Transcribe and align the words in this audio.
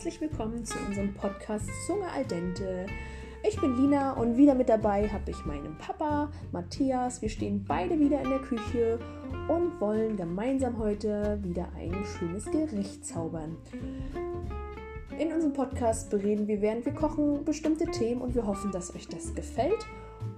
herzlich 0.00 0.22
willkommen 0.22 0.64
zu 0.64 0.78
unserem 0.86 1.12
Podcast 1.12 1.68
Zunge 1.86 2.10
al 2.10 2.24
dente. 2.24 2.86
Ich 3.46 3.60
bin 3.60 3.76
Lina 3.76 4.14
und 4.14 4.34
wieder 4.38 4.54
mit 4.54 4.70
dabei 4.70 5.06
habe 5.06 5.30
ich 5.30 5.44
meinen 5.44 5.76
Papa 5.76 6.30
Matthias. 6.52 7.20
Wir 7.20 7.28
stehen 7.28 7.66
beide 7.68 8.00
wieder 8.00 8.22
in 8.22 8.30
der 8.30 8.38
Küche 8.38 8.98
und 9.46 9.78
wollen 9.78 10.16
gemeinsam 10.16 10.78
heute 10.78 11.38
wieder 11.42 11.68
ein 11.76 11.94
schönes 12.16 12.46
Gericht 12.46 13.04
zaubern. 13.04 13.58
In 15.18 15.34
unserem 15.34 15.52
Podcast 15.52 16.08
bereden 16.08 16.48
wir, 16.48 16.62
während 16.62 16.86
wir 16.86 16.94
kochen, 16.94 17.44
bestimmte 17.44 17.84
Themen 17.84 18.22
und 18.22 18.34
wir 18.34 18.46
hoffen, 18.46 18.72
dass 18.72 18.94
euch 18.94 19.06
das 19.06 19.34
gefällt 19.34 19.86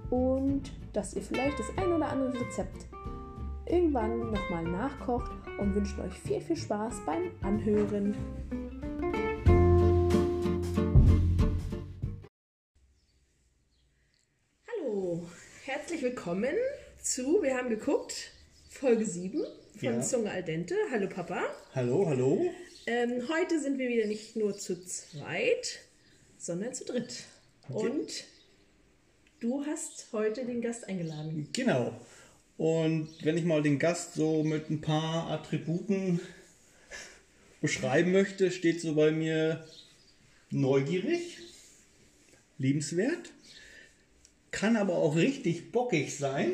und 0.09 0.73
dass 0.91 1.13
ihr 1.13 1.21
vielleicht 1.21 1.57
das 1.57 1.67
ein 1.77 1.89
oder 1.89 2.09
andere 2.09 2.33
Rezept 2.33 2.87
irgendwann 3.65 4.29
nochmal 4.29 4.65
nachkocht 4.65 5.31
und 5.57 5.73
wünschen 5.73 6.01
euch 6.01 6.19
viel, 6.19 6.41
viel 6.41 6.57
Spaß 6.57 6.95
beim 7.05 7.31
Anhören. 7.43 8.13
Herzlich 15.75 16.03
willkommen 16.03 16.53
zu, 17.01 17.41
wir 17.41 17.57
haben 17.57 17.67
geguckt, 17.71 18.29
Folge 18.69 19.07
7 19.07 19.39
von 19.75 19.81
Ja. 19.81 20.01
Zunge 20.01 20.29
al 20.29 20.43
dente. 20.43 20.75
Hallo 20.91 21.09
Papa. 21.09 21.45
Hallo, 21.73 22.07
hallo. 22.07 22.51
Ähm, 22.85 23.27
heute 23.27 23.59
sind 23.59 23.79
wir 23.79 23.89
wieder 23.89 24.05
nicht 24.05 24.35
nur 24.35 24.55
zu 24.55 24.85
zweit, 24.85 25.79
sondern 26.37 26.75
zu 26.75 26.85
dritt. 26.85 27.23
Und 27.69 28.23
du 29.39 29.65
hast 29.65 30.09
heute 30.11 30.45
den 30.45 30.61
Gast 30.61 30.87
eingeladen. 30.87 31.49
Genau. 31.53 31.99
Und 32.57 33.09
wenn 33.23 33.35
ich 33.35 33.43
mal 33.43 33.63
den 33.63 33.79
Gast 33.79 34.13
so 34.13 34.43
mit 34.43 34.69
ein 34.69 34.79
paar 34.79 35.31
Attributen 35.31 36.19
beschreiben 37.61 38.11
möchte, 38.11 38.51
steht 38.51 38.79
so 38.79 38.93
bei 38.93 39.09
mir 39.09 39.67
neugierig, 40.51 41.39
liebenswert, 42.59 43.32
kann 44.53 44.77
aber 44.77 44.93
auch 44.93 45.15
richtig 45.15 45.71
bockig 45.71 46.15
sein, 46.15 46.51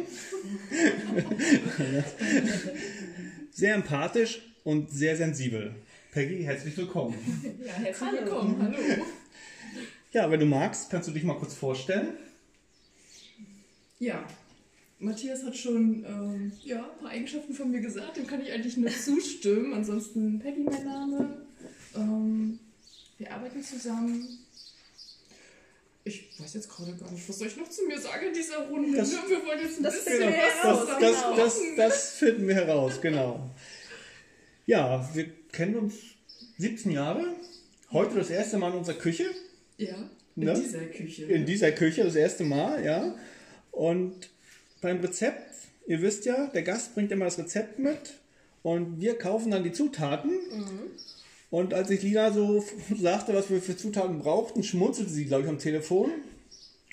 sehr 3.52 3.76
empathisch 3.76 4.42
und 4.64 4.90
sehr 4.90 5.16
sensibel. 5.18 5.76
Peggy, 6.12 6.44
herzlich 6.44 6.76
willkommen. 6.78 7.16
Ja, 7.64 7.74
herzlich 7.74 8.10
Hallo. 8.10 8.22
willkommen. 8.22 8.62
Hallo. 8.62 9.06
Ja, 10.14 10.32
wenn 10.32 10.40
du 10.40 10.46
magst, 10.46 10.90
kannst 10.90 11.10
du 11.10 11.12
dich 11.12 11.24
mal 11.24 11.38
kurz 11.38 11.54
vorstellen. 11.54 12.14
Ja, 14.00 14.26
Matthias 14.98 15.44
hat 15.44 15.58
schon 15.58 16.06
ähm, 16.06 16.52
ja, 16.64 16.82
ein 16.82 17.00
paar 17.02 17.12
Eigenschaften 17.12 17.54
von 17.54 17.70
mir 17.70 17.82
gesagt, 17.82 18.16
dem 18.16 18.26
kann 18.26 18.42
ich 18.42 18.52
eigentlich 18.52 18.78
nur 18.78 18.90
zustimmen. 19.06 19.74
Ansonsten 19.74 20.40
Peggy 20.40 20.62
mein 20.62 20.86
Name. 20.86 21.42
Ähm, 21.96 22.60
wir 23.18 23.34
arbeiten 23.34 23.62
zusammen. 23.62 24.40
Ich 26.10 26.40
weiß 26.40 26.54
jetzt 26.56 26.70
gerade 26.70 26.94
gar 26.96 27.12
nicht, 27.12 27.28
was 27.30 27.38
soll 27.38 27.48
ich 27.48 27.58
noch 27.58 27.70
zu 27.70 27.86
mir 27.86 28.00
sagen 28.00 28.28
in 28.28 28.34
dieser 28.34 28.68
Runde? 28.68 28.98
Das- 28.98 29.12
ne? 29.12 29.18
wir 29.28 29.46
wollen 29.46 29.60
jetzt 29.62 29.78
ein 29.80 29.84
das 29.84 29.96
bisschen 30.04 30.18
finden 30.20 30.34
wir 30.34 30.40
was 30.44 30.64
heraus, 30.64 30.88
Das, 30.88 31.00
das, 31.00 31.36
das, 31.38 31.60
ne? 31.62 31.68
das 31.78 32.10
finden 32.14 32.48
wir 32.48 32.56
heraus, 32.56 33.02
genau. 33.02 33.50
Ja, 34.66 35.10
wir 35.14 35.30
kennen 35.52 35.76
uns 35.76 35.94
17 36.58 36.92
Jahre. 36.92 37.24
Heute 37.92 38.16
das 38.16 38.30
erste 38.30 38.58
Mal 38.58 38.72
in 38.72 38.78
unserer 38.80 38.98
Küche. 38.98 39.26
Ja, 39.78 39.96
in 40.36 40.44
Ne? 40.44 40.54
dieser 40.54 40.86
Küche. 40.86 41.26
In 41.26 41.46
dieser 41.46 41.72
Küche 41.72 42.04
das 42.04 42.16
erste 42.16 42.44
Mal, 42.44 42.84
ja. 42.86 43.16
Und 43.72 44.30
beim 44.82 45.00
Rezept, 45.02 45.54
ihr 45.88 46.02
wisst 46.02 46.26
ja, 46.26 46.48
der 46.48 46.62
Gast 46.64 46.94
bringt 46.96 47.12
immer 47.12 47.26
das 47.26 47.38
Rezept 47.40 47.80
mit 47.80 48.14
und 48.64 49.00
wir 49.02 49.18
kaufen 49.18 49.52
dann 49.52 49.64
die 49.64 49.72
Zutaten. 49.72 50.32
Und 51.50 51.74
als 51.74 51.90
ich 51.90 52.02
Lina 52.04 52.32
so 52.32 52.64
sagte, 53.00 53.34
was 53.34 53.50
wir 53.50 53.62
für 53.62 53.76
Zutaten 53.76 54.20
brauchten, 54.20 54.64
schmunzelte 54.64 55.10
sie, 55.12 55.26
glaube 55.26 55.44
ich, 55.44 55.50
am 55.50 55.58
Telefon. 55.60 56.12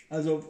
Also 0.08 0.44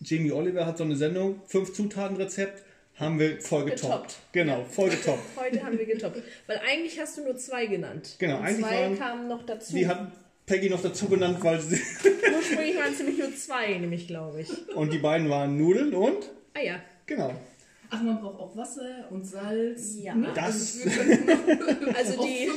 Jamie 0.00 0.32
Oliver 0.32 0.66
hat 0.66 0.78
so 0.78 0.84
eine 0.84 0.96
Sendung, 0.96 1.40
fünf 1.46 1.72
Zutaten 1.72 2.16
Rezept, 2.16 2.62
haben 2.96 3.18
wir 3.18 3.40
voll 3.40 3.64
getoppt. 3.66 3.82
Getoppt. 3.82 4.16
Genau, 4.32 4.64
voll 4.64 4.88
getoppt. 4.90 5.20
Heute 5.36 5.62
haben 5.64 5.78
wir 5.78 5.84
getoppt. 5.86 6.22
Weil 6.46 6.60
eigentlich 6.66 6.98
hast 6.98 7.18
du 7.18 7.24
nur 7.24 7.36
zwei 7.36 7.66
genannt. 7.66 8.16
Genau, 8.18 8.38
Und 8.38 8.44
eigentlich 8.44 8.66
zwei 8.66 8.80
waren- 8.82 8.98
kamen 8.98 9.28
noch 9.28 9.44
dazu. 9.44 9.74
Die 9.74 9.86
hat 9.86 10.12
Peggy 10.46 10.70
noch 10.70 10.80
dazu 10.80 11.06
genannt, 11.08 11.38
weil 11.42 11.60
sie. 11.60 11.76
Ursprünglich 12.36 12.76
waren 12.76 12.92
es 12.92 12.98
nämlich 12.98 13.18
nur 13.18 13.34
zwei, 13.36 13.76
nämlich 13.78 14.06
glaube 14.06 14.40
ich. 14.40 14.48
Und 14.74 14.92
die 14.92 14.98
beiden 14.98 15.28
waren 15.28 15.58
Nudeln 15.58 15.92
und. 15.94 16.30
Ah 16.54 16.60
ja. 16.62 16.80
Genau. 17.04 17.34
Ach, 17.90 18.02
man 18.02 18.20
braucht 18.20 18.38
auch 18.40 18.56
Wasser 18.56 19.08
und 19.10 19.24
Salz. 19.24 19.96
Ja. 19.98 20.14
ne? 20.14 20.32
Das- 20.34 20.78
Also 20.84 20.92
Also 21.96 22.18
auf 22.20 22.26
die, 22.26 22.50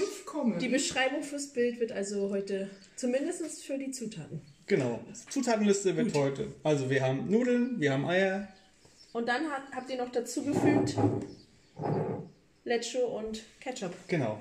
die 0.59 0.67
Beschreibung 0.69 1.23
fürs 1.23 1.47
Bild 1.53 1.79
wird 1.79 1.91
also 1.91 2.29
heute 2.29 2.69
zumindest 2.95 3.63
für 3.63 3.77
die 3.77 3.91
Zutaten. 3.91 4.41
Genau. 4.67 4.99
Zutatenliste 5.29 5.95
wird 5.97 6.13
heute. 6.13 6.53
Also 6.63 6.89
wir 6.89 7.01
haben 7.03 7.29
Nudeln, 7.29 7.79
wir 7.79 7.93
haben 7.93 8.05
Eier. 8.05 8.47
Und 9.13 9.27
dann 9.27 9.49
hat, 9.49 9.63
habt 9.73 9.89
ihr 9.89 9.97
noch 9.97 10.11
dazugefügt 10.11 10.95
Lecho 12.63 12.99
und 13.17 13.41
Ketchup. 13.59 13.93
Genau. 14.07 14.39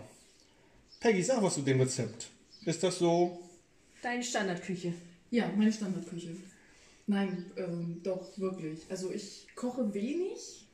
Peggy, 1.01 1.23
sag 1.23 1.43
was 1.43 1.55
zu 1.55 1.63
dem 1.63 1.81
Rezept. 1.81 2.29
Ist 2.65 2.83
das 2.83 2.99
so? 2.99 3.39
Deine 4.03 4.23
Standardküche. 4.23 4.93
Ja, 5.31 5.51
meine 5.57 5.73
Standardküche. 5.73 6.37
Nein, 7.07 7.47
ähm, 7.57 8.01
doch, 8.03 8.37
wirklich. 8.39 8.81
Also 8.91 9.11
ich 9.13 9.47
koche 9.55 9.95
wenig. 9.95 10.67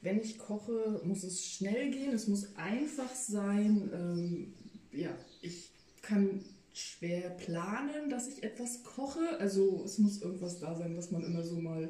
Wenn 0.00 0.20
ich 0.20 0.38
koche, 0.38 1.00
muss 1.04 1.24
es 1.24 1.44
schnell 1.44 1.90
gehen, 1.90 2.12
es 2.12 2.28
muss 2.28 2.54
einfach 2.56 3.12
sein. 3.14 3.90
Ähm, 3.92 4.54
ja, 4.92 5.10
ich 5.42 5.70
kann 6.02 6.44
schwer 6.72 7.30
planen, 7.30 8.08
dass 8.08 8.28
ich 8.28 8.42
etwas 8.42 8.84
koche. 8.84 9.38
Also 9.40 9.82
es 9.84 9.98
muss 9.98 10.22
irgendwas 10.22 10.60
da 10.60 10.74
sein, 10.76 10.96
was 10.96 11.10
man 11.10 11.24
immer 11.24 11.42
so 11.42 11.56
mal 11.56 11.88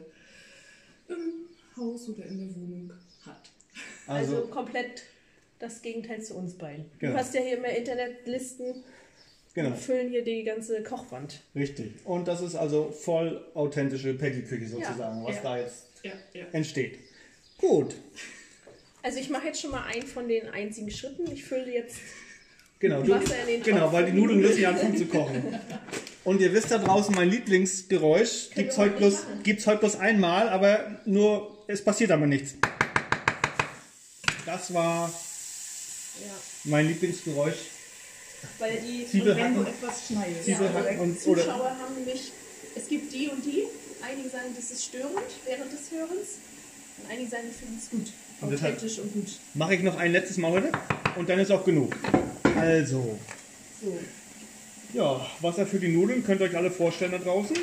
im 1.09 1.49
Haus 1.77 2.09
oder 2.09 2.25
in 2.25 2.39
der 2.39 2.57
Wohnung 2.57 2.93
hat. 3.27 3.51
Also, 4.07 4.37
Also, 4.37 4.49
komplett 4.49 5.05
das 5.59 5.83
Gegenteil 5.83 6.23
zu 6.23 6.35
uns 6.35 6.55
beiden. 6.55 6.87
Genau. 6.99 7.13
Du 7.13 7.19
hast 7.19 7.35
ja 7.35 7.43
hier 7.43 7.59
immer 7.59 7.69
Internetlisten 7.69 8.85
genau. 9.55 9.71
und 9.71 9.77
füllen 9.77 10.09
hier 10.09 10.25
die 10.25 10.45
ganze 10.45 10.83
Kochwand. 10.83 11.43
Richtig. 11.55 11.93
Und 12.05 12.29
das 12.29 12.41
ist 12.41 12.55
also 12.55 12.91
voll 12.91 13.45
authentische 13.55 14.15
Peggy-Küche 14.15 14.69
sozusagen, 14.69 15.25
was 15.25 15.37
ja. 15.37 15.43
da 15.43 15.59
jetzt 15.59 15.87
Ja, 16.03 16.13
ja. 16.33 16.47
entsteht. 16.53 16.99
Gut. 17.59 17.95
Also 19.03 19.19
ich 19.19 19.31
mache 19.31 19.47
jetzt 19.49 19.61
schon 19.61 19.71
mal 19.71 19.85
einen 19.85 20.07
von 20.07 20.29
den 20.29 20.49
einzigen 20.49 20.91
Schritten. 20.91 21.31
Ich 21.33 21.45
fülle 21.45 21.73
jetzt 21.73 21.97
Genau, 22.81 23.03
du, 23.03 23.11
Wasser 23.13 23.41
in 23.43 23.47
den 23.49 23.63
genau 23.65 23.81
Topf. 23.87 23.93
weil 23.95 24.07
die 24.07 24.13
Nudeln 24.13 24.41
müssen 24.41 24.61
ja 24.61 24.71
anfangen 24.71 24.97
zu 24.97 25.07
kochen. 25.07 25.59
Und 26.25 26.41
ihr 26.41 26.53
wisst 26.53 26.71
da 26.71 26.79
draußen, 26.79 27.13
mein 27.15 27.29
Lieblingsgeräusch 27.31 28.51
gibt 28.55 28.71
es 28.73 28.79
heute, 28.79 28.97
bloß- 29.05 29.23
gibt's 29.43 29.67
heute 29.67 29.81
bloß 29.81 29.97
einmal, 29.97 30.49
aber 30.49 31.01
nur, 31.05 31.65
es 31.67 31.83
passiert 31.83 32.13
aber 32.13 32.27
nichts. 32.27 32.55
Das 34.47 34.73
war 34.73 35.09
ja, 36.25 36.33
mein 36.65 36.87
Lieblingsgeräusch. 36.87 37.57
weil 38.59 38.79
die 38.81 39.07
Zwiebel 39.09 39.37
Wenn 39.37 39.55
du 39.55 39.61
hacken. 39.63 39.75
etwas 39.75 40.07
schneidest. 40.07 40.45
Zwiebel 40.45 40.71
Ja, 40.73 41.01
und, 41.01 41.21
Zuschauer 41.21 41.55
oder, 41.61 41.79
haben 41.79 41.95
nämlich, 41.97 42.31
es 42.77 42.87
gibt 42.89 43.13
die 43.13 43.29
und 43.29 43.45
die. 43.45 43.65
Einige 44.01 44.29
sagen, 44.29 44.55
das 44.55 44.71
ist 44.71 44.85
störend 44.85 45.19
während 45.45 45.73
des 45.73 45.91
Hörens. 45.91 46.29
Und 47.03 47.11
einige 47.11 47.31
sagen, 47.31 47.45
ich 47.51 47.57
finde 47.57 47.75
es 47.79 47.91
gut. 47.91 48.13
Und 48.41 48.55
Authentisch 48.55 48.99
und 48.99 49.13
gut. 49.13 49.39
mache 49.55 49.75
ich 49.75 49.83
noch 49.83 49.97
ein 49.97 50.13
letztes 50.13 50.37
Mal 50.37 50.53
heute 50.53 50.71
und 51.17 51.29
dann 51.29 51.39
ist 51.39 51.51
auch 51.51 51.65
genug. 51.65 51.97
Also, 52.57 53.19
So. 53.83 53.99
ja, 54.95 55.27
Wasser 55.41 55.67
für 55.67 55.79
die 55.79 55.89
Nudeln 55.89 56.25
könnt 56.25 56.41
ihr 56.41 56.47
euch 56.47 56.57
alle 56.57 56.71
vorstellen 56.71 57.13
da 57.13 57.19
draußen. 57.19 57.57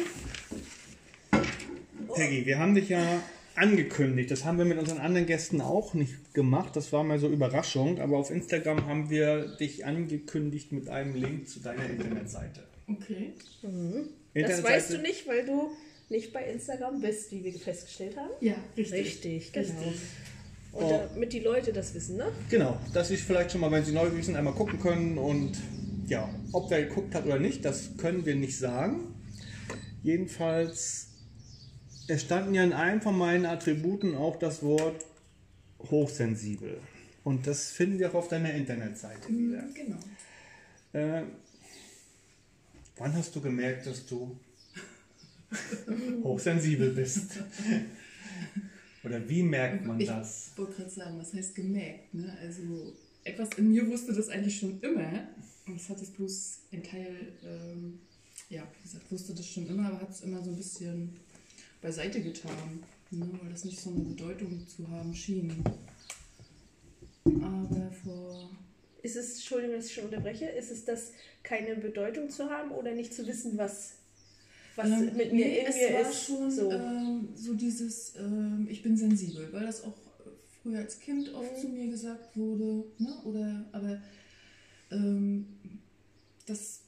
Peggy, 2.13 2.45
wir 2.45 2.59
haben 2.59 2.75
dich 2.75 2.89
ja 2.89 3.01
angekündigt. 3.55 4.31
Das 4.31 4.45
haben 4.45 4.57
wir 4.57 4.65
mit 4.65 4.77
unseren 4.77 4.99
anderen 4.99 5.25
Gästen 5.25 5.61
auch 5.61 5.93
nicht 5.93 6.33
gemacht. 6.33 6.75
Das 6.75 6.91
war 6.93 7.03
mal 7.03 7.19
so 7.19 7.27
Überraschung. 7.29 7.99
Aber 7.99 8.17
auf 8.17 8.31
Instagram 8.31 8.85
haben 8.85 9.09
wir 9.09 9.55
dich 9.57 9.85
angekündigt 9.85 10.71
mit 10.71 10.89
einem 10.89 11.15
Link 11.15 11.47
zu 11.49 11.59
deiner 11.59 11.85
Internetseite. 11.89 12.63
Okay. 12.87 13.33
Das 14.33 14.63
weißt 14.63 14.93
du 14.93 14.97
nicht, 14.99 15.27
weil 15.27 15.45
du 15.45 15.71
nicht 16.09 16.31
bei 16.33 16.43
Instagram 16.45 17.01
bist, 17.01 17.31
wie 17.31 17.43
wir 17.43 17.53
festgestellt 17.53 18.15
haben. 18.17 18.29
Ja, 18.41 18.55
richtig. 18.77 18.93
Richtig, 19.05 19.53
genau. 19.53 19.67
Richtig. 19.79 20.01
Und 20.71 20.83
Oh. 20.83 20.89
damit 21.13 21.31
die 21.31 21.39
Leute 21.39 21.71
das 21.71 21.93
wissen, 21.93 22.17
ne? 22.17 22.31
Genau, 22.49 22.77
dass 22.93 23.07
sie 23.07 23.15
vielleicht 23.17 23.51
schon 23.53 23.61
mal, 23.61 23.71
wenn 23.71 23.85
sie 23.85 23.93
neugierig 23.93 24.25
sind, 24.25 24.35
einmal 24.35 24.53
gucken 24.53 24.77
können. 24.79 25.17
Und 25.17 25.53
ja, 26.07 26.29
ob 26.51 26.69
wer 26.69 26.83
geguckt 26.83 27.15
hat 27.15 27.25
oder 27.25 27.39
nicht, 27.39 27.63
das 27.63 27.91
können 27.97 28.25
wir 28.25 28.35
nicht 28.35 28.57
sagen. 28.57 29.15
Jedenfalls, 30.03 31.07
es 32.07 32.21
standen 32.21 32.53
ja 32.53 32.63
in 32.63 32.73
einem 32.73 33.01
von 33.01 33.17
meinen 33.17 33.45
Attributen 33.45 34.15
auch 34.15 34.35
das 34.37 34.61
Wort 34.63 35.05
hochsensibel. 35.89 36.77
Und 37.23 37.47
das 37.47 37.71
finden 37.71 37.97
wir 37.99 38.09
auch 38.11 38.15
auf 38.15 38.27
deiner 38.27 38.53
Internetseite 38.53 39.29
wieder. 39.29 39.61
Mhm, 39.63 39.73
Genau. 39.73 39.97
Äh, 40.93 41.23
wann 42.97 43.13
hast 43.15 43.35
du 43.35 43.41
gemerkt, 43.41 43.87
dass 43.87 44.05
du 44.05 44.37
hochsensibel 46.23 46.91
bist? 46.91 47.31
Oder 49.03 49.27
wie 49.29 49.43
merkt 49.43 49.85
man 49.85 49.99
Ich 49.99 50.07
das? 50.07 50.51
wollte 50.55 50.73
gerade 50.73 50.89
sagen, 50.89 51.19
was 51.19 51.33
heißt 51.33 51.55
gemerkt? 51.55 52.13
Ne? 52.13 52.35
Also 52.41 52.93
etwas 53.23 53.49
in 53.57 53.69
mir 53.69 53.87
wusste 53.87 54.13
das 54.13 54.29
eigentlich 54.29 54.57
schon 54.57 54.79
immer. 54.81 55.27
Und 55.67 55.75
es 55.75 55.89
hat 55.89 56.01
es 56.01 56.11
bloß 56.11 56.59
ein 56.73 56.83
Teil, 56.83 57.15
ähm, 57.43 57.99
ja, 58.49 58.63
wie 58.77 58.83
gesagt, 58.83 59.11
wusste 59.11 59.33
das 59.33 59.47
schon 59.47 59.67
immer, 59.67 59.87
aber 59.87 60.01
hat 60.01 60.11
es 60.11 60.21
immer 60.21 60.43
so 60.43 60.51
ein 60.51 60.55
bisschen 60.57 61.15
beiseite 61.81 62.21
getan, 62.21 62.83
ne, 63.11 63.29
weil 63.41 63.49
das 63.51 63.65
nicht 63.65 63.79
so 63.79 63.89
eine 63.89 63.99
Bedeutung 64.01 64.67
zu 64.67 64.87
haben 64.89 65.13
schien. 65.15 65.63
Aber 67.25 67.91
vor. 68.03 68.49
Ist 69.01 69.15
es, 69.15 69.35
Entschuldigung, 69.35 69.75
dass 69.75 69.87
ich 69.87 69.93
schon 69.93 70.05
unterbreche, 70.05 70.45
ist 70.45 70.71
es 70.71 70.85
das, 70.85 71.11
keine 71.43 71.75
Bedeutung 71.75 72.29
zu 72.29 72.49
haben 72.49 72.71
oder 72.71 72.91
nicht 72.93 73.13
zu 73.13 73.25
wissen, 73.27 73.57
was, 73.57 73.93
was 74.75 74.87
Ähm, 74.89 75.05
mit 75.15 75.31
mir 75.33 75.45
nee, 75.45 75.59
in 75.59 75.65
es 75.67 75.75
mir 75.75 75.93
war 75.93 76.09
ist? 76.09 76.23
schon 76.25 76.51
so. 76.51 76.71
ähm, 76.71 77.29
so 77.35 77.53
dieses, 77.53 78.15
ähm, 78.17 78.67
ich 78.69 78.81
bin 78.81 78.95
sensibel, 78.97 79.47
weil 79.51 79.65
das 79.65 79.83
auch 79.83 79.93
früher 80.61 80.79
als 80.79 80.99
Kind 80.99 81.33
oft 81.33 81.51
Mhm. 81.57 81.61
zu 81.61 81.67
mir 81.69 81.87
gesagt 81.89 82.35
wurde, 82.37 82.85
ne? 82.97 83.13
Oder 83.25 83.65
aber 83.71 84.01
ähm, 84.91 85.47
dass 86.45 86.81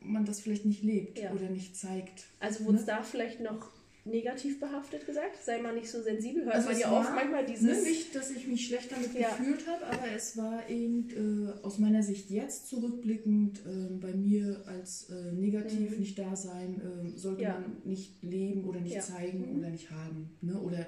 man 0.00 0.24
das 0.24 0.40
vielleicht 0.40 0.64
nicht 0.64 0.82
lebt 0.82 1.18
Ja. 1.18 1.32
oder 1.32 1.48
nicht 1.50 1.76
zeigt. 1.76 2.24
Also 2.40 2.64
wurde 2.64 2.78
es 2.78 2.86
ne? 2.86 2.92
da 2.92 3.02
vielleicht 3.02 3.40
noch 3.40 3.70
negativ 4.04 4.60
behaftet 4.60 5.06
gesagt? 5.06 5.42
Sei 5.42 5.60
mal 5.62 5.74
nicht 5.74 5.88
so 5.90 6.02
sensibel. 6.02 6.44
Hört 6.44 6.56
Also 6.56 6.68
man 6.70 6.78
ja 6.78 6.92
oft 6.92 7.10
manchmal 7.14 7.46
dieses. 7.46 7.84
nicht, 7.84 8.14
dass 8.14 8.30
ich 8.30 8.46
mich 8.46 8.66
schlecht 8.66 8.92
damit 8.92 9.14
Ja. 9.14 9.30
gefühlt 9.30 9.66
habe, 9.66 9.86
aber 9.86 10.10
es 10.14 10.36
war 10.36 10.68
eben 10.68 11.08
äh, 11.10 11.64
aus 11.64 11.78
meiner 11.78 12.02
Sicht 12.02 12.28
jetzt 12.30 12.68
zurückblickend 12.68 13.60
äh, 13.66 13.94
bei 14.00 14.12
mir 14.12 14.62
als 14.66 15.08
äh, 15.10 15.32
negativ 15.32 15.92
Mhm. 15.92 15.98
nicht 16.00 16.18
da 16.18 16.36
sein, 16.36 16.80
äh, 17.14 17.18
sollte 17.18 17.42
Ja. 17.42 17.54
man 17.60 17.76
nicht 17.84 18.22
leben 18.22 18.64
oder 18.68 18.80
nicht 18.80 18.94
Ja. 18.94 19.00
zeigen 19.00 19.52
Mhm. 19.52 19.58
oder 19.58 19.70
nicht 19.70 19.90
haben. 19.90 20.30
Ne? 20.42 20.58
Oder 20.60 20.80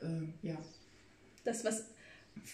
äh, 0.00 0.46
ja. 0.46 0.56
das, 1.44 1.64
was 1.64 1.84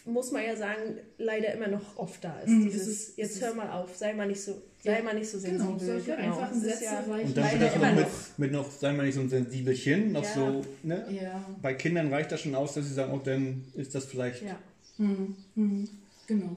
muss 0.05 0.31
man 0.33 0.45
ja 0.45 0.57
sagen, 0.57 0.99
leider 1.19 1.55
immer 1.55 1.69
noch 1.69 1.97
oft 1.97 2.23
da 2.25 2.41
ist. 2.41 2.49
Mhm, 2.51 2.65
Dieses, 2.65 2.83
es 2.87 2.89
ist- 3.09 3.19
jetzt 3.19 3.41
hör 3.41 3.55
mal 3.55 3.71
auf, 3.71 3.97
sei 3.97 4.13
mal 4.13 4.27
nicht 4.27 4.43
so, 4.43 4.61
Ja, 4.83 4.95
sei 4.97 5.03
mal 5.03 5.15
nicht 5.15 5.29
so 5.29 5.39
sensibel. 5.39 5.67
Genau, 5.67 5.79
solche 5.79 6.17
einfachen 6.17 6.63
Das 6.63 6.73
ist 6.73 6.79
Sätze 6.79 6.85
ja, 6.85 7.01
reichen 7.01 7.29
Und 7.29 7.37
dann 7.37 7.61
das 7.61 7.75
noch 7.77 7.95
mit, 7.95 8.01
noch. 8.01 8.39
mit 8.39 8.53
noch, 8.53 8.71
sagen 8.71 8.97
wir 8.97 9.03
nicht 9.05 9.15
so 9.15 9.21
ein 9.21 9.29
Sensibelchen, 9.29 10.13
noch 10.13 10.25
Ja. 10.25 10.35
so, 10.35 10.65
ne? 10.83 11.07
Ja. 11.23 11.45
Bei 11.61 11.75
Kindern 11.75 12.13
reicht 12.13 12.33
das 12.33 12.41
schon 12.41 12.55
aus, 12.55 12.75
dass 12.75 12.87
sie 12.87 12.95
sagen, 12.95 13.13
oh, 13.13 13.21
dann 13.23 13.65
ist 13.75 13.95
das 13.95 14.07
vielleicht. 14.07 14.43
Ja. 14.43 14.59
Mhm. 14.99 15.37
Mhm. 15.55 15.89
Genau. 16.27 16.57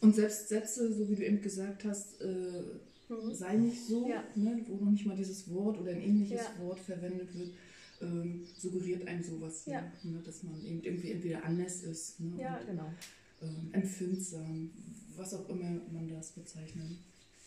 Und 0.00 0.14
selbst 0.16 0.48
Sätze, 0.48 0.92
so 0.92 1.08
wie 1.10 1.14
du 1.16 1.24
eben 1.24 1.40
gesagt 1.42 1.84
hast, 1.84 2.20
äh, 2.20 2.26
Mhm. 3.08 3.34
sei 3.34 3.56
nicht 3.56 3.86
so, 3.86 4.08
Ja. 4.08 4.22
ne, 4.36 4.60
wo 4.68 4.84
noch 4.84 4.90
nicht 4.92 5.04
mal 5.06 5.16
dieses 5.16 5.48
Wort 5.52 5.78
oder 5.80 5.90
ein 5.92 6.00
ähnliches 6.00 6.40
Ja. 6.42 6.64
Wort 6.64 6.78
verwendet 6.80 7.28
wird, 7.34 7.50
ähm, 8.02 8.46
suggeriert 8.58 9.06
einem 9.06 9.22
sowas, 9.22 9.66
Ja. 9.66 9.80
ne, 9.80 10.12
ne, 10.12 10.22
dass 10.24 10.42
man 10.44 10.64
eben 10.64 10.80
irgendwie 10.82 11.10
entweder 11.12 11.44
anders 11.44 11.82
ist 11.82 12.18
ne, 12.20 12.40
ja, 12.40 12.56
und, 12.58 12.66
genau. 12.68 12.90
ähm, 13.42 13.68
empfindsam, 13.72 14.70
was 15.16 15.34
auch 15.34 15.48
immer 15.48 15.80
man 15.92 16.08
das 16.08 16.30
bezeichnen 16.30 16.98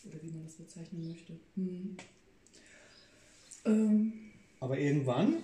oder 0.06 0.22
wie 0.22 0.30
man 0.30 0.44
das 0.44 0.54
bezeichnen 0.54 1.08
möchte. 1.08 1.34
Mhm. 1.56 1.96
Ähm, 3.64 4.12
Aber 4.60 4.78
irgendwann, 4.78 5.36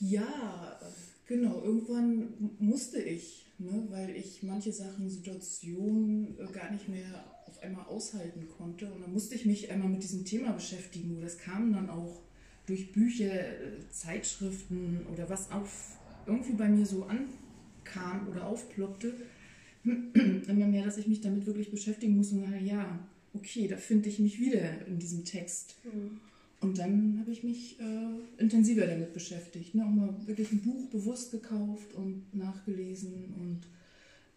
ja, 0.00 0.78
genau. 1.26 1.62
Irgendwann 1.62 2.28
musste 2.58 3.00
ich, 3.00 3.46
ne, 3.58 3.86
weil 3.90 4.10
ich 4.16 4.42
manche 4.42 4.72
Sachen, 4.72 5.10
Situationen 5.10 6.38
äh, 6.38 6.52
gar 6.52 6.70
nicht 6.70 6.88
mehr 6.88 7.24
auf 7.46 7.62
einmal 7.62 7.86
aushalten 7.86 8.48
konnte. 8.56 8.92
Und 8.92 9.02
dann 9.02 9.12
musste 9.12 9.34
ich 9.34 9.44
mich 9.44 9.70
einmal 9.70 9.88
mit 9.88 10.02
diesem 10.02 10.24
Thema 10.24 10.52
beschäftigen. 10.52 11.16
Wo 11.16 11.20
das 11.20 11.38
kam 11.38 11.72
dann 11.72 11.90
auch 11.90 12.22
durch 12.66 12.92
Bücher, 12.92 13.32
äh, 13.32 13.88
Zeitschriften 13.90 15.06
oder 15.12 15.28
was 15.28 15.50
auf 15.50 15.96
irgendwie 16.26 16.52
bei 16.52 16.68
mir 16.68 16.86
so 16.86 17.06
ankam 17.06 18.28
oder 18.28 18.46
aufploppte. 18.46 19.14
Immer 19.84 20.66
mehr, 20.66 20.84
dass 20.84 20.98
ich 20.98 21.08
mich 21.08 21.22
damit 21.22 21.46
wirklich 21.46 21.70
beschäftigen 21.70 22.16
muss 22.16 22.32
und 22.32 22.42
sage, 22.42 22.58
ja, 22.58 22.98
okay, 23.34 23.68
da 23.68 23.76
finde 23.76 24.08
ich 24.08 24.18
mich 24.18 24.38
wieder 24.40 24.86
in 24.86 24.98
diesem 24.98 25.24
Text. 25.24 25.76
Mhm. 25.84 26.20
Und 26.60 26.76
dann 26.78 27.18
habe 27.20 27.30
ich 27.30 27.44
mich 27.44 27.78
äh, 27.78 28.40
intensiver 28.42 28.86
damit 28.86 29.12
beschäftigt. 29.12 29.74
Ne? 29.76 29.84
Auch 29.84 29.90
mal 29.90 30.14
wirklich 30.26 30.50
ein 30.50 30.60
Buch 30.62 30.86
bewusst 30.90 31.30
gekauft 31.30 31.94
und 31.94 32.34
nachgelesen 32.34 33.32
und, 33.38 33.60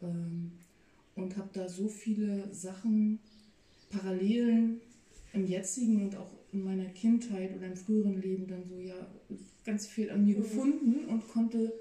ähm, 0.08 0.52
und 1.16 1.36
habe 1.36 1.50
da 1.54 1.68
so 1.68 1.88
viele 1.88 2.54
Sachen, 2.54 3.20
Parallelen 3.90 4.80
im 5.34 5.48
jetzigen 5.48 6.04
und 6.04 6.16
auch 6.16 6.30
in 6.54 6.64
meiner 6.64 6.86
Kindheit 6.86 7.56
oder 7.58 7.68
im 7.68 7.76
früheren 7.76 8.22
Leben 8.22 8.48
dann 8.48 8.64
so 8.70 8.80
ja 8.80 8.96
ganz 9.66 9.88
viel 9.88 10.10
an 10.12 10.24
mir 10.26 10.38
Mhm. 10.38 10.42
gefunden 10.44 11.06
und 11.06 11.28
konnte 11.28 11.74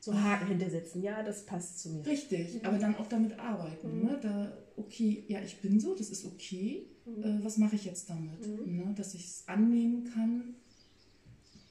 So 0.00 0.12
Haken 0.14 0.48
hintersetzen. 0.48 1.02
Ja, 1.02 1.22
das 1.22 1.46
passt 1.46 1.78
zu 1.80 1.90
mir. 1.90 2.06
richtig, 2.06 2.54
Mhm. 2.54 2.60
aber 2.64 2.78
dann 2.78 2.94
auch 2.96 3.06
damit 3.08 3.38
arbeiten. 3.38 3.98
Mhm. 4.00 4.04
Ne? 4.06 4.18
Da, 4.22 4.56
okay, 4.76 5.24
ja, 5.28 5.40
ich 5.42 5.60
bin 5.60 5.78
so, 5.80 5.94
das 5.94 6.10
ist 6.10 6.24
okay. 6.24 6.86
Mhm. 7.06 7.22
äh, 7.22 7.44
was 7.44 7.58
mache 7.58 7.76
ich 7.76 7.84
jetzt 7.84 8.08
damit? 8.10 8.46
Mhm. 8.46 8.76
Ne? 8.76 8.94
Dass 8.96 9.14
ich 9.14 9.24
es 9.24 9.44
annehmen 9.46 10.04
kann. 10.04 10.54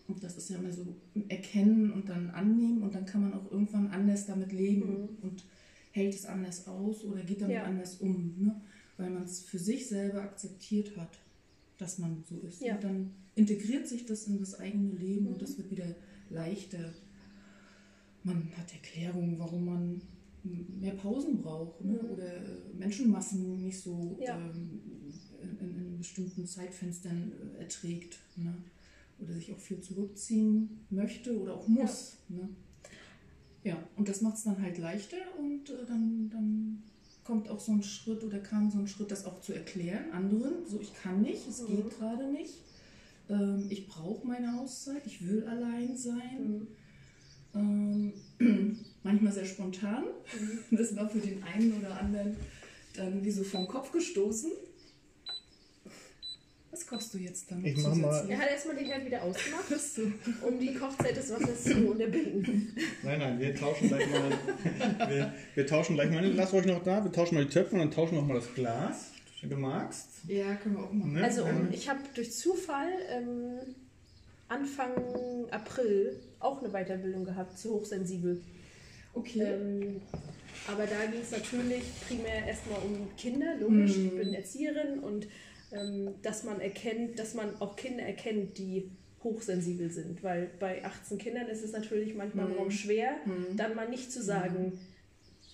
Und 0.08 0.22
das 0.24 0.36
ist 0.38 0.50
ja 0.50 0.58
immer 0.58 0.72
so 0.72 0.86
erkennen 1.30 1.92
und 1.92 2.10
dann 2.10 2.30
annehmen 2.32 2.84
und 2.84 2.94
dann 2.94 3.06
kann 3.06 3.22
man 3.22 3.34
auch 3.34 3.50
irgendwann 3.52 3.88
anders 3.88 4.26
damit 4.26 4.52
leben 4.52 4.90
Mhm. 4.90 5.10
und 5.22 5.46
hält 5.92 6.14
es 6.14 6.26
anders 6.26 6.68
aus 6.68 7.04
oder 7.06 7.22
geht 7.24 7.42
damit 7.42 7.56
Ja. 7.56 7.64
anders 7.64 7.96
um, 7.98 8.36
ne? 8.38 8.62
weil 8.98 9.10
man 9.12 9.24
es 9.24 9.40
für 9.42 9.60
sich 9.60 9.88
selber 9.88 10.22
akzeptiert 10.22 10.98
hat, 10.98 11.20
dass 11.78 12.00
man 12.00 12.24
so 12.28 12.38
ist. 12.40 12.62
Ja. 12.62 12.76
Und 12.76 12.84
dann 12.84 13.12
integriert 13.36 13.88
sich 13.88 14.06
das 14.06 14.28
in 14.28 14.40
das 14.40 14.60
eigene 14.60 14.92
Leben 14.92 15.26
Mhm. 15.26 15.34
und 15.34 15.42
das 15.42 15.58
wird 15.58 15.72
wieder 15.72 15.96
leichter. 16.30 16.94
Man 18.24 18.50
hat 18.58 18.74
Erklärungen, 18.74 19.40
warum 19.40 19.66
man 19.66 20.02
mehr 20.44 20.94
Pausen 20.94 21.42
braucht 21.42 21.84
ne? 21.84 21.94
Mhm. 22.02 22.10
oder 22.12 22.32
Menschenmassen 22.78 23.64
nicht 23.64 23.80
so 23.82 24.18
Ja. 24.22 24.38
ähm, 24.38 24.82
in, 25.42 25.60
in 25.60 25.98
bestimmten 25.98 26.46
Zeitfenstern 26.46 27.32
äh, 27.58 27.62
erträgt 27.62 28.20
ne? 28.36 28.54
oder 29.20 29.34
sich 29.34 29.52
auch 29.54 29.60
viel 29.60 29.80
zurückziehen 29.80 30.86
möchte 30.90 31.40
oder 31.40 31.56
auch 31.56 31.68
muss. 31.68 32.18
Ne? 32.30 32.50
Ja, 33.64 33.82
und 33.96 34.10
das 34.10 34.22
macht 34.22 34.36
es 34.36 34.44
dann 34.44 34.62
halt 34.62 34.78
leichter 34.78 35.18
und 35.40 35.70
äh, 35.70 35.86
dann, 35.88 36.30
dann 36.30 36.84
kommt 37.24 37.48
auch 37.50 37.60
so 37.62 37.72
ein 37.72 37.84
Schritt 37.84 38.24
oder 38.24 38.40
kam 38.40 38.70
so 38.70 38.80
ein 38.80 38.88
Schritt, 38.88 39.12
das 39.12 39.26
auch 39.26 39.40
zu 39.40 39.54
erklären 39.54 40.12
anderen. 40.12 40.66
So, 40.68 40.82
ich 40.82 40.94
kann 40.94 41.22
nicht, 41.22 41.48
es 41.48 41.62
Mhm. 41.62 41.68
geht 41.68 41.90
gerade 41.98 42.30
nicht. 42.32 42.56
Ähm, 43.30 43.68
ich 43.70 43.88
brauche 43.88 44.28
meine 44.28 44.60
Auszeit, 44.60 45.04
ich 45.06 45.26
will 45.26 45.46
allein 45.48 45.96
sein. 45.96 46.58
Mhm. 46.60 46.68
Ähm, 47.56 48.14
manchmal 49.04 49.32
sehr 49.32 49.46
spontan. 49.46 50.04
Mhm. 50.40 50.78
Das 50.78 50.96
war 50.96 51.10
für 51.10 51.20
den 51.20 51.44
einen 51.44 51.74
oder 51.80 52.00
anderen 52.00 52.36
dann 52.96 53.24
wie 53.24 53.32
so 53.32 53.44
vom 53.44 53.68
Kopf 53.68 53.92
gestoßen. 53.92 54.52
Was 56.72 56.88
kochst 56.88 57.14
du 57.14 57.20
jetzt 57.20 57.52
dann? 57.52 57.64
Ich 57.64 57.78
mach 57.78 57.94
mal-? 57.94 58.26
Er 58.28 58.40
hat 58.40 58.50
erstmal 58.50 58.76
den 58.76 58.88
Herd 58.88 59.06
wieder 59.06 59.22
ausgemacht, 59.22 59.66
um 60.42 60.60
die 60.60 60.74
Kochzeit 60.74 61.16
des 61.16 61.32
Wassers 61.32 61.66
zu 61.66 61.88
unterbinden. 61.88 62.76
nein, 63.04 63.20
nein, 63.20 63.40
wir 63.40 63.54
tauschen 63.54 63.90
gleich 63.90 64.10
mal, 64.10 64.32
wir, 65.08 65.34
wir 65.54 65.68
tauschen 65.68 65.94
gleich 65.94 66.10
mal, 66.10 66.26
lass 66.34 66.52
euch 66.52 66.66
noch 66.66 66.84
da, 66.84 67.04
wir 67.04 67.12
tauschen 67.12 67.36
mal 67.36 67.46
die 67.46 67.52
Töpfe 67.52 67.76
und 67.76 67.80
dann 67.80 67.92
tauschen 67.92 68.14
wir 68.16 68.22
noch 68.22 68.28
mal 68.28 68.40
das 68.40 68.52
Glas, 68.56 69.12
wenn 69.42 69.52
du 69.52 69.58
magst. 69.58 70.10
Ja, 70.28 70.56
können 70.56 70.76
wir 70.76 70.84
auch 70.84 70.92
machen. 70.94 71.14
Ne? 71.14 71.24
Also 71.24 71.46
Ähm, 71.46 71.70
ich 71.72 71.88
habe 71.88 72.00
durch 72.16 72.32
Zufall 72.32 72.90
ähm, 73.08 73.76
Anfang 74.54 74.92
April 75.52 76.20
auch 76.40 76.62
eine 76.62 76.70
Weiterbildung 76.72 77.26
gehabt 77.26 77.58
zu 77.58 77.72
hochsensibel. 77.74 78.42
Okay. 79.14 79.42
Ähm, 79.42 80.02
aber 80.68 80.86
da 80.86 81.06
ging 81.12 81.22
es 81.22 81.32
natürlich 81.32 81.84
primär 82.08 82.48
erstmal 82.48 82.80
um 82.80 83.08
Kinder, 83.18 83.56
logisch. 83.60 83.98
Mhm. 83.98 84.06
Ich 84.06 84.16
bin 84.16 84.34
Erzieherin 84.34 85.00
und 85.00 85.28
ähm, 85.72 86.10
dass 86.22 86.44
man 86.44 86.62
erkennt, 86.62 87.18
dass 87.18 87.34
man 87.34 87.60
auch 87.60 87.76
Kinder 87.76 88.04
erkennt, 88.04 88.58
die 88.58 88.90
hochsensibel 89.24 89.90
sind. 89.90 90.24
Weil 90.24 90.50
bei 90.60 90.84
18 90.86 91.18
Kindern 91.18 91.48
ist 91.48 91.64
es 91.64 91.72
natürlich 91.72 92.14
manchmal 92.16 92.48
Mhm. 92.48 92.66
mhm. 92.66 92.72
schwer, 92.72 93.12
Mhm. 93.26 93.58
dann 93.58 93.76
mal 93.76 93.90
nicht 93.90 94.12
zu 94.12 94.22
sagen, 94.22 94.80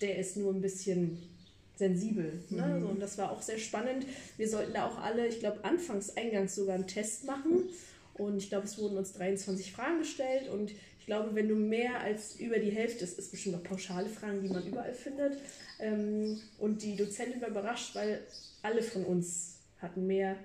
der 0.00 0.18
ist 0.18 0.36
nur 0.36 0.52
ein 0.52 0.60
bisschen 0.60 1.18
sensibel. 1.76 2.42
Ne? 2.50 2.66
Mhm. 2.66 2.80
So, 2.82 2.88
und 2.88 3.00
das 3.00 3.16
war 3.18 3.32
auch 3.32 3.40
sehr 3.42 3.58
spannend. 3.58 4.04
Wir 4.36 4.48
sollten 4.48 4.74
da 4.74 4.86
auch 4.86 4.98
alle, 4.98 5.26
ich 5.26 5.40
glaube, 5.40 5.64
anfangs, 5.64 6.16
eingangs 6.16 6.54
sogar 6.54 6.74
einen 6.74 6.86
Test 6.86 7.24
machen. 7.24 7.64
Und 8.14 8.36
ich 8.38 8.48
glaube, 8.48 8.66
es 8.66 8.78
wurden 8.78 8.96
uns 8.98 9.12
23 9.14 9.72
Fragen 9.72 9.98
gestellt. 9.98 10.48
Und 10.48 10.72
ich 10.98 11.06
glaube, 11.06 11.34
wenn 11.34 11.48
du 11.48 11.54
mehr 11.54 12.00
als 12.00 12.36
über 12.38 12.58
die 12.58 12.70
Hälfte, 12.70 13.04
es 13.04 13.14
ist 13.14 13.30
bestimmt 13.30 13.56
noch 13.56 13.64
pauschale 13.64 14.08
Fragen, 14.08 14.42
die 14.42 14.48
man 14.48 14.66
überall 14.66 14.92
findet. 14.94 15.38
Ähm, 15.78 16.40
und 16.58 16.82
die 16.82 16.96
Dozentin 16.96 17.40
war 17.40 17.48
überrascht, 17.48 17.94
weil 17.94 18.20
alle 18.62 18.82
von 18.82 19.04
uns 19.04 19.56
hatten 19.78 20.06
mehr 20.06 20.36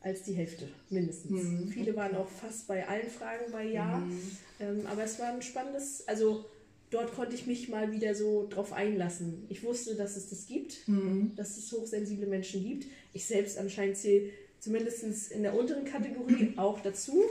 als 0.00 0.22
die 0.22 0.32
Hälfte, 0.32 0.68
mindestens. 0.90 1.42
Mhm. 1.42 1.68
Viele 1.68 1.94
waren 1.96 2.14
auch 2.14 2.28
fast 2.28 2.66
bei 2.68 2.86
allen 2.86 3.10
Fragen 3.10 3.50
bei 3.52 3.64
Ja. 3.64 3.98
Mhm. 3.98 4.20
Ähm, 4.60 4.86
aber 4.86 5.04
es 5.04 5.18
war 5.18 5.32
ein 5.34 5.42
spannendes, 5.42 6.06
also 6.06 6.44
dort 6.90 7.12
konnte 7.14 7.34
ich 7.34 7.46
mich 7.46 7.68
mal 7.68 7.92
wieder 7.92 8.14
so 8.14 8.46
drauf 8.48 8.72
einlassen. 8.72 9.44
Ich 9.48 9.62
wusste, 9.62 9.94
dass 9.96 10.16
es 10.16 10.30
das 10.30 10.46
gibt, 10.46 10.86
Mhm. 10.88 11.32
dass 11.36 11.56
es 11.58 11.70
hochsensible 11.72 12.26
Menschen 12.26 12.64
gibt. 12.64 12.86
Ich 13.12 13.26
selbst 13.26 13.58
anscheinend 13.58 13.96
zähle 13.96 14.30
zumindest 14.60 15.30
in 15.32 15.42
der 15.42 15.54
unteren 15.54 15.84
Kategorie 15.84 16.54
auch 16.56 16.80
dazu 16.80 17.22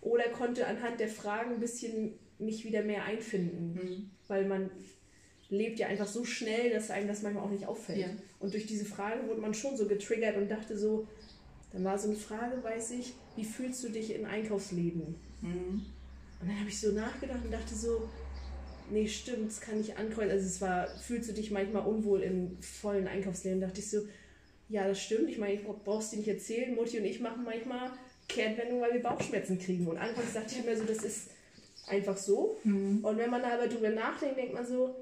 oder 0.00 0.24
konnte 0.30 0.66
anhand 0.66 1.00
der 1.00 1.08
Fragen 1.08 1.54
ein 1.54 1.60
bisschen 1.60 2.14
mich 2.38 2.64
wieder 2.64 2.82
mehr 2.82 3.04
einfinden, 3.04 3.74
Mhm. 3.74 4.10
weil 4.28 4.46
man 4.46 4.70
lebt 5.50 5.78
ja 5.78 5.86
einfach 5.88 6.06
so 6.06 6.24
schnell, 6.24 6.70
dass 6.70 6.90
einem 6.90 7.08
das 7.08 7.22
manchmal 7.22 7.44
auch 7.44 7.50
nicht 7.50 7.66
auffällt. 7.66 7.98
Ja. 7.98 8.06
Und 8.38 8.52
durch 8.52 8.66
diese 8.66 8.84
Frage 8.84 9.26
wurde 9.26 9.40
man 9.40 9.54
schon 9.54 9.76
so 9.76 9.86
getriggert 9.86 10.36
und 10.36 10.48
dachte 10.50 10.76
so, 10.78 11.08
dann 11.72 11.84
war 11.84 11.98
so 11.98 12.08
eine 12.08 12.16
Frage, 12.16 12.62
weiß 12.62 12.92
ich, 12.92 13.14
wie 13.36 13.44
fühlst 13.44 13.82
du 13.82 13.88
dich 13.88 14.14
in 14.14 14.24
Einkaufsläden? 14.26 15.16
Mhm. 15.40 15.82
Und 16.40 16.48
dann 16.48 16.60
habe 16.60 16.68
ich 16.68 16.78
so 16.80 16.92
nachgedacht 16.92 17.40
und 17.44 17.50
dachte 17.52 17.74
so, 17.74 18.08
nee, 18.90 19.08
stimmt, 19.08 19.48
das 19.50 19.60
kann 19.60 19.80
ich 19.80 19.96
ankreuzen. 19.96 20.30
Also 20.30 20.46
es 20.46 20.60
war, 20.60 20.86
fühlst 20.98 21.28
du 21.30 21.32
dich 21.34 21.50
manchmal 21.50 21.86
unwohl 21.86 22.22
in 22.22 22.56
vollen 22.60 23.08
Einkaufsläden? 23.08 23.60
dachte 23.60 23.80
ich 23.80 23.90
so, 23.90 24.02
ja, 24.68 24.86
das 24.86 25.00
stimmt. 25.02 25.30
Ich 25.30 25.38
meine, 25.38 25.54
ich 25.54 25.62
brauchst 25.84 26.12
dir 26.12 26.18
nicht 26.18 26.28
erzählen. 26.28 26.74
Mutti 26.74 26.98
und 26.98 27.04
ich 27.04 27.20
machen 27.20 27.44
manchmal 27.44 27.90
Kehrtwendung, 28.28 28.80
weil 28.80 28.94
wir 28.94 29.02
Bauchschmerzen 29.02 29.58
kriegen. 29.58 29.86
Und 29.86 29.96
anfangs 29.98 30.34
dachte 30.34 30.54
ich 30.58 30.64
mir 30.64 30.76
so, 30.76 30.84
das 30.84 30.98
ist 31.04 31.30
einfach 31.86 32.16
so. 32.16 32.58
Mhm. 32.64 33.02
Und 33.02 33.16
wenn 33.16 33.30
man 33.30 33.42
da 33.42 33.54
aber 33.54 33.68
drüber 33.68 33.90
nachdenkt, 33.90 34.36
denkt 34.36 34.52
man 34.54 34.66
so, 34.66 34.94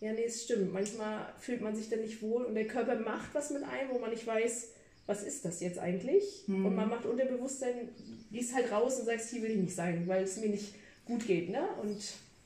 ja, 0.00 0.12
nee, 0.12 0.24
es 0.24 0.44
stimmt. 0.44 0.72
Manchmal 0.72 1.34
fühlt 1.38 1.60
man 1.60 1.76
sich 1.76 1.90
dann 1.90 2.00
nicht 2.00 2.22
wohl 2.22 2.44
und 2.44 2.54
der 2.54 2.66
Körper 2.66 2.96
macht 2.96 3.34
was 3.34 3.50
mit 3.50 3.62
einem, 3.62 3.90
wo 3.90 3.98
man 3.98 4.10
nicht 4.10 4.26
weiß, 4.26 4.68
was 5.06 5.22
ist 5.22 5.44
das 5.44 5.60
jetzt 5.60 5.78
eigentlich? 5.78 6.44
Mhm. 6.46 6.64
Und 6.66 6.74
man 6.74 6.88
macht 6.88 7.04
Unterbewusstsein, 7.04 7.90
gehst 8.30 8.54
halt 8.54 8.72
raus 8.72 8.98
und 9.00 9.06
sagst, 9.06 9.30
hier 9.30 9.42
will 9.42 9.50
ich 9.50 9.58
nicht 9.58 9.74
sein, 9.74 10.06
weil 10.06 10.24
es 10.24 10.38
mir 10.38 10.48
nicht 10.48 10.74
gut 11.04 11.26
geht, 11.26 11.50
ne? 11.50 11.62
Und 11.82 11.98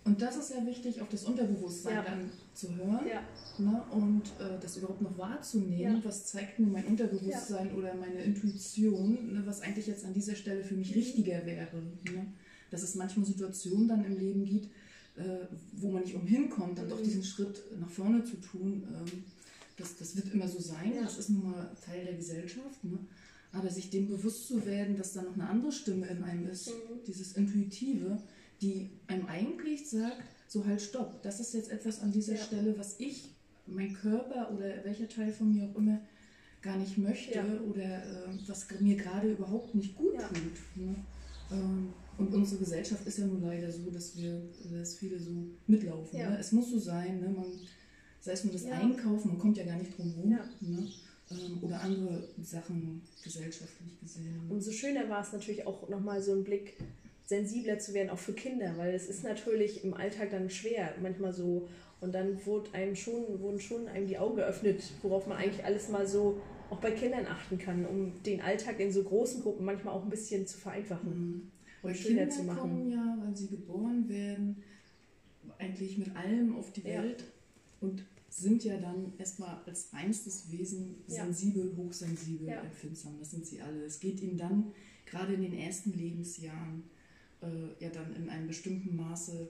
Und 0.04 0.20
das 0.20 0.36
ist 0.36 0.50
ja 0.50 0.66
wichtig, 0.66 1.00
auf 1.00 1.08
das 1.10 1.24
Unterbewusstsein 1.24 1.94
Ja. 1.94 2.02
dann 2.02 2.32
zu 2.54 2.74
hören 2.76 3.06
ja, 3.08 3.22
ne? 3.58 3.82
und 3.90 4.22
äh, 4.40 4.58
das 4.60 4.76
überhaupt 4.76 5.02
noch 5.02 5.16
wahrzunehmen. 5.18 5.96
Ja. 5.96 6.04
Was 6.04 6.26
zeigt 6.26 6.58
mir 6.58 6.66
mein 6.66 6.86
Unterbewusstsein 6.86 7.74
oder 7.74 7.94
meine 7.94 8.22
Intuition, 8.22 9.32
ne? 9.32 9.42
was 9.44 9.60
eigentlich 9.60 9.86
jetzt 9.86 10.04
an 10.04 10.14
dieser 10.14 10.34
Stelle 10.36 10.62
für 10.64 10.74
mich 10.74 10.94
richtiger 10.94 11.44
wäre. 11.46 11.82
Ne? 12.12 12.26
Dass 12.70 12.82
es 12.82 12.94
manchmal 12.94 13.26
Situationen 13.26 13.88
dann 13.88 14.04
im 14.04 14.16
Leben 14.18 14.44
gibt, 14.44 14.66
äh, 15.16 15.46
wo 15.72 15.90
man 15.90 16.02
nicht 16.02 16.14
umhin 16.14 16.48
kommt, 16.50 16.78
dann 16.78 16.88
doch 16.88 16.98
Mhm. 17.00 17.04
diesen 17.04 17.24
Schritt 17.24 17.62
nach 17.80 17.90
vorne 17.90 18.24
zu 18.24 18.36
tun. 18.36 18.84
Ähm, 18.94 19.24
das, 19.76 19.96
das 19.96 20.16
wird 20.16 20.32
immer 20.32 20.48
so 20.48 20.60
sein, 20.60 20.92
Ja. 20.94 21.02
das 21.02 21.18
ist 21.18 21.30
nun 21.30 21.50
mal 21.50 21.70
Teil 21.84 22.04
der 22.04 22.14
Gesellschaft. 22.14 22.82
Ne? 22.84 22.98
Aber 23.52 23.70
sich 23.70 23.90
dem 23.90 24.08
bewusst 24.08 24.48
zu 24.48 24.64
werden, 24.66 24.96
dass 24.96 25.12
da 25.12 25.22
noch 25.22 25.34
eine 25.34 25.48
andere 25.48 25.70
Stimme 25.72 26.06
in 26.06 26.22
einem 26.24 26.48
ist, 26.48 26.68
Mhm. 26.68 27.00
dieses 27.06 27.32
Intuitive, 27.36 28.18
die 28.60 28.90
einem 29.06 29.26
eigentlich 29.26 29.88
sagt, 29.90 30.22
so 30.48 30.64
halt 30.64 30.80
stopp, 30.80 31.22
das 31.22 31.40
ist 31.40 31.54
jetzt 31.54 31.70
etwas 31.70 32.00
an 32.00 32.12
dieser 32.12 32.34
Ja. 32.34 32.40
Stelle, 32.42 32.78
was 32.78 32.96
ich, 32.98 33.30
mein 33.66 33.92
Körper 33.94 34.50
oder 34.52 34.84
welcher 34.84 35.08
Teil 35.08 35.32
von 35.32 35.52
mir 35.54 35.64
auch 35.64 35.76
immer 35.76 36.00
gar 36.62 36.76
nicht 36.76 36.96
möchte 36.98 37.34
Ja. 37.38 37.44
oder 37.68 37.82
äh, 38.26 38.28
was 38.46 38.66
mir 38.80 38.96
gerade 38.96 39.32
überhaupt 39.32 39.74
nicht 39.74 39.94
gut 39.96 40.14
Ja. 40.14 40.28
tut. 40.28 40.76
Ne? 40.76 40.94
Ähm, 41.50 41.92
und 42.16 42.32
unsere 42.32 42.60
Gesellschaft 42.60 43.06
ist 43.06 43.18
ja 43.18 43.26
nun 43.26 43.42
leider 43.42 43.70
so, 43.70 43.90
dass 43.90 44.16
wir, 44.16 44.40
dass 44.72 44.94
viele 44.96 45.18
so 45.18 45.30
mitlaufen. 45.66 46.18
Ne? 46.18 46.38
Es 46.38 46.52
muss 46.52 46.70
so 46.70 46.78
sein, 46.78 47.20
ne? 47.20 47.28
man, 47.28 47.46
sei 48.20 48.32
es 48.32 48.44
nur 48.44 48.52
das. 48.52 48.64
Einkaufen, 48.66 49.28
man 49.28 49.38
kommt 49.38 49.56
ja 49.56 49.64
gar 49.64 49.76
nicht 49.76 49.96
drum 49.98 50.12
rum. 50.12 50.38
Ne? 50.60 50.88
Ähm, 51.30 51.58
oder 51.62 51.80
andere 51.80 52.28
Sachen 52.42 53.00
gesellschaftlich 53.22 53.98
gesehen. 54.00 54.42
umso 54.50 54.70
schöner 54.70 55.08
war 55.08 55.22
es 55.22 55.32
natürlich 55.32 55.66
auch 55.66 55.88
nochmal 55.88 56.22
so 56.22 56.32
ein 56.32 56.44
Blick 56.44 56.76
sensibler 57.24 57.78
zu 57.78 57.94
werden, 57.94 58.10
auch 58.10 58.18
für 58.18 58.34
Kinder, 58.34 58.74
weil 58.76 58.94
es 58.94 59.08
ist 59.08 59.24
natürlich 59.24 59.84
im 59.84 59.94
Alltag 59.94 60.30
dann 60.30 60.50
schwer, 60.50 60.94
manchmal 61.00 61.32
so. 61.32 61.68
Und 62.00 62.14
dann 62.14 62.44
wurde 62.44 62.72
einem 62.74 62.94
schon, 62.94 63.40
wurden 63.40 63.60
schon 63.60 63.88
einem 63.88 64.06
die 64.06 64.18
Augen 64.18 64.36
geöffnet, 64.36 64.82
worauf 65.02 65.26
man 65.26 65.38
eigentlich 65.38 65.64
alles 65.64 65.88
mal 65.88 66.06
so 66.06 66.40
auch 66.70 66.80
bei 66.80 66.90
Kindern 66.90 67.26
achten 67.26 67.56
kann, 67.58 67.86
um 67.86 68.22
den 68.24 68.40
Alltag 68.40 68.78
in 68.80 68.92
so 68.92 69.02
großen 69.04 69.42
Gruppen 69.42 69.64
manchmal 69.64 69.94
auch 69.94 70.02
ein 70.04 70.10
bisschen 70.10 70.46
zu 70.46 70.58
vereinfachen. 70.58 71.10
Mhm. 71.10 71.50
Und 71.82 71.94
Kinder 71.94 72.28
zu 72.30 72.42
machen. 72.44 72.60
kommen 72.60 72.90
ja, 72.90 73.18
weil 73.22 73.36
sie 73.36 73.48
geboren 73.48 74.08
werden, 74.08 74.62
eigentlich 75.58 75.98
mit 75.98 76.14
allem 76.16 76.56
auf 76.56 76.72
die 76.72 76.80
Ja. 76.82 77.02
Welt 77.02 77.24
und 77.80 78.02
sind 78.30 78.64
ja 78.64 78.78
dann 78.78 79.12
erstmal 79.18 79.62
als 79.66 79.92
reinstes 79.92 80.50
Wesen 80.50 80.96
Ja. 81.06 81.24
sensibel, 81.24 81.74
hochsensibel, 81.76 82.48
Ja. 82.48 82.62
empfindsam. 82.62 83.18
Das 83.18 83.30
sind 83.30 83.46
sie 83.46 83.60
alle. 83.60 83.84
Es 83.84 84.00
geht 84.00 84.20
ihnen 84.20 84.36
dann 84.36 84.72
gerade 85.06 85.34
in 85.34 85.42
den 85.42 85.54
ersten 85.54 85.92
Lebensjahren 85.92 86.84
äh, 87.44 87.84
ja 87.84 87.90
dann 87.90 88.14
in 88.16 88.28
einem 88.28 88.46
bestimmten 88.48 88.96
Maße 88.96 89.48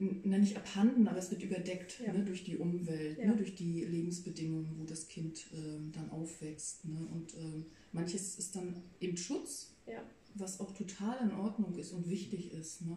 na, 0.00 0.38
nicht 0.38 0.56
abhanden, 0.56 1.08
aber 1.08 1.18
es 1.18 1.30
wird 1.32 1.42
überdeckt 1.42 2.00
Ja. 2.06 2.12
ne, 2.12 2.24
durch 2.24 2.44
die 2.44 2.56
Umwelt, 2.56 3.18
Ja. 3.18 3.26
ne, 3.26 3.36
durch 3.36 3.56
die 3.56 3.84
Lebensbedingungen, 3.84 4.78
wo 4.78 4.84
das 4.84 5.08
Kind 5.08 5.46
ähm, 5.52 5.90
dann 5.92 6.08
aufwächst. 6.10 6.84
Ne? 6.84 6.96
Und 7.12 7.34
ähm, 7.34 7.66
manches 7.92 8.38
ist 8.38 8.54
dann 8.54 8.76
im 9.00 9.16
Schutz, 9.16 9.72
Ja. 9.88 10.00
was 10.36 10.60
auch 10.60 10.70
total 10.72 11.18
in 11.28 11.32
Ordnung 11.32 11.74
ist 11.76 11.90
und 11.92 12.08
wichtig 12.08 12.52
ist 12.52 12.82
ne, 12.82 12.96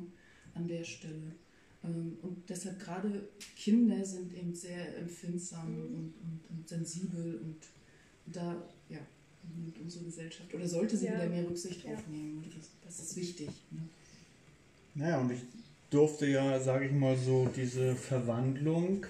an 0.54 0.68
der 0.68 0.84
Stelle. 0.84 1.34
Ähm, 1.84 2.18
und 2.22 2.48
deshalb 2.48 2.80
gerade 2.80 3.30
Kinder 3.56 4.06
sind 4.06 4.32
eben 4.36 4.54
sehr 4.54 4.96
empfindsam 5.00 5.72
Mhm. 5.74 5.96
und, 5.96 6.14
und, 6.22 6.40
und 6.52 6.70
sensibel 6.70 7.40
und 7.40 7.58
da 8.32 8.62
ja, 8.90 9.00
nimmt 9.58 9.78
unsere 9.80 10.06
Gesellschaft 10.06 10.54
oder 10.54 10.68
sollte 10.68 10.98
sie 10.98 11.06
Ja. 11.06 11.16
wieder 11.16 11.28
mehr 11.28 11.48
Rücksicht 11.48 11.84
Ja. 11.84 11.92
drauf 11.92 12.04
nehmen. 12.08 12.44
Das, 12.58 12.70
das 12.98 13.08
ist 13.10 13.16
wichtig. 13.18 13.50
Ne? 13.72 13.82
Naja, 14.96 15.20
und 15.20 15.32
ich 15.32 15.42
durfte 15.90 16.26
ja, 16.28 16.60
sage 16.60 16.86
ich 16.86 16.92
mal 16.92 17.18
so, 17.18 17.48
diese 17.56 17.96
Verwandlung, 17.96 19.06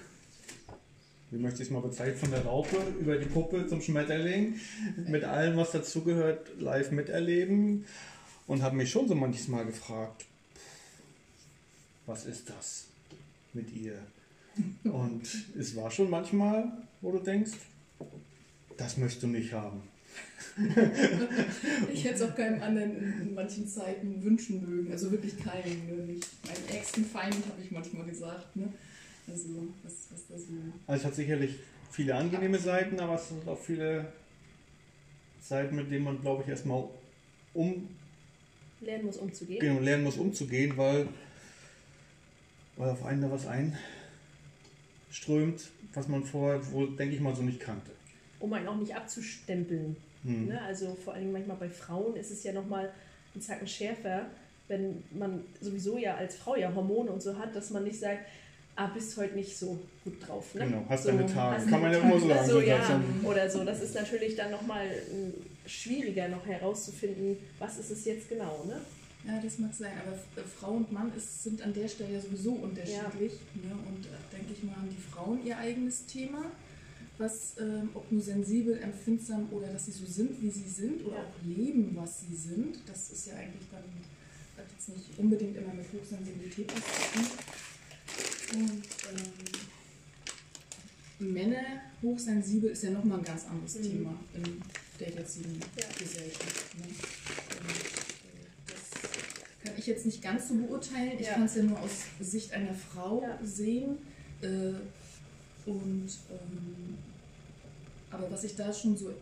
wie 1.30 1.38
möchte 1.38 1.62
ich 1.62 1.68
es 1.68 1.72
mal 1.72 1.80
bezeichnen, 1.80 2.16
von 2.18 2.30
der 2.30 2.44
Raupe 2.44 2.76
über 3.00 3.16
die 3.16 3.26
Puppe 3.26 3.66
zum 3.66 3.80
Schmetterling, 3.80 4.56
mit 5.06 5.24
allem, 5.24 5.56
was 5.56 5.70
dazugehört, 5.72 6.60
live 6.60 6.90
miterleben 6.90 7.84
und 8.46 8.62
habe 8.62 8.76
mich 8.76 8.90
schon 8.90 9.08
so 9.08 9.14
manches 9.14 9.48
Mal 9.48 9.64
gefragt, 9.64 10.26
was 12.06 12.26
ist 12.26 12.48
das 12.50 12.86
mit 13.52 13.72
ihr? 13.72 13.98
Und 14.84 15.22
es 15.58 15.74
war 15.76 15.90
schon 15.90 16.10
manchmal, 16.10 16.70
wo 17.00 17.10
du 17.12 17.18
denkst, 17.20 17.52
das 18.76 18.98
möchtest 18.98 19.22
du 19.22 19.28
nicht 19.28 19.52
haben. 19.54 19.82
Ich 21.92 22.04
hätte 22.04 22.14
es 22.14 22.22
auch 22.22 22.34
keinem 22.34 22.62
anderen 22.62 23.22
in, 23.22 23.34
manchen 23.34 23.66
Zeiten 23.66 24.22
wünschen 24.22 24.68
mögen. 24.68 24.92
Also 24.92 25.10
wirklich 25.10 25.38
keinen. 25.38 25.86
Ne? 25.86 26.12
Nicht 26.12 26.26
meinen 26.44 26.76
ärgsten 26.76 27.04
Feind, 27.04 27.34
habe 27.34 27.62
ich 27.62 27.70
manchmal 27.70 28.06
gesagt. 28.06 28.54
Ne? 28.54 28.68
Also, 29.26 29.48
was, 29.82 29.92
was 30.10 30.26
da 30.28 30.36
so. 30.36 30.52
Also 30.86 31.00
es 31.00 31.06
hat 31.06 31.14
sicherlich 31.14 31.56
viele 31.90 32.14
angenehme 32.14 32.58
Seiten, 32.58 33.00
aber 33.00 33.14
es 33.14 33.28
sind 33.28 33.48
auch 33.48 33.58
viele 33.58 34.12
Seiten, 35.40 35.76
mit 35.76 35.90
denen 35.90 36.04
man, 36.04 36.20
glaube 36.20 36.42
ich, 36.42 36.48
erstmal 36.48 36.84
um, 37.54 37.88
Lernen 38.80 39.06
muss 39.06 39.16
umzugehen. 39.18 39.60
genau, 39.60 39.80
lernen 39.80 40.04
muss, 40.04 40.16
umzugehen, 40.16 40.76
weil, 40.76 41.08
weil 42.76 42.90
auf 42.90 43.04
einen 43.04 43.22
da 43.22 43.30
was 43.30 43.46
einströmt, 45.06 45.70
was 45.94 46.08
man 46.08 46.24
vorher 46.24 46.72
wohl, 46.72 46.96
denke 46.96 47.14
ich 47.14 47.20
mal, 47.20 47.34
so 47.34 47.42
nicht 47.42 47.60
kannte. 47.60 47.90
Um 48.42 48.52
einen 48.52 48.68
auch 48.68 48.76
nicht 48.76 48.94
abzustempeln. 48.94 49.96
Hm. 50.24 50.48
Ne? 50.48 50.60
Also 50.62 50.96
vor 51.04 51.14
allem 51.14 51.32
manchmal 51.32 51.56
bei 51.56 51.70
Frauen 51.70 52.16
ist 52.16 52.30
es 52.30 52.44
ja 52.44 52.52
nochmal 52.52 52.90
ein 53.34 53.40
Zacken 53.40 53.66
schärfer, 53.66 54.26
wenn 54.68 55.02
man 55.10 55.44
sowieso 55.60 55.96
ja 55.98 56.16
als 56.16 56.36
Frau 56.36 56.56
ja 56.56 56.74
Hormone 56.74 57.10
und 57.10 57.22
so 57.22 57.38
hat, 57.38 57.54
dass 57.56 57.70
man 57.70 57.84
nicht 57.84 57.98
sagt, 57.98 58.20
ah, 58.76 58.86
bist 58.88 59.16
heute 59.16 59.34
nicht 59.34 59.56
so 59.56 59.78
gut 60.04 60.26
drauf. 60.26 60.54
Ne? 60.54 60.64
Genau, 60.66 60.84
hast 60.88 61.04
so, 61.04 61.10
deine 61.10 61.26
Tage. 61.26 61.56
hast 61.56 61.68
Kann 61.68 61.80
man 61.82 61.92
ja 61.92 61.98
immer 61.98 62.18
so 62.20 62.28
sagen, 62.28 62.48
So, 62.48 62.60
ja, 62.60 63.00
oder 63.24 63.50
so. 63.50 63.64
Das 63.64 63.82
ist 63.82 63.94
natürlich 63.94 64.34
dann 64.36 64.50
nochmal 64.50 64.86
schwieriger 65.66 66.28
noch 66.28 66.44
herauszufinden, 66.46 67.36
was 67.58 67.78
ist 67.78 67.90
es 67.90 68.04
jetzt 68.04 68.28
genau. 68.28 68.64
Ne? 68.66 68.80
Ja, 69.26 69.40
das 69.42 69.58
mag 69.58 69.72
sein, 69.72 69.92
aber 70.04 70.14
F- 70.16 70.52
Frau 70.58 70.72
und 70.72 70.90
Mann 70.90 71.12
ist, 71.16 71.44
sind 71.44 71.62
an 71.62 71.72
der 71.72 71.86
Stelle 71.86 72.14
ja 72.14 72.20
sowieso 72.20 72.52
unterschiedlich. 72.54 73.32
Ne? 73.54 73.70
Und 73.88 74.06
äh, 74.06 74.36
denke 74.36 74.52
ich 74.52 74.62
mal, 74.64 74.74
haben 74.74 74.88
die 74.90 75.00
Frauen 75.00 75.44
ihr 75.46 75.56
eigenes 75.58 76.06
Thema, 76.06 76.46
was, 77.22 77.54
ähm, 77.58 77.88
ob 77.94 78.10
nur 78.10 78.20
sensibel, 78.20 78.78
empfindsam 78.78 79.48
oder 79.52 79.68
dass 79.68 79.86
sie 79.86 79.92
so 79.92 80.04
sind, 80.06 80.40
wie 80.42 80.50
sie 80.50 80.68
sind 80.68 81.04
oder 81.06 81.16
Ja. 81.16 81.22
auch 81.22 81.44
leben, 81.44 81.92
was 81.94 82.20
sie 82.28 82.34
sind. 82.36 82.78
Das 82.86 83.10
ist 83.10 83.26
ja 83.28 83.34
eigentlich 83.34 83.66
dann, 83.70 83.84
hat 84.56 84.66
jetzt 84.72 84.88
nicht 84.90 85.18
unbedingt 85.18 85.56
immer 85.56 85.72
mit 85.74 85.86
Hochsensibilität 85.92 86.70
was 86.74 86.82
zu 86.84 87.18
tun. 87.18 87.26
Und 88.54 88.84
ähm, 91.20 91.32
Männer 91.32 91.62
hochsensibel 92.02 92.70
ist 92.70 92.82
ja 92.82 92.90
nochmal 92.90 93.18
ein 93.18 93.24
ganz 93.24 93.46
anderes 93.46 93.76
Mhm. 93.76 93.82
Thema 93.82 94.14
in 94.34 94.60
der 94.98 95.10
jetzigen 95.10 95.60
Ja. 95.78 95.86
Gesellschaft. 95.98 96.78
Ne? 96.78 96.84
Äh, 96.84 98.46
das 98.66 98.90
kann 99.64 99.74
ich 99.78 99.86
jetzt 99.86 100.04
nicht 100.06 100.20
ganz 100.22 100.48
so 100.48 100.54
beurteilen. 100.56 101.12
Ich 101.18 101.26
Ja. 101.26 101.34
kann 101.34 101.44
es 101.44 101.54
ja 101.54 101.62
nur 101.62 101.78
aus 101.80 101.90
Sicht 102.20 102.52
einer 102.52 102.74
Frau 102.74 103.24
sehen. 103.44 103.98
Äh, 104.42 104.72
und 105.64 106.08
ähm, 106.28 106.98
aber 108.12 108.30
was 108.30 108.44
ich 108.44 108.54
da 108.56 108.72
schon 108.72 108.96
so 108.96 109.12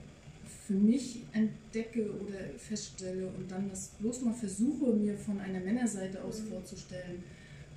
für 0.66 0.74
mich 0.74 1.20
entdecke 1.32 2.10
oder 2.20 2.38
feststelle 2.58 3.26
und 3.28 3.50
dann 3.50 3.68
das 3.68 3.88
bloß 4.00 4.22
mal 4.22 4.34
versuche, 4.34 4.92
mir 4.92 5.16
von 5.16 5.38
einer 5.40 5.60
Männerseite 5.60 6.22
aus 6.22 6.40
Mhm. 6.42 6.48
vorzustellen, 6.48 7.22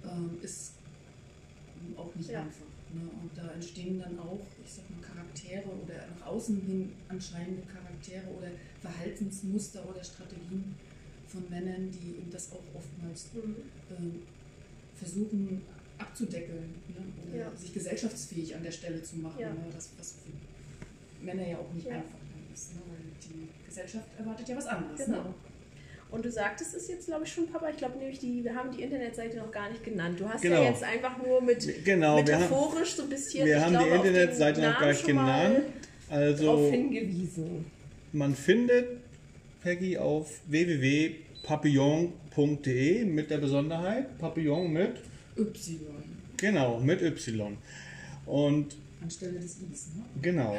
ähm, 0.04 0.38
ist 0.42 0.74
auch 1.98 2.14
nicht 2.16 2.30
Ja. 2.30 2.42
einfach. 2.42 2.66
Ne? 2.94 3.02
Und 3.22 3.32
da 3.36 3.52
entstehen 3.52 4.00
dann 4.00 4.18
auch, 4.20 4.40
ich 4.64 4.74
sag 4.74 4.90
mal, 4.90 5.00
Charaktere 5.02 5.68
oder 5.70 6.08
nach 6.20 6.28
außen 6.28 6.62
hin 6.62 6.92
anscheinende 7.08 7.64
Charaktere 7.64 8.28
oder 8.38 8.48
Verhaltensmuster 8.82 9.88
oder 9.90 10.04
Strategien 10.04 10.76
von 11.28 11.50
Männern, 11.50 11.90
die 11.92 12.18
eben 12.22 12.30
das 12.32 12.52
auch 12.52 12.64
oftmals 12.76 13.26
Mhm. 13.34 13.56
ähm, 13.98 14.20
versuchen 14.96 15.62
abzudeckeln 15.98 16.76
ne? 16.88 17.28
oder 17.28 17.38
Ja. 17.40 17.56
sich 17.56 17.74
gesellschaftsfähig 17.74 18.56
an 18.56 18.64
der 18.64 18.72
Stelle 18.72 19.02
zu 19.04 19.18
machen. 19.18 19.40
Ja. 19.40 19.50
Ne? 19.54 19.66
Das, 19.74 19.90
was 19.98 20.16
Männer 21.24 21.48
ja 21.48 21.58
auch 21.58 21.72
nicht 21.74 21.88
Ja. 21.88 21.94
einfach 21.96 22.18
ist. 22.54 22.76
Ne? 22.76 22.82
Weil 22.88 22.98
die 23.24 23.48
Gesellschaft 23.68 24.06
erwartet 24.18 24.48
ja 24.50 24.56
was 24.58 24.68
anderes. 24.68 25.06
Genau. 25.06 25.24
Ne? 25.24 25.34
Und 26.12 26.24
du 26.26 26.32
sagtest 26.32 26.76
es 26.76 26.88
jetzt, 26.90 27.08
glaube 27.08 27.24
ich, 27.26 27.34
schon, 27.34 27.48
Papa. 27.48 27.70
Ich 27.72 27.78
glaube 27.78 27.98
nämlich, 27.98 28.20
die, 28.20 28.44
wir 28.44 28.54
haben 28.54 28.70
die 28.72 28.84
Internetseite 28.84 29.38
noch 29.38 29.52
gar 29.52 29.72
nicht 29.72 29.84
genannt. 29.84 30.20
Du 30.20 30.30
hast 30.30 30.44
Genau. 30.44 30.62
ja 30.62 30.70
jetzt 30.70 30.84
einfach 30.84 31.18
nur 31.26 31.42
mit 31.42 31.84
Genau, 31.84 32.18
wir 32.18 32.24
haben, 32.36 32.42
metaphorisch 32.44 32.94
so 32.94 33.02
ein 33.04 33.10
bisschen. 33.10 33.46
wir 33.48 33.58
ich 33.58 33.64
haben 33.64 33.72
die 33.72 33.78
glaube, 33.80 33.96
auf 33.96 34.02
den 34.04 34.14
Internetseite 34.14 34.62
noch 34.62 34.80
gar 34.80 34.88
nicht 34.90 35.06
genannt. 35.06 35.62
Darauf 36.10 36.24
Also 36.24 36.70
hingewiesen. 36.70 37.66
man 38.12 38.36
findet 38.36 39.00
Peggy 39.64 39.98
auf 39.98 40.30
www.papillon.de 40.48 43.06
mit 43.06 43.30
der 43.32 43.38
Besonderheit 43.40 44.18
Papillon 44.20 44.72
mit 44.72 44.98
Y 45.38 45.80
genau 46.38 46.80
mit 46.80 47.02
Y 47.02 47.58
und 48.26 48.76
anstelle 49.04 49.40
des 49.40 49.52
Is. 49.72 49.88
Ne? 49.96 50.04
genau. 50.22 50.58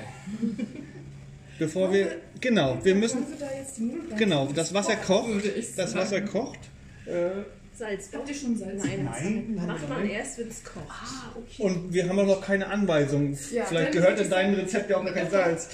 Bevor 1.58 1.92
wir 1.92 2.16
genau, 2.40 2.78
wir 2.82 2.94
müssen 2.96 3.22
Wollen 3.22 3.38
wir 3.38 3.46
da 3.46 3.54
jetzt 3.56 3.76
die 3.78 3.82
Nudeln 3.82 4.08
rein- 4.10 4.18
genau 4.18 4.46
das 4.52 4.74
Wasser 4.74 4.96
kocht, 4.96 5.30
das. 5.76 5.94
Wasser 5.94 6.20
kocht. 6.22 6.58
Äh, 7.06 7.30
Salz. 7.76 8.08
Habt 8.12 8.28
ihr 8.28 8.34
schon 8.34 8.56
Salz? 8.56 8.82
Nein, 8.84 9.04
Nein, 9.04 9.54
macht 9.66 9.80
wir 9.82 9.88
man 9.88 10.08
erst, 10.08 10.38
wenn 10.38 10.48
es 10.48 10.62
kocht. 10.64 10.84
Ah, 10.88 11.32
okay. 11.36 11.62
Und 11.62 11.92
wir 11.92 12.08
haben 12.08 12.18
auch 12.20 12.26
noch 12.26 12.40
keine 12.40 12.66
Anweisung. 12.68 13.36
Ja, 13.52 13.64
Vielleicht 13.64 13.92
gehört 13.92 14.20
in 14.20 14.30
deinem 14.30 14.54
Rezept 14.54 14.90
ja 14.90 14.96
auch 14.98 15.02
noch 15.04 15.12
kein 15.14 15.28
Salz. 15.30 15.68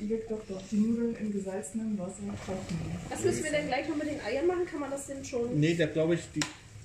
Ihr 0.00 0.18
doch 0.28 0.40
doch 0.48 0.62
die 0.70 0.76
Nudeln 0.76 1.14
in 1.16 1.32
gesalzenem 1.32 1.98
Wasser 1.98 2.22
kochen. 2.46 2.78
Was 3.08 3.24
müssen 3.24 3.44
wir 3.44 3.50
denn 3.52 3.66
gleich 3.68 3.88
noch 3.88 3.96
mit 3.96 4.06
den 4.10 4.20
Eiern 4.20 4.46
machen? 4.46 4.64
Kann 4.70 4.80
man 4.80 4.90
das 4.92 5.06
denn 5.06 5.24
schon? 5.24 5.58
Nee, 5.58 5.74
da 5.74 5.86
glaube 5.86 6.14
ich, 6.14 6.20
die 6.34 6.40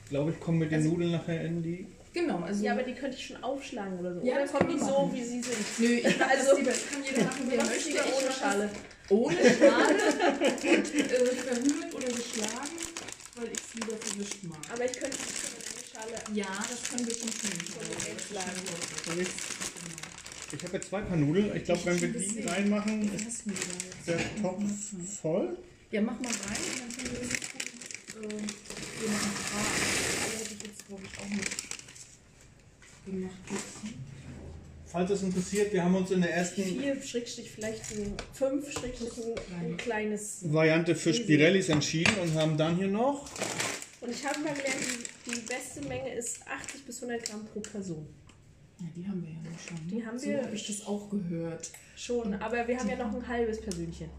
glaube 0.10 0.32
ich 0.32 0.40
kommen 0.40 0.60
mit 0.60 0.72
den 0.72 0.80
Also- 0.80 0.90
Nudeln 0.92 1.12
nachher 1.12 1.44
in 1.46 1.62
die. 1.64 1.86
Genau, 2.16 2.40
also. 2.40 2.64
Ja, 2.64 2.72
aber 2.72 2.84
die 2.84 2.94
könnte 2.94 3.18
ich 3.18 3.26
schon 3.28 3.44
aufschlagen 3.44 4.00
oder 4.00 4.14
so. 4.16 4.22
Ja, 4.26 4.36
oder 4.38 4.48
die 4.70 4.76
man 4.78 4.88
so, 4.88 5.10
wie 5.14 5.22
sie 5.22 5.42
sind? 5.42 5.58
Nö, 5.80 5.86
ich 5.96 6.06
Also- 6.24 6.56
das. 6.64 6.66
Das 6.66 6.90
kann 6.90 7.04
jeder 7.04 7.24
machen, 7.26 7.52
wie 7.52 7.56
er 7.56 7.66
möchte. 7.66 7.90
ohne 8.16 8.32
Schale. 8.32 8.70
Ohne 9.10 9.36
Schale 9.60 9.94
und 9.94 10.64
äh, 10.64 11.36
verrührt 11.36 11.94
oder 11.94 12.08
geschlagen, 12.08 12.76
weil 13.36 13.48
ich 13.52 13.60
es 13.60 13.74
lieber 13.76 13.98
verwischt 13.98 14.44
mag. 14.44 14.58
Aber 14.72 14.86
ich 14.86 14.94
könnte 14.94 15.18
es 15.18 15.28
schon 15.42 15.52
in 15.60 15.66
eine 15.68 15.84
Schale. 15.92 16.38
Ja, 16.38 16.66
das 16.70 16.90
können 16.90 17.06
wir 17.06 17.14
schon 17.16 17.30
tun. 17.30 17.52
aufschlagen. 18.16 19.28
Ich 20.56 20.64
habe 20.64 20.74
jetzt 20.78 20.88
zwei 20.90 21.02
Paar 21.02 21.18
Nudeln. 21.18 21.54
Ich 21.54 21.66
glaube, 21.66 21.82
wenn 21.86 22.00
wir 22.02 22.08
die 22.14 22.42
reinmachen, 22.48 23.14
ist 23.14 23.44
der 24.08 24.42
Topf 24.42 24.62
voll. 25.22 25.58
Ja, 25.92 26.02
mach 26.02 26.18
mal 26.22 26.32
rein 26.32 26.64
und 26.72 26.80
dann 26.80 26.96
können 26.96 27.12
wir 27.12 27.28
das 27.28 27.40
gucken. 27.52 27.76
Äh, 28.16 29.02
wir 29.02 29.10
machen 29.10 29.32
Fragen. 29.44 30.24
Alle 30.24 30.40
hätte 30.40 30.54
ich 30.56 30.64
jetzt, 30.66 30.88
glaube 30.88 31.04
ich, 31.04 31.20
auch 31.20 31.30
nicht. 31.30 31.65
Falls 34.88 35.10
es 35.12 35.24
interessiert, 35.24 35.74
wir 35.74 35.84
haben 35.84 35.96
uns 35.96 36.12
in 36.12 36.22
der 36.22 36.34
ersten 36.34 36.64
Vier 36.64 37.02
Schrägstrich, 37.02 37.52
vielleicht 37.52 37.82
ein 37.92 38.14
fünf 38.34 38.72
Schrägstrich 38.72 39.12
ein, 39.60 39.66
ein 39.66 39.78
kleines. 39.78 40.40
Variante 40.54 40.96
für 40.96 41.14
Spirellis 41.14 41.70
entschieden 41.70 42.14
und 42.22 42.34
haben 42.36 42.58
dann 42.58 42.78
hier 42.78 42.88
noch. 42.88 43.30
Und 44.02 44.12
ich 44.12 44.26
habe 44.26 44.40
mal 44.40 44.54
gelernt, 44.54 44.78
die, 45.26 45.32
die 45.32 45.40
beste 45.42 45.82
Menge 45.88 46.14
ist 46.16 46.40
80 46.48 46.86
bis 46.86 47.02
100 47.04 47.28
Gramm 47.28 47.46
pro 47.46 47.60
Person. 47.60 48.08
Ja, 48.80 48.86
die 48.96 49.08
haben 49.08 49.22
wir 49.24 49.32
ja 49.32 49.38
noch 49.40 49.60
schon. 49.60 49.88
Die 49.90 50.06
haben 50.06 50.20
so 50.20 50.28
wir- 50.28 50.44
habe 50.44 50.56
ich 50.56 50.68
das 50.68 50.86
auch 50.86 51.10
gehört. 51.10 51.72
Schon, 51.98 52.34
aber 52.36 52.68
wir 52.68 52.78
haben 52.78 52.90
ja 52.90 52.96
noch 52.98 53.14
ein 53.14 53.28
halbes 53.28 53.60
Persönchen. 53.62 54.10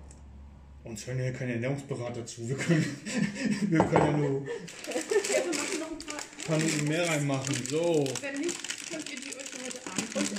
Uns 0.85 1.07
hören 1.07 1.19
ja 1.21 1.31
keine 1.33 1.55
Ernährungsberater 1.55 2.25
zu. 2.27 2.49
Wir 2.49 2.57
können, 2.57 2.85
wir 3.71 3.79
können 3.79 3.93
ja 4.07 4.17
nur 4.17 4.31
Ja, 4.47 5.45
wir 5.45 5.53
machen 5.59 5.81
noch 5.81 5.91
ein 5.93 5.99
paar. 6.07 6.21
paar 6.47 6.59
Nudeln 6.59 6.89
mehr 6.89 7.09
reinmachen. 7.09 7.55
So. 7.69 8.05
Wenn 8.21 8.41
nicht, 8.41 8.57
könnt 8.91 9.11
ihr 9.13 9.17
die 9.21 9.35
euch 9.37 9.53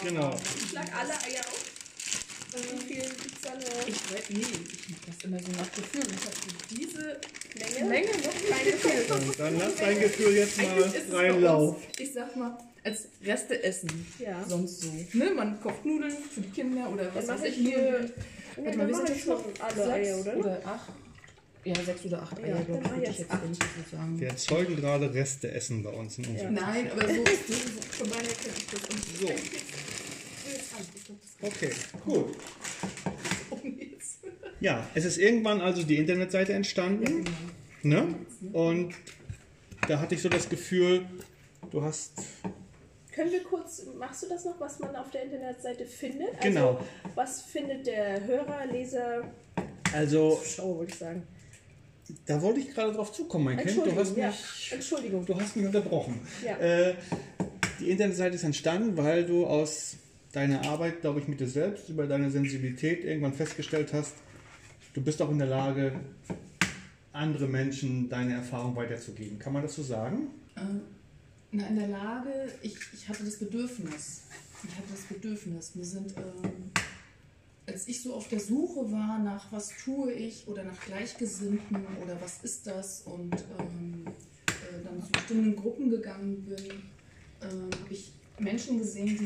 Genau. 0.04 0.36
Ich 0.64 0.70
schlag 0.70 0.88
alle 0.96 1.14
Eier 1.14 1.42
auf. 1.42 1.66
Wie 2.54 2.94
viel 2.94 3.02
gibt's 3.02 3.42
da 3.44 3.54
noch? 3.54 3.88
Ich 3.88 3.96
weiß, 4.14 4.30
nee, 4.30 4.40
ich 4.40 4.90
mache 4.90 5.02
das 5.08 5.24
immer 5.26 5.38
so 5.40 5.52
nach 5.52 5.72
Gefühl. 5.74 6.02
Ich 6.02 6.26
habe 6.26 6.36
diese 6.72 7.20
Menge? 7.80 7.90
Menge 7.90 8.08
noch 8.08 8.50
keine 8.50 8.72
Gefühl. 8.72 9.16
Und 9.28 9.40
dann 9.40 9.60
lass 9.60 9.76
dein 9.76 10.00
Gefühl 10.00 10.34
jetzt 10.36 10.60
Eigentlich 10.60 10.80
mal 10.80 10.86
ist 10.88 10.96
es 11.06 11.12
bei 11.12 11.18
reinlaufen. 11.32 11.76
uns, 11.76 12.00
ich 12.00 12.14
sag 12.14 12.36
mal, 12.36 12.58
als 12.84 13.08
Reste 13.24 13.64
essen. 13.64 14.08
Ja. 14.20 14.44
Sonst 14.48 14.82
so. 14.82 14.90
Ne? 15.14 15.32
Man 15.36 15.60
kocht 15.62 15.86
Nudeln 15.86 16.16
für 16.34 16.42
die 16.42 16.50
Kinder 16.50 16.90
oder 16.90 17.14
was 17.14 17.26
Dann 17.26 17.36
weiß 17.36 17.42
mache 17.42 17.48
ich. 17.50 17.56
hier. 17.56 18.10
Warte 18.56 18.78
mal, 18.78 18.88
wir 18.88 18.94
mache 18.96 19.06
sind 19.08 19.16
jetzt 19.16 19.26
schon 19.26 19.34
noch 19.34 19.44
alle 19.60 19.76
sechs 19.76 19.90
Eier, 19.90 20.18
oder? 20.20 20.38
Oder 20.38 20.62
acht. 20.66 20.90
Ja, 21.68 21.76
sechs 21.84 22.06
oder 22.06 22.22
acht 22.24 22.40
Ja, 22.40 22.46
Eier, 22.46 22.56
dann 22.56 22.66
glaube 22.66 22.84
ich, 22.86 22.92
würde 22.92 23.12
ich 23.12 23.18
jetzt 23.20 23.30
so 23.30 23.98
sagen. 23.98 24.20
Wir 24.20 24.30
erzeugen 24.30 24.76
gerade 24.78 25.14
Reste 25.14 25.52
essen 25.52 25.84
bei 25.84 25.90
uns 25.90 26.18
in 26.18 26.26
unserem. 26.28 26.54
Nein, 26.54 26.90
aber 26.92 27.02
so 27.08 27.14
ist 27.24 27.50
das. 27.50 27.86
Von 27.98 28.10
daher 28.10 28.24
kenne 28.24 28.54
ich 28.58 28.68
das. 28.68 28.82
Und 28.90 29.04
So. 29.20 29.28
Okay, 31.42 31.70
gut. 32.06 32.38
Ja, 34.60 34.88
es 34.96 35.06
ist 35.06 35.18
irgendwann 35.18 35.60
also 35.62 35.84
die 35.84 35.98
Internetseite 35.98 36.54
entstanden. 36.54 37.26
Ne? 37.84 38.16
Und 38.54 38.96
da 39.88 40.00
hatte 40.00 40.16
ich 40.16 40.22
so 40.22 40.30
das 40.30 40.48
Gefühl, 40.50 41.06
du 41.70 41.82
hast. 41.84 42.14
Können 43.12 43.32
wir 43.32 43.44
kurz, 43.44 43.84
machst 43.98 44.24
du 44.24 44.30
das 44.30 44.46
noch, 44.46 44.60
was 44.60 44.80
man 44.80 44.96
auf 44.96 45.12
der 45.12 45.24
Internetseite 45.24 45.86
findet? 45.86 46.30
Also, 46.30 46.42
Genau. 46.42 46.80
Was 47.16 47.42
findet 47.42 47.88
der 47.88 48.24
Hörer, 48.26 48.66
Leser, 48.72 49.24
Also, 49.94 50.36
Zuschauer, 50.36 50.80
würde 50.80 50.92
ich 50.92 50.98
sagen? 51.00 51.24
Da 52.26 52.42
wollte 52.42 52.60
ich 52.60 52.74
gerade 52.74 52.94
drauf 52.94 53.12
zukommen, 53.12 53.46
mein 53.46 53.58
Kind. 53.58 53.70
Du 53.70 53.82
Entschuldigung, 53.82 54.00
hast 54.00 54.18
ja. 54.18 54.28
mich, 54.28 54.72
Entschuldigung. 54.72 55.26
du 55.26 55.40
hast 55.40 55.56
mich 55.56 55.66
unterbrochen. 55.66 56.20
Ja. 56.46 56.58
Äh, 56.58 56.96
die 57.80 57.90
Internetseite 57.90 58.36
ist 58.36 58.44
entstanden, 58.44 58.98
weil 58.98 59.26
du 59.26 59.46
aus 59.46 59.98
deiner 60.32 60.66
Arbeit, 60.66 61.02
glaube 61.02 61.20
ich, 61.20 61.28
mit 61.28 61.40
dir 61.40 61.48
selbst 61.48 61.90
über 61.90 62.08
deine 62.08 62.30
Sensibilität 62.32 63.04
irgendwann 63.04 63.34
festgestellt 63.34 63.94
hast, 63.94 64.14
du 64.94 65.02
bist 65.02 65.22
auch 65.22 65.32
in 65.32 65.40
der 65.40 65.48
Lage, 65.48 66.00
andere 67.14 67.48
Menschen 67.48 68.10
deine 68.10 68.36
Erfahrung 68.36 68.76
weiterzugeben. 68.76 69.40
Kann 69.40 69.54
man 69.54 69.64
das 69.64 69.76
so 69.76 69.84
sagen? 69.84 70.30
Äh, 70.56 70.62
na, 71.52 71.68
in 71.68 71.76
der 71.76 71.88
Lage, 71.88 72.30
ich, 72.62 72.76
ich 72.94 73.10
hatte 73.10 73.24
das 73.24 73.38
Bedürfnis. 73.38 74.24
Ich 74.64 74.76
hatte 74.76 74.88
das 74.92 75.02
Bedürfnis. 75.04 75.72
Wir 75.76 75.86
sind, 75.86 76.14
ähm, 76.18 76.72
als 77.68 77.88
ich 77.88 78.02
so 78.02 78.14
auf 78.14 78.30
der 78.30 78.40
Suche 78.40 78.92
war 78.92 79.20
nach 79.20 79.52
was 79.52 79.70
tue 79.84 80.12
ich 80.14 80.48
oder 80.48 80.64
nach 80.64 80.80
Gleichgesinnten 80.86 81.86
oder 82.04 82.20
was 82.22 82.44
ist 82.44 82.66
das 82.66 83.02
und 83.02 83.36
ähm, 83.60 84.06
äh, 84.48 84.84
dann 84.84 85.04
zu 85.04 85.12
bestimmten 85.12 85.56
Gruppen 85.56 85.90
gegangen 85.90 86.46
bin, 86.46 86.66
ähm, 87.42 87.70
habe 87.84 87.94
ich 87.94 88.14
Menschen 88.40 88.78
gesehen, 88.78 89.20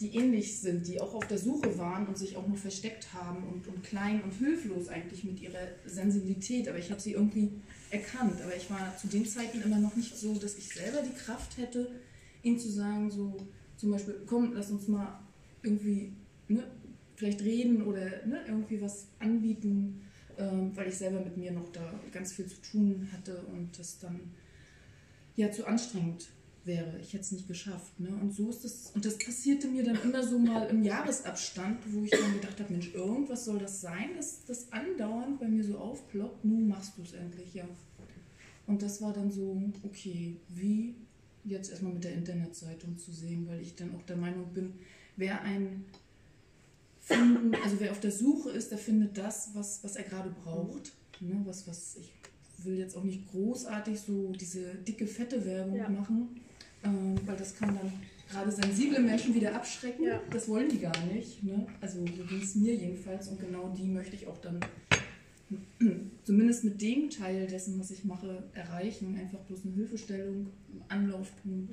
die 0.00 0.14
ähnlich 0.14 0.60
sind, 0.60 0.86
die 0.86 1.00
auch 1.00 1.14
auf 1.14 1.26
der 1.26 1.38
Suche 1.38 1.76
waren 1.78 2.06
und 2.06 2.18
sich 2.18 2.36
auch 2.36 2.46
nur 2.46 2.56
versteckt 2.56 3.12
haben 3.14 3.42
und, 3.44 3.66
und 3.66 3.82
klein 3.82 4.22
und 4.22 4.32
hilflos 4.32 4.88
eigentlich 4.88 5.24
mit 5.24 5.40
ihrer 5.40 5.66
Sensibilität. 5.86 6.68
Aber 6.68 6.78
ich 6.78 6.90
habe 6.90 7.00
sie 7.00 7.12
irgendwie 7.12 7.50
erkannt. 7.90 8.40
Aber 8.42 8.54
ich 8.54 8.70
war 8.70 8.96
zu 8.96 9.08
den 9.08 9.26
Zeiten 9.26 9.60
immer 9.60 9.78
noch 9.78 9.96
nicht 9.96 10.16
so, 10.16 10.34
dass 10.34 10.56
ich 10.56 10.68
selber 10.68 11.02
die 11.02 11.16
Kraft 11.18 11.56
hätte, 11.58 11.90
ihnen 12.42 12.58
zu 12.58 12.70
sagen, 12.70 13.10
so 13.10 13.36
zum 13.76 13.90
Beispiel, 13.90 14.22
komm, 14.26 14.52
lass 14.54 14.70
uns 14.70 14.86
mal 14.86 15.18
irgendwie 15.62 16.12
ne, 16.46 16.62
vielleicht 17.18 17.42
reden 17.42 17.82
oder 17.82 18.24
ne, 18.26 18.44
irgendwie 18.46 18.80
was 18.80 19.08
anbieten, 19.18 20.02
ähm, 20.38 20.70
weil 20.76 20.88
ich 20.88 20.96
selber 20.96 21.20
mit 21.20 21.36
mir 21.36 21.50
noch 21.50 21.68
da 21.72 22.00
ganz 22.12 22.32
viel 22.32 22.46
zu 22.46 22.62
tun 22.62 23.08
hatte 23.12 23.42
und 23.52 23.76
das 23.76 23.98
dann 23.98 24.20
ja 25.34 25.50
zu 25.50 25.66
anstrengend 25.66 26.28
wäre. 26.64 26.96
Ich 27.00 27.12
hätte 27.12 27.24
es 27.24 27.32
nicht 27.32 27.48
geschafft. 27.48 27.98
Ne? 27.98 28.10
Und 28.10 28.32
so 28.32 28.48
ist 28.50 28.64
es. 28.64 28.92
Und 28.94 29.04
das 29.04 29.18
passierte 29.18 29.66
mir 29.66 29.82
dann 29.82 30.00
immer 30.02 30.22
so 30.22 30.38
mal 30.38 30.68
im 30.68 30.84
Jahresabstand, 30.84 31.78
wo 31.92 32.04
ich 32.04 32.10
dann 32.10 32.34
gedacht 32.34 32.60
habe, 32.60 32.72
Mensch, 32.72 32.94
irgendwas 32.94 33.44
soll 33.44 33.58
das 33.58 33.80
sein, 33.80 34.10
dass 34.16 34.44
das 34.44 34.70
andauernd 34.70 35.40
bei 35.40 35.48
mir 35.48 35.64
so 35.64 35.76
aufploppt. 35.76 36.44
Nun 36.44 36.68
machst 36.68 36.96
du 36.98 37.02
es 37.02 37.14
endlich, 37.14 37.52
ja. 37.54 37.64
Und 38.68 38.82
das 38.82 39.02
war 39.02 39.12
dann 39.12 39.32
so, 39.32 39.60
okay, 39.82 40.36
wie 40.50 40.94
jetzt 41.42 41.70
erstmal 41.70 41.94
mit 41.94 42.04
der 42.04 42.14
Internetseite 42.14 42.86
um 42.86 42.96
zu 42.96 43.10
sehen, 43.10 43.48
weil 43.48 43.60
ich 43.60 43.74
dann 43.74 43.92
auch 43.96 44.02
der 44.02 44.16
Meinung 44.16 44.52
bin, 44.52 44.74
wer 45.16 45.42
ein 45.42 45.84
finden, 47.08 47.54
also 47.64 47.76
wer 47.80 47.90
auf 47.90 48.00
der 48.00 48.12
Suche 48.12 48.50
ist, 48.50 48.70
der 48.70 48.78
findet 48.78 49.16
das, 49.16 49.50
was, 49.54 49.82
was 49.82 49.96
er 49.96 50.04
gerade 50.04 50.30
braucht. 50.30 50.92
Ne? 51.20 51.40
Was, 51.44 51.66
was 51.66 51.96
ich 51.96 52.12
will 52.64 52.76
jetzt 52.76 52.96
auch 52.96 53.04
nicht 53.04 53.26
großartig 53.30 54.00
so 54.00 54.32
diese 54.32 54.74
dicke, 54.74 55.06
fette 55.06 55.44
Werbung 55.46 55.76
Ja. 55.76 55.88
machen, 55.88 56.40
ähm, 56.84 57.14
weil 57.24 57.36
das 57.36 57.54
kann 57.56 57.74
dann 57.74 57.92
gerade 58.30 58.50
sensible 58.50 59.00
Menschen 59.00 59.34
wieder 59.34 59.54
abschrecken. 59.54 60.04
Ja. 60.04 60.20
Das 60.30 60.48
wollen 60.48 60.68
die 60.68 60.78
gar 60.80 61.04
nicht. 61.06 61.42
Ne? 61.42 61.66
Also 61.80 62.00
so 62.00 62.24
ging 62.24 62.42
es 62.42 62.54
mir 62.56 62.74
jedenfalls 62.74 63.28
und 63.28 63.40
genau 63.40 63.72
die 63.76 63.84
möchte 63.84 64.16
ich 64.16 64.26
auch 64.26 64.38
dann 64.38 64.60
zumindest 66.24 66.64
mit 66.64 66.82
dem 66.82 67.10
Teil 67.10 67.46
dessen, 67.46 67.78
was 67.78 67.90
ich 67.90 68.04
mache, 68.04 68.44
erreichen. 68.52 69.16
Einfach 69.16 69.38
bloß 69.40 69.64
eine 69.64 69.74
Hilfestellung, 69.74 70.48
ein 70.72 70.82
Anlaufpunkt, 70.88 71.72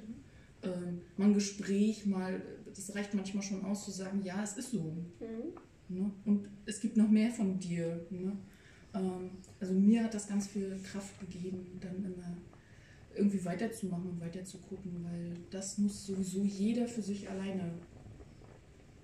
ähm, 0.63 1.01
mal 1.17 1.25
ein 1.25 1.33
Gespräch, 1.33 2.05
mal, 2.05 2.41
das 2.75 2.95
reicht 2.95 3.13
manchmal 3.13 3.43
schon 3.43 3.63
aus 3.65 3.85
zu 3.85 3.91
sagen, 3.91 4.21
ja, 4.23 4.43
es 4.43 4.53
ist 4.57 4.71
so. 4.71 4.83
Mhm. 5.19 5.53
Ne? 5.87 6.11
Und 6.25 6.49
es 6.65 6.79
gibt 6.81 6.97
noch 6.97 7.09
mehr 7.09 7.31
von 7.31 7.59
dir. 7.59 8.05
Ne? 8.09 8.33
Ähm, 8.93 9.31
also 9.59 9.73
mir 9.73 10.03
hat 10.03 10.13
das 10.13 10.27
ganz 10.27 10.47
viel 10.47 10.77
Kraft 10.83 11.19
gegeben, 11.19 11.79
dann 11.79 12.03
immer 12.03 12.37
irgendwie 13.15 13.43
weiterzumachen 13.45 14.09
und 14.09 14.19
weiter 14.19 14.43
zu 14.43 14.57
gucken, 14.57 14.91
weil 15.03 15.37
das 15.49 15.77
muss 15.77 16.05
sowieso 16.05 16.43
jeder 16.43 16.87
für 16.87 17.01
sich 17.01 17.29
alleine 17.29 17.71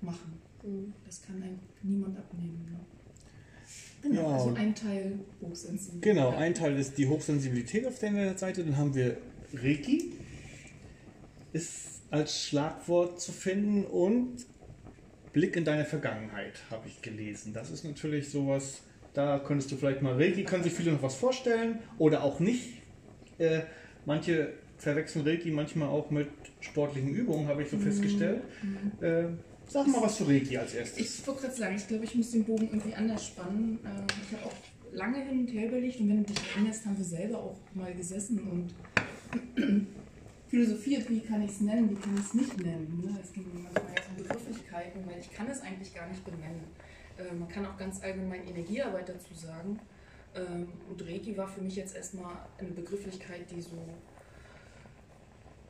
machen. 0.01 0.34
Mhm. 0.63 0.93
Das 1.05 1.21
kann 1.21 1.41
einem 1.41 1.60
niemand 1.81 2.17
abnehmen. 2.17 2.65
Ne? 2.71 2.79
Genau. 4.01 4.31
Also 4.31 4.53
ein 4.55 4.75
Teil 4.75 5.19
hochsensibel. 5.41 6.01
Genau, 6.01 6.29
ein 6.29 6.53
Teil 6.53 6.77
ist 6.77 6.97
die 6.97 7.07
Hochsensibilität 7.07 7.86
auf 7.86 7.99
der 7.99 8.38
Seite, 8.38 8.63
dann 8.63 8.75
haben 8.75 8.95
wir 8.95 9.17
Reiki, 9.53 10.13
ist 11.53 11.90
als 12.12 12.43
Schlagwort 12.43 13.19
zu 13.19 13.32
finden 13.32 13.86
und 13.86 14.45
Blick 15.34 15.56
in 15.56 15.63
deine 15.65 15.86
Vergangenheit, 15.86 16.62
habe 16.69 16.88
ich 16.88 17.02
gelesen. 17.02 17.54
Das 17.54 17.71
ist 17.71 17.86
natürlich 17.86 18.30
sowas, 18.30 18.82
da 19.13 19.39
könntest 19.39 19.71
du 19.71 19.78
vielleicht 19.78 20.02
mal, 20.02 20.13
Reiki 20.13 20.43
können 20.43 20.63
sich 20.63 20.74
viele 20.74 20.91
noch 20.91 21.02
was 21.02 21.15
vorstellen 21.15 21.80
oder 21.97 22.24
auch 22.24 22.39
nicht. 22.39 22.82
Äh, 23.38 23.62
manche 24.06 24.54
verwechseln 24.78 25.26
Reiki 25.26 25.52
manchmal 25.52 25.88
auch 25.88 26.12
mit 26.12 26.28
sportlichen 26.60 27.13
Übungen, 27.15 27.47
habe 27.47 27.63
ich 27.63 27.69
so 27.69 27.78
festgestellt. 27.78 28.41
Äh, 29.00 29.24
sag 29.69 29.88
mal 29.88 30.02
was 30.02 30.17
zu 30.17 30.26
Reiki 30.26 30.58
als 30.58 30.74
erstes. 30.74 31.19
Ich 31.19 31.28
wollte 31.28 31.41
gerade 31.41 31.56
sagen, 31.56 31.76
ich 31.78 31.88
glaube, 31.88 32.04
ich 32.04 32.15
muss 32.15 32.32
den 32.32 32.43
Bogen 32.43 32.67
irgendwie 32.67 32.93
anders 32.93 33.28
spannen. 33.28 33.80
Äh, 33.86 34.12
Ich 34.28 34.38
habe 34.38 34.47
auch 34.47 34.56
lange 34.93 35.24
hin 35.24 35.39
und 35.39 35.47
her 35.47 35.69
überlegt 35.69 36.00
und 36.02 36.10
wenn 36.10 36.17
du 36.26 36.34
dich 36.34 36.41
erinnerst, 36.54 36.86
haben 36.86 36.97
wir 36.97 37.06
selber 37.06 37.38
auch 37.38 37.58
mal 37.74 37.93
gesessen 37.93 38.39
und 38.41 38.74
philosophiert, 40.51 41.09
wie 41.09 41.21
kann 41.21 41.41
ich 41.41 41.51
es 41.51 41.61
nennen, 41.61 41.89
wie 41.89 41.95
kann 41.95 42.13
ich 42.13 42.25
es 42.25 42.33
nicht 42.33 42.57
nennen. 42.61 43.01
Ne? 43.05 43.17
Es 43.23 43.31
ging 43.31 43.45
manchmal 43.53 43.93
jetzt 43.95 44.09
um 44.09 44.17
Begrifflichkeiten, 44.17 45.07
weil 45.07 45.17
ich 45.19 45.31
kann 45.31 45.47
es 45.47 45.61
eigentlich 45.61 45.95
gar 45.95 46.07
nicht 46.09 46.23
benennen. 46.25 46.65
Äh, 47.17 47.33
Man 47.33 47.47
kann 47.47 47.65
auch 47.65 47.77
ganz 47.77 48.03
allgemein 48.03 48.45
Energiearbeit 48.45 49.07
dazu 49.07 49.33
sagen. 49.33 49.79
Ähm, 50.35 50.67
Und 50.89 51.01
Reiki 51.07 51.37
war 51.37 51.47
für 51.47 51.61
mich 51.61 51.77
jetzt 51.77 51.95
erstmal 51.95 52.35
eine 52.57 52.69
Begrifflichkeit, 52.71 53.49
die 53.49 53.61
so 53.61 53.77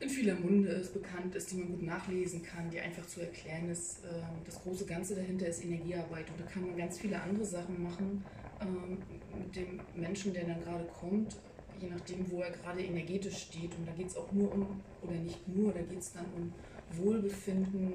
in 0.00 0.08
vieler 0.08 0.34
Munde 0.34 0.70
ist, 0.70 0.92
bekannt 0.92 1.32
ist, 1.36 1.52
die 1.52 1.58
man 1.58 1.68
gut 1.68 1.82
nachlesen 1.84 2.42
kann, 2.42 2.68
die 2.68 2.80
einfach 2.80 3.06
zu 3.06 3.20
erklären 3.20 3.70
ist. 3.70 4.00
Ähm, 4.04 4.24
Das 4.44 4.60
große 4.62 4.84
Ganze 4.84 5.14
dahinter 5.14 5.46
ist 5.46 5.64
Energiearbeit 5.64 6.28
und 6.28 6.40
da 6.40 6.44
kann 6.52 6.66
man 6.66 6.76
ganz 6.76 6.98
viele 6.98 7.22
andere 7.22 7.44
Sachen 7.44 7.80
machen 7.84 8.24
ähm, 8.60 8.98
mit 9.38 9.54
dem 9.54 9.80
Menschen, 9.94 10.32
der 10.32 10.44
dann 10.44 10.60
gerade 10.60 10.86
kommt, 10.86 11.36
je 11.82 11.88
nachdem, 11.90 12.30
wo 12.30 12.40
er 12.40 12.50
gerade 12.50 12.82
energetisch 12.82 13.38
steht. 13.38 13.74
Und 13.76 13.86
da 13.86 13.92
geht 13.92 14.08
es 14.08 14.16
auch 14.16 14.30
nur 14.32 14.52
um, 14.52 14.80
oder 15.02 15.12
nicht 15.12 15.46
nur, 15.48 15.72
da 15.72 15.80
geht 15.82 15.98
es 15.98 16.12
dann 16.12 16.26
um 16.36 16.52
Wohlbefinden 16.96 17.94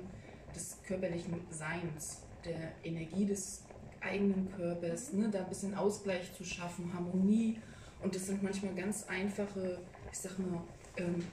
des 0.53 0.77
körperlichen 0.85 1.35
Seins, 1.49 2.23
der 2.43 2.73
Energie 2.83 3.25
des 3.25 3.63
eigenen 4.01 4.51
Körpers, 4.55 5.13
ne? 5.13 5.29
da 5.29 5.39
ein 5.39 5.49
bisschen 5.49 5.73
Ausgleich 5.73 6.33
zu 6.33 6.43
schaffen, 6.43 6.91
Harmonie. 6.93 7.59
Und 8.03 8.13
das 8.13 8.27
sind 8.27 8.43
manchmal 8.43 8.75
ganz 8.75 9.05
einfache, 9.07 9.79
ich 10.11 10.17
sag 10.17 10.37
mal, 10.39 10.61
ähm, 10.97 11.25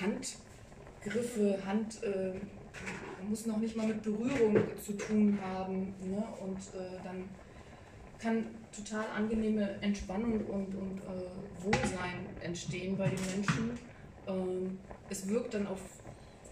Handgriffe, 0.00 1.58
Hand 1.64 2.02
äh, 2.02 2.34
muss 3.28 3.46
noch 3.46 3.58
nicht 3.58 3.76
mal 3.76 3.86
mit 3.86 4.02
Berührung 4.02 4.56
zu 4.82 4.96
tun 4.96 5.38
haben. 5.42 5.94
Ne? 6.00 6.24
Und 6.40 6.58
äh, 6.58 7.02
dann 7.04 7.28
kann 8.20 8.46
total 8.74 9.06
angenehme 9.16 9.80
Entspannung 9.80 10.44
und, 10.46 10.74
und 10.74 10.98
äh, 10.98 11.64
Wohlsein 11.64 12.26
entstehen 12.40 12.96
bei 12.96 13.08
den 13.08 13.20
Menschen. 13.34 13.78
Ähm, 14.26 14.78
es 15.08 15.28
wirkt 15.28 15.54
dann 15.54 15.66
auf 15.66 15.80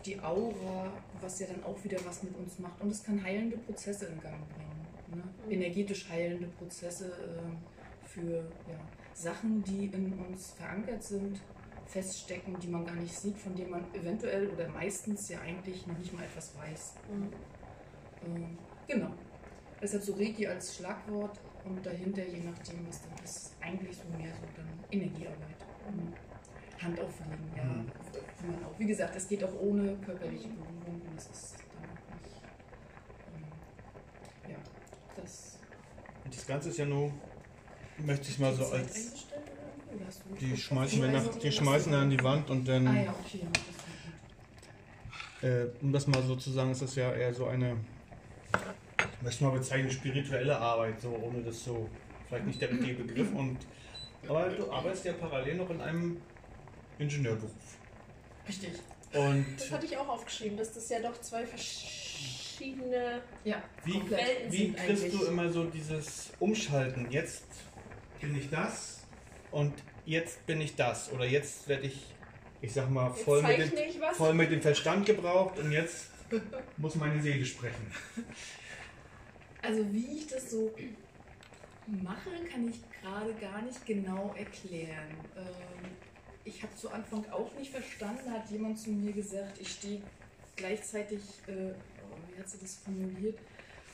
die 0.05 0.19
Aura, 0.21 0.91
was 1.21 1.41
ja 1.41 1.47
dann 1.47 1.63
auch 1.65 1.83
wieder 1.85 1.99
was 2.05 2.23
mit 2.23 2.37
uns 2.37 2.59
macht. 2.59 2.81
Und 2.81 2.91
es 2.91 3.03
kann 3.03 3.23
heilende 3.23 3.59
Prozesse 3.59 4.07
in 4.07 4.21
Gang 4.21 4.49
bringen. 4.49 4.87
Ne? 5.15 5.23
Mhm. 5.47 5.53
Energetisch 5.53 6.09
heilende 6.09 6.47
Prozesse 6.47 7.07
äh, 7.07 8.07
für 8.09 8.37
ja, 8.37 8.79
Sachen, 9.13 9.63
die 9.65 9.87
in 9.87 10.13
uns 10.15 10.53
verankert 10.53 11.03
sind, 11.03 11.41
feststecken, 11.87 12.59
die 12.61 12.69
man 12.69 12.85
gar 12.85 12.97
nicht 12.97 13.15
sieht, 13.15 13.39
von 13.39 13.55
denen 13.55 13.71
man 13.71 13.85
eventuell 13.95 14.49
oder 14.49 14.69
meistens 14.69 15.29
ja 15.29 15.41
eigentlich 15.41 15.87
noch 15.87 15.99
nicht 15.99 16.13
mal 16.13 16.25
etwas 16.25 16.53
weiß. 16.57 16.95
Mhm. 17.13 17.33
Ähm, 18.27 18.59
genau. 18.87 19.11
Deshalb 19.81 20.03
so 20.03 20.15
Reiki 20.15 20.47
als 20.47 20.77
Schlagwort 20.77 21.39
und 21.65 21.85
dahinter, 21.85 22.23
je 22.25 22.41
nachdem, 22.41 22.87
was 22.89 23.03
dann 23.03 23.25
ist, 23.25 23.53
eigentlich 23.61 23.97
so 23.97 24.05
mehr 24.17 24.33
so 24.35 24.47
dann 24.57 24.69
Energiearbeit. 24.91 25.59
Mhm. 25.91 26.13
Hand 26.83 27.01
auflegen, 27.01 27.51
ja. 27.57 27.65
Mhm. 27.65 27.87
Man 28.47 28.65
auch. 28.65 28.79
Wie 28.79 28.87
gesagt, 28.87 29.17
es 29.17 29.29
geht 29.29 29.43
auch 29.43 29.55
ohne 29.61 29.97
körperliche 29.97 30.49
Berührung 30.49 31.03
und 31.03 31.17
das 31.17 31.27
ist 31.27 31.57
dann 31.75 31.91
auch 31.91 32.23
nicht. 32.23 32.41
Ähm, 33.35 34.53
ja, 34.53 34.57
das. 35.17 35.59
Und 36.25 36.35
das 36.37 36.47
Ganze 36.47 36.69
ist 36.69 36.79
ja 36.79 36.87
nur, 36.87 37.13
möchte 37.99 38.29
ich 38.29 38.39
mal 38.39 38.55
so 38.55 38.67
als, 38.67 39.27
die 40.41 40.57
schmeißen 40.57 41.03
wir 41.03 41.09
nach, 41.09 41.27
Also, 41.27 41.39
die 41.41 41.51
schmeißen 41.51 41.91
wir 41.91 41.99
an 41.99 42.11
die 42.11 42.23
Wand 42.23 42.49
und 42.51 42.69
dann, 42.69 42.87
Ah 42.87 43.03
ja, 43.03 43.11
okay, 43.11 43.41
ja, 43.43 43.49
das 43.51 43.79
äh, 45.43 45.67
um 45.83 45.93
das 45.93 46.07
mal 46.07 46.23
so 46.23 46.37
zu 46.37 46.51
sagen, 46.51 46.71
ist 46.71 46.83
das 46.83 46.95
ja 46.95 47.13
eher 47.13 47.33
so 47.35 47.47
eine, 47.47 47.77
möchte 49.23 49.45
mal 49.45 49.51
bezeichnen, 49.51 49.91
spirituelle 49.91 50.57
Arbeit, 50.57 51.01
so 51.01 51.09
ohne 51.11 51.43
das 51.43 51.65
so, 51.65 51.89
vielleicht 52.29 52.47
nicht 52.47 52.61
der 52.61 52.71
richtige 52.71 53.03
Begriff. 53.03 53.33
Und, 53.35 53.59
aber 54.29 54.49
du 54.51 54.71
arbeitest 54.71 55.07
ja 55.07 55.13
parallel 55.15 55.57
noch 55.57 55.71
in 55.71 55.81
einem 55.81 56.21
Ingenieurberuf. 56.99 57.51
Richtig. 58.47 58.73
Und 59.13 59.47
Das 59.57 59.71
hatte 59.71 59.87
ich 59.87 59.97
auch 59.97 60.09
aufgeschrieben, 60.09 60.59
dass 60.59 60.73
das 60.75 60.89
ja 60.89 61.01
doch 61.01 61.19
zwei 61.21 61.47
verschiedene. 61.47 63.23
Ja, 63.45 63.63
wie. 63.85 63.95
Welten 64.11 64.53
wie 64.53 64.57
sind 64.57 64.77
kriegst 64.77 65.05
eigentlich. 65.05 65.21
du 65.21 65.27
immer 65.27 65.51
so 65.51 65.65
dieses 65.65 66.31
Umschalten? 66.39 67.11
Jetzt 67.11 67.47
bin 68.21 68.37
ich 68.37 68.51
das 68.51 69.01
und 69.51 69.73
jetzt 70.05 70.45
bin 70.47 70.61
ich 70.61 70.77
das. 70.77 71.11
Oder 71.13 71.25
jetzt 71.25 71.69
werde 71.69 71.87
ich, 71.87 72.03
ich 72.61 72.73
sag 72.73 72.91
mal, 72.91 73.11
voll 73.11 73.43
mit, 73.43 73.73
was. 74.01 74.17
voll 74.17 74.35
mit 74.35 74.51
dem 74.51 74.61
Verstand 74.61 75.07
gebraucht 75.07 75.59
und 75.59 75.73
jetzt 75.73 76.11
muss 76.77 76.95
meine 76.97 77.23
Seele 77.23 77.45
sprechen. 77.47 77.91
Also 79.63 79.93
wie 79.93 80.19
ich 80.19 80.27
das 80.27 80.51
so 80.51 80.73
mache, 81.87 82.31
kann 82.51 82.69
ich 82.69 82.81
gerade 83.01 83.35
gar 83.35 83.63
nicht 83.63 83.85
genau 83.87 84.35
erklären. 84.37 85.15
Ähm, 85.37 85.91
ich 86.45 86.63
habe 86.63 86.75
zu 86.77 86.91
Anfang 86.91 87.25
auch 87.31 87.53
nicht 87.59 87.71
verstanden, 87.71 88.31
hat 88.33 88.51
jemand 88.51 88.79
zu 88.79 88.91
mir 88.91 89.13
gesagt, 89.13 89.61
ich 89.61 89.73
stehe 89.73 90.01
gleichzeitig, 90.57 91.21
äh, 91.47 91.73
oh, 91.73 92.17
wie 92.33 92.41
hat 92.41 92.49
sie 92.49 92.59
das 92.59 92.77
formuliert, 92.77 93.39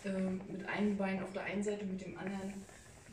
ähm, 0.04 0.40
mit 0.48 0.66
einem 0.68 0.96
Bein 0.96 1.22
auf 1.22 1.32
der 1.32 1.44
einen 1.44 1.62
Seite, 1.62 1.84
mit 1.84 2.04
dem 2.04 2.16
anderen 2.18 2.54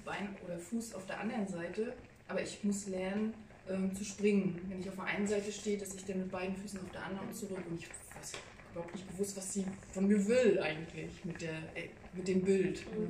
Bein 0.03 0.35
oder 0.45 0.57
Fuß 0.57 0.95
auf 0.95 1.05
der 1.05 1.19
anderen 1.19 1.47
Seite. 1.47 1.93
Aber 2.27 2.41
ich 2.41 2.63
muss 2.63 2.87
lernen 2.87 3.33
ähm, 3.69 3.93
zu 3.95 4.03
springen. 4.03 4.59
Wenn 4.67 4.79
ich 4.79 4.89
auf 4.89 4.95
der 4.95 5.05
einen 5.05 5.27
Seite 5.27 5.51
stehe, 5.51 5.77
dass 5.77 5.93
ich 5.93 6.05
dann 6.05 6.19
mit 6.19 6.31
beiden 6.31 6.55
Füßen 6.55 6.79
auf 6.79 6.91
der 6.91 7.03
anderen 7.03 7.27
und 7.27 7.35
zurück. 7.35 7.63
Und 7.69 7.79
ich 7.79 7.87
weiß 7.89 8.33
überhaupt 8.71 8.93
nicht 8.93 9.09
gewusst, 9.09 9.37
was 9.37 9.53
sie 9.53 9.65
von 9.91 10.07
mir 10.07 10.25
will 10.27 10.59
eigentlich 10.61 11.23
mit, 11.25 11.41
der, 11.41 11.55
äh, 11.75 11.89
mit 12.13 12.27
dem 12.27 12.41
Bild. 12.43 12.85
Mhm. 12.91 13.03
Ne? 13.03 13.09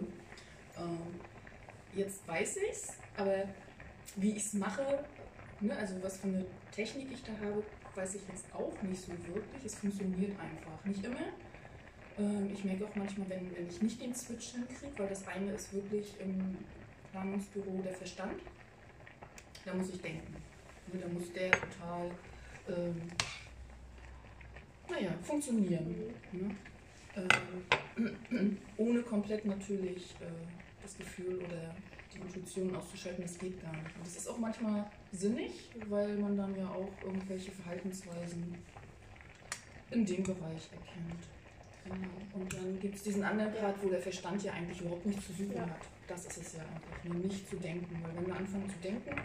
Ähm, 0.78 0.98
jetzt 1.96 2.28
weiß 2.28 2.58
ich 2.58 2.72
es, 2.72 2.94
aber 3.18 3.44
wie 4.16 4.32
ich 4.32 4.46
es 4.46 4.54
mache, 4.54 5.04
ne, 5.60 5.76
also 5.76 5.96
was 6.02 6.18
für 6.18 6.28
eine 6.28 6.46
Technik 6.72 7.12
ich 7.12 7.24
da 7.24 7.32
habe, 7.34 7.64
weiß 7.96 8.16
ich 8.16 8.22
jetzt 8.28 8.46
auch 8.54 8.82
nicht 8.82 9.02
so 9.02 9.12
wirklich. 9.12 9.66
Es 9.66 9.76
funktioniert 9.76 10.32
einfach. 10.40 10.86
Nicht 10.86 11.04
immer. 11.04 11.18
Ähm, 12.18 12.50
ich 12.54 12.64
merke 12.64 12.86
auch 12.86 12.96
manchmal, 12.96 13.30
wenn, 13.30 13.56
wenn 13.56 13.68
ich 13.68 13.82
nicht 13.82 14.02
den 14.02 14.14
Switch 14.14 14.52
hinkriege, 14.52 14.98
weil 14.98 15.08
das 15.10 15.28
eine 15.28 15.54
ist 15.54 15.74
wirklich 15.74 16.14
im 16.20 16.58
Planungsbüro 17.12 17.82
der 17.84 17.94
Verstand. 17.94 18.42
Da 19.66 19.74
muss 19.74 19.90
ich 19.90 20.02
denken. 20.02 20.34
Ne, 20.92 21.00
Da 21.00 21.08
muss 21.08 21.32
der 21.34 21.52
total, 21.52 22.12
ähm, 22.70 23.02
naja, 24.92 25.12
funktionieren. 25.24 25.96
Ne? 26.32 26.56
Ähm, 27.16 28.58
ohne 28.78 29.02
komplett 29.02 29.46
natürlich 29.46 30.12
äh, 30.22 30.26
das 30.82 30.98
Gefühl 30.98 31.40
oder 31.40 31.76
die 32.14 32.20
Intuition 32.20 32.76
auszuschalten, 32.76 33.24
das 33.24 33.38
geht 33.38 33.62
gar 33.62 33.72
nicht. 33.74 33.96
Und 33.96 34.06
das 34.06 34.16
ist 34.18 34.28
auch 34.28 34.38
manchmal 34.38 34.86
sinnig, 35.12 35.70
weil 35.88 36.18
man 36.18 36.36
dann 36.38 36.56
ja 36.58 36.68
auch 36.70 36.90
irgendwelche 37.04 37.52
Verhaltensweisen 37.52 38.56
in 39.92 40.06
dem 40.06 40.24
Bereich 40.24 40.70
erkennt. 40.72 41.24
Genau. 41.84 42.42
Und 42.42 42.54
dann 42.54 42.80
gibt 42.80 42.96
es 42.96 43.04
diesen 43.04 43.24
anderen 43.24 43.54
Part, 43.54 43.76
wo 43.84 43.90
der 43.90 44.00
Verstand 44.00 44.44
ja 44.44 44.54
eigentlich 44.54 44.80
überhaupt 44.82 45.06
nichts 45.06 45.26
zu 45.28 45.34
suchen 45.34 45.56
Ja. 45.56 45.62
hat. 45.64 45.82
Das 46.08 46.26
ist 46.26 46.38
es 46.38 46.54
ja 46.54 46.62
eigentlich, 46.62 47.14
nur 47.14 47.24
nicht 47.26 47.50
zu 47.50 47.56
denken. 47.58 47.98
Weil 48.04 48.16
wenn 48.16 48.28
wir 48.28 48.36
anfangen 48.36 48.70
zu 48.70 48.78
denken, 48.84 49.16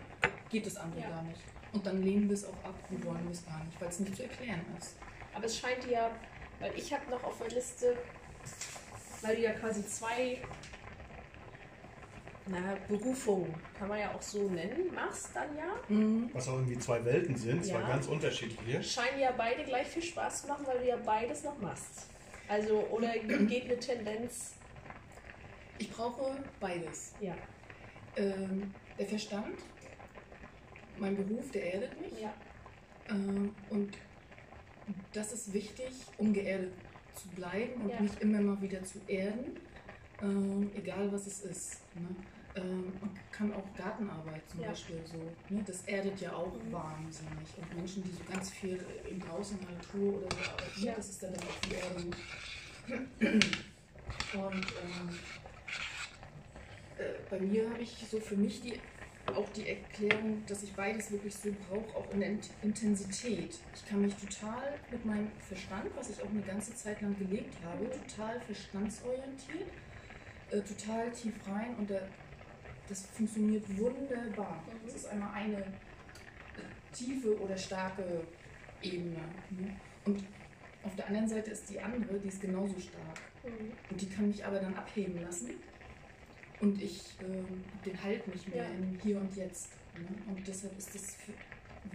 geht 0.51 0.67
das 0.67 0.77
andere 0.77 1.03
Ja. 1.03 1.09
gar 1.11 1.23
nicht. 1.25 1.41
Und 1.73 1.85
dann 1.87 2.03
lehnen 2.03 2.29
wir 2.29 2.35
es 2.35 2.45
auch 2.45 2.65
ab 2.65 2.75
und 2.91 3.05
wollen 3.05 3.25
wir 3.25 3.31
es 3.33 3.45
gar 3.45 3.63
nicht, 3.65 3.81
weil 3.81 3.89
es 3.89 4.01
nicht 4.01 4.17
zu 4.17 4.23
erklären 4.23 4.61
ist. 4.79 4.97
Aber 5.37 5.45
es 5.45 5.59
scheint 5.59 5.85
dir 5.85 5.91
ja, 5.93 6.11
weil 6.61 6.73
ich 6.79 6.93
habe 6.93 7.11
noch 7.11 7.23
auf 7.23 7.39
der 7.39 7.49
Liste, 7.51 7.97
weil 9.23 9.37
du 9.37 9.43
ja 9.43 9.53
quasi 9.53 9.87
zwei 9.87 10.39
na, 12.47 12.77
Berufungen, 12.89 13.55
kann 13.77 13.89
man 13.89 13.99
ja 13.99 14.15
auch 14.15 14.23
so 14.23 14.49
nennen, 14.49 14.95
machst 14.95 15.35
dann 15.35 15.57
ja, 15.57 15.69
Was 16.33 16.49
auch 16.49 16.55
irgendwie 16.55 16.79
zwei 16.79 17.05
Welten 17.05 17.37
sind, 17.37 17.65
zwei 17.65 17.81
Ja. 17.81 17.89
ganz 17.89 18.07
unterschiedliche. 18.07 18.83
scheinen 18.83 19.21
ja 19.21 19.33
beide 19.33 19.65
gleich 19.65 19.89
viel 19.89 20.03
Spaß 20.03 20.43
zu 20.43 20.49
machen, 20.49 20.65
weil 20.67 20.79
du 20.79 20.87
ja 20.87 20.97
beides 20.97 21.43
noch 21.45 21.59
machst. 21.59 22.09
Also, 22.49 22.81
oder 22.89 23.13
geht 23.19 23.65
eine 23.65 23.79
Tendenz, 23.79 24.55
Ich 25.79 25.91
brauche 25.91 26.39
beides. 26.61 27.15
ja, 27.21 27.37
Ähm, 28.17 28.73
der 28.99 29.07
Verstand, 29.07 29.59
mein 30.99 31.17
Beruf, 31.17 31.51
der 31.51 31.75
erdet 31.75 32.01
mich. 32.01 32.21
ja, 32.23 32.33
Ähm, 33.11 33.55
und 33.69 33.97
das 35.17 35.33
ist 35.33 35.53
wichtig, 35.53 35.93
um 36.19 36.33
geerdet 36.33 36.73
zu 37.15 37.29
bleiben 37.29 37.81
und 37.83 37.91
Ja. 37.91 38.01
mich 38.01 38.21
immer 38.21 38.41
mal 38.41 38.61
wieder 38.61 38.83
zu 38.85 38.99
erden, 39.07 39.57
ähm, 40.23 40.71
egal 40.77 41.11
was 41.11 41.27
es 41.27 41.41
ist. 41.41 41.81
Ne? 41.95 42.15
Ähm, 42.57 42.93
man 43.01 43.11
kann 43.33 43.53
auch 43.53 43.65
Gartenarbeit 43.77 44.43
zum 44.51 44.61
Ja. 44.61 44.69
Beispiel 44.69 45.01
so. 45.07 45.33
Ne? 45.55 45.63
Das 45.67 45.83
erdet 45.87 46.21
ja 46.21 46.35
auch 46.35 46.53
Mhm. 46.55 46.73
wahnsinnig. 46.73 47.49
Und 47.57 47.77
Menschen, 47.77 48.03
die 48.05 48.11
so 48.11 48.23
ganz 48.31 48.51
viel 48.51 48.79
im 49.11 49.21
draußen 49.21 49.59
in 49.59 49.67
der 49.67 49.75
Natur 49.77 50.19
oder 50.19 50.29
so 50.37 50.51
arbeiten, 50.51 50.85
Ja. 50.85 50.95
das 50.95 51.09
ist 51.11 51.23
dann 51.23 51.35
auch 51.35 51.61
die 51.69 51.75
Erdung. 51.75 52.15
Und 54.35 54.67
ähm, 54.83 55.19
äh, 56.99 57.03
bei 57.31 57.41
mir 57.41 57.71
habe 57.71 57.83
ich 57.83 57.97
so 58.11 58.21
für 58.21 58.37
mich 58.37 58.61
die, 58.63 58.81
auch 59.35 59.49
die 59.51 59.69
Erklärung, 59.69 60.45
dass 60.47 60.63
ich 60.63 60.73
beides 60.75 61.11
wirklich 61.11 61.35
so 61.35 61.51
brauche, 61.69 61.97
auch 61.97 62.11
in 62.13 62.21
der 62.21 62.31
Int- 62.31 62.51
Intensität. 62.63 63.59
Ich 63.75 63.87
kann 63.87 64.03
mich 64.03 64.15
total 64.15 64.75
mit 64.91 65.05
meinem 65.05 65.31
Verstand, 65.49 65.87
was 65.97 66.11
ich 66.11 66.23
auch 66.23 66.31
eine 66.31 66.43
ganze 66.43 66.75
Zeit 66.75 67.01
lang 67.03 67.17
gelebt 67.19 67.55
habe, 67.65 67.91
total 67.91 68.41
verstandsorientiert, 68.41 69.69
äh, 70.51 70.61
total 70.61 71.11
tief 71.11 71.35
rein 71.49 71.75
und 71.77 71.91
da, 71.91 72.01
das 72.89 73.07
funktioniert 73.07 73.65
wunderbar. 73.77 74.63
Mhm. 74.67 74.89
Es 74.89 74.95
ist 74.95 75.07
einmal 75.07 75.33
eine 75.35 75.65
tiefe 76.93 77.39
oder 77.41 77.57
starke 77.57 78.23
Ebene. 78.83 79.19
Ne? 79.51 79.77
Und 80.05 80.25
auf 80.83 80.95
der 80.95 81.09
anderen 81.09 81.29
Seite 81.29 81.51
ist 81.51 81.69
die 81.69 81.81
andere, 81.81 82.19
die 82.21 82.29
ist 82.29 82.41
genauso 82.41 82.79
stark. 82.79 83.21
Mhm. 83.45 83.73
Und 83.91 84.01
die 84.01 84.09
kann 84.09 84.29
mich 84.29 84.45
aber 84.45 84.61
dann 84.61 84.75
abheben 84.75 85.21
lassen. 85.21 85.51
Und 86.61 86.83
ich 86.83 87.01
ähm, 87.21 87.65
den 87.85 88.03
Halt 88.03 88.27
nicht 88.29 88.49
mehr 88.55 88.65
Ja. 88.65 88.71
im 88.71 88.99
Hier 89.03 89.19
und 89.19 89.35
Jetzt. 89.37 89.69
Ne? 89.99 90.07
Und 90.29 90.47
deshalb 90.47 90.77
ist 90.79 90.95
das, 90.95 91.03
für, 91.17 91.33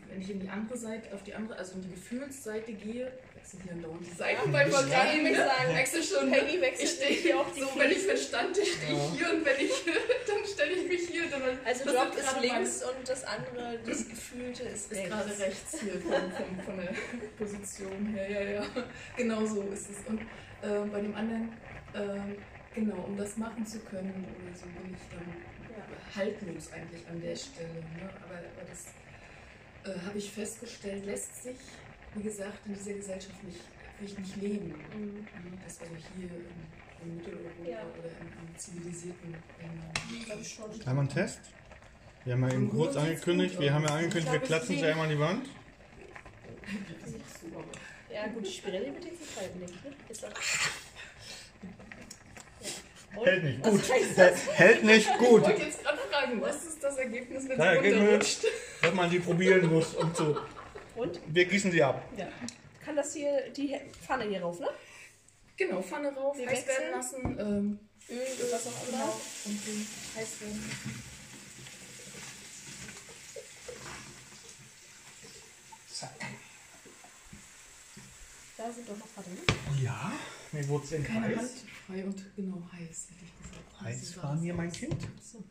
wenn 0.10 0.22
ich 0.22 0.30
in 0.30 0.40
die 0.40 0.50
andere 0.50 0.78
Seite, 0.78 1.14
auf 1.14 1.24
die 1.24 1.34
andere, 1.34 1.58
also 1.58 1.74
in 1.76 1.82
die 1.82 1.90
Gefühlsseite 1.90 2.74
gehe, 2.74 3.12
wechsel 3.36 3.60
hier 3.64 3.72
andauernd 3.74 4.06
die 4.06 4.12
Seiten 4.16 4.40
Ja, 4.46 4.52
beim 4.52 4.68
ich 4.68 4.74
wollte 4.76 4.90
gerade 4.90 5.08
Vergehen, 5.10 5.32
ne? 5.32 5.36
sagen, 5.36 5.76
wechsel 5.76 6.04
schon. 6.04 6.32
Peggy 6.32 6.62
wechselt 6.62 6.84
Ich 6.90 6.96
stehe 6.96 7.10
hier 7.22 7.40
auch 7.40 7.52
die 7.52 7.60
so, 7.62 7.70
wenn 7.76 7.90
ich 7.92 7.98
Füße. 7.98 8.08
Verstand 8.10 8.56
stehe 8.58 8.98
Ja. 8.98 9.06
ich 9.06 9.20
hier 9.20 9.34
und 9.34 9.46
wenn 9.46 9.66
ich, 9.66 9.72
dann 10.28 10.46
stelle 10.46 10.72
ich 10.74 10.88
mich 10.88 11.08
hier. 11.10 11.24
Dann, 11.30 11.42
Also 11.66 11.84
sind 11.84 12.16
ist 12.16 12.26
gerade 12.28 12.48
links 12.48 12.84
und 12.84 13.10
das 13.10 13.24
andere, 13.24 13.80
das 13.86 14.08
Gefühlte 14.10 14.64
ist 14.64 14.92
Ist 14.92 15.04
gerade 15.06 15.40
rechts 15.40 15.80
hier 15.82 15.94
von, 16.02 16.12
von, 16.32 16.64
von 16.66 16.78
der 16.78 16.94
Position 17.44 18.06
her, 18.14 18.30
ja, 18.30 18.62
ja. 18.62 18.64
Genau 19.18 19.44
so 19.46 19.62
ist 19.74 19.90
es. 19.90 19.98
Und 20.08 20.22
ähm, 20.64 20.92
bei 20.92 21.02
dem 21.02 21.16
anderen, 21.16 21.52
ähm, 21.96 22.36
genau, 22.74 23.04
um 23.04 23.18
das 23.18 23.38
machen 23.38 23.66
zu 23.66 23.80
können, 23.80 24.26
oder 24.26 24.56
so 24.56 24.66
bin 24.66 24.94
ich 24.94 25.02
dann 25.10 25.28
Ja. 25.72 26.16
haltlos 26.16 26.72
eigentlich 26.72 27.08
an 27.08 27.22
der 27.22 27.36
Stelle. 27.36 27.74
Ne? 27.74 28.10
Aber, 28.24 28.36
aber 28.36 28.70
das 28.70 28.86
äh, 29.96 30.00
habe 30.06 30.18
ich 30.18 30.32
festgestellt, 30.32 31.06
lässt 31.06 31.44
sich, 31.44 31.58
wie 32.16 32.24
gesagt, 32.24 32.66
in 32.66 32.74
dieser 32.74 32.94
Gesellschaft 32.94 33.44
nicht, 33.44 33.60
wirklich 34.00 34.18
nicht 34.20 34.36
leben. 34.38 34.68
Mhm. 34.96 35.16
Ne? 35.16 35.58
Das 35.66 35.80
also 35.82 35.94
hier 36.18 36.26
in, 36.26 37.08
in 37.08 37.18
Mitteleuropa 37.18 37.70
Ja. 37.70 37.80
oder 37.98 38.10
in, 38.20 38.28
in 38.48 38.58
zivilisierten 38.58 39.36
Ländern. 39.60 40.44
Schon. 40.46 40.72
Einmal 40.88 41.00
einen 41.06 41.10
Test. 41.10 41.40
Wir 42.24 42.34
haben 42.34 42.44
ja 42.44 42.54
eben 42.54 42.70
kurz 42.70 42.96
angekündigt, 42.96 43.60
wir 43.60 43.74
haben 43.74 43.84
ja 43.84 43.90
angekündigt, 43.96 44.28
Ich 44.28 44.32
wir 44.32 44.40
glaub, 44.40 44.60
klatschen 44.60 44.78
sie 44.78 44.86
einmal 44.86 45.06
an 45.06 45.12
die 45.12 45.20
Wand. 45.20 45.50
Ja, 48.14 48.28
gut, 48.28 48.46
die 48.46 48.52
Spirelli 48.52 48.94
wird 48.94 49.06
jetzt 49.06 49.22
nicht 49.22 49.38
halten, 49.38 49.60
denke 49.60 49.74
ich. 49.74 49.84
Ne? 49.84 49.96
Ist 50.10 50.24
doch. 50.24 50.30
Hält 53.12 53.44
nicht 53.44 53.64
gut. 53.64 53.82
Hält 54.54 54.84
nicht 54.84 55.10
Ich 55.10 55.18
gut. 55.18 55.42
wollte 55.44 55.62
jetzt 55.64 55.84
gerade 55.84 55.98
fragen, 56.10 56.42
was 56.42 56.64
ist 56.64 56.84
das 56.84 56.98
Ergebnis, 56.98 57.48
wenn 57.50 57.60
Ja, 57.60 57.82
sie 57.82 57.90
runterrutscht? 57.92 58.46
Dass 58.82 58.94
man 58.94 59.10
sie 59.10 59.20
probieren 59.20 59.70
muss 59.72 59.94
und 59.96 60.16
so. 60.16 60.38
Und? 60.96 61.20
Wir 61.28 61.46
gießen 61.46 61.72
sie 61.72 61.84
ab. 61.84 62.02
Ja. 62.18 62.28
Kann 62.84 62.96
das 62.96 63.14
hier, 63.14 63.50
die 63.52 63.78
Pfanne 64.06 64.26
hier 64.26 64.42
rauf, 64.42 64.60
ne? 64.60 64.70
Genau, 65.58 65.82
Pfanne 65.82 66.14
rauf, 66.16 66.38
Wir 66.38 66.48
heiß 66.48 66.66
wechseln. 66.66 66.78
werden 66.78 66.92
lassen, 66.96 67.40
ähm, 67.40 67.80
Öl 68.10 68.18
und 68.18 68.52
was 68.52 68.68
auch 68.68 68.88
immer. 68.90 68.98
genau, 68.98 69.22
und 69.46 69.68
dann 69.68 69.88
heiß 70.22 70.42
werden. 70.42 70.72
Da 78.64 78.72
sind 78.72 78.88
doch 78.88 78.98
noch 78.98 79.08
Pfanne, 79.08 79.28
ne? 79.34 79.84
Ja, 79.84 80.12
mir 80.52 80.68
wurde 80.68 80.86
es 80.86 80.92
in 80.92 81.04
Keine 81.04 81.28
heiß. 81.30 81.38
Hand 81.38 81.50
frei 81.88 82.06
und 82.06 82.36
genau 82.36 82.62
heiß, 82.72 83.08
hätte 83.10 83.26
ich 83.26 83.50
gesagt. 83.50 83.82
Heiß 83.82 84.18
war 84.18 84.36
mir 84.36 84.54
mein. 84.54 84.72
Kind. 84.72 84.96
So. 85.20 85.44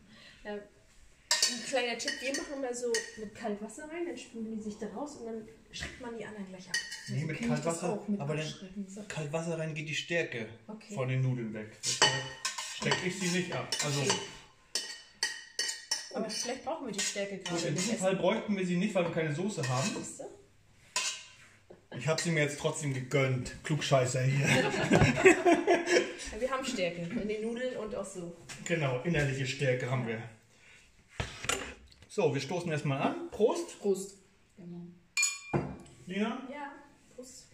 Ja, 0.45 0.53
ein 0.55 1.65
kleiner 1.67 1.99
Tipp, 1.99 2.13
wir 2.21 2.31
machen 2.31 2.63
da 2.63 2.73
so 2.73 2.93
mit 3.17 3.35
Kaltwasser 3.35 3.89
rein, 3.89 4.07
dann 4.07 4.17
spülen 4.17 4.57
die 4.57 4.63
sich 4.63 4.79
da 4.79 4.87
raus 4.89 5.17
und 5.17 5.27
dann 5.27 5.49
schreckt 5.73 6.01
man 6.01 6.17
die 6.17 6.25
anderen 6.25 6.47
gleich 6.47 6.69
ab. 6.69 6.77
Nee, 7.09 7.25
mit 7.25 7.41
ich 7.41 7.49
das 7.49 7.63
Kaltwasser, 7.65 8.05
mit 8.07 8.21
aber 8.21 8.37
dann 8.37 9.07
Kaltwasser 9.09 9.59
rein 9.59 9.75
geht 9.75 9.89
die 9.89 9.95
Stärke 9.97 10.49
Okay. 10.69 10.95
von 10.95 11.09
den 11.09 11.23
Nudeln 11.23 11.53
weg. 11.53 11.77
Deshalb 11.83 12.13
stecke 12.77 13.09
ich 13.09 13.19
sie 13.19 13.39
nicht 13.39 13.53
ab. 13.53 13.69
Also 13.85 14.03
Aber 16.15 16.31
vielleicht 16.31 16.65
brauchen 16.65 16.87
wir 16.87 16.93
die 16.93 17.01
Stärke 17.01 17.39
gerade. 17.39 17.67
in 17.67 17.75
diesem. 17.75 17.99
Fall 17.99 18.15
bräuchten 18.17 18.57
wir 18.57 18.65
sie 18.65 18.77
nicht, 18.77 18.95
weil 18.95 19.05
wir 19.05 19.13
keine 19.13 19.35
Soße 19.35 19.69
haben. 19.69 19.91
Du? 19.95 20.01
Ich 21.97 22.07
habe 22.07 22.21
sie 22.23 22.31
mir 22.31 22.45
jetzt 22.45 22.59
trotzdem 22.59 22.95
gegönnt. 22.95 23.57
Klugscheißer 23.65 24.23
hier. 24.23 24.47
Wir 26.39 26.51
haben 26.51 26.65
Stärke 26.65 27.03
in 27.03 27.29
den 27.29 27.43
Nudeln 27.43 27.77
und 27.77 27.95
auch 27.95 28.05
so. 28.05 28.35
genau, 28.65 29.01
innerliche 29.03 29.47
Stärke 29.47 29.91
haben 29.91 30.07
wir. 30.07 30.23
So, 32.09 32.33
wir 32.33 32.41
stoßen 32.41 32.71
erstmal 32.73 33.03
an. 33.03 33.31
Prost, 33.31 33.79
Prost. 33.79 34.17
Genau. 34.57 34.87
Lina. 36.07 36.49
Ja, 36.51 36.73
Prost. 37.15 37.49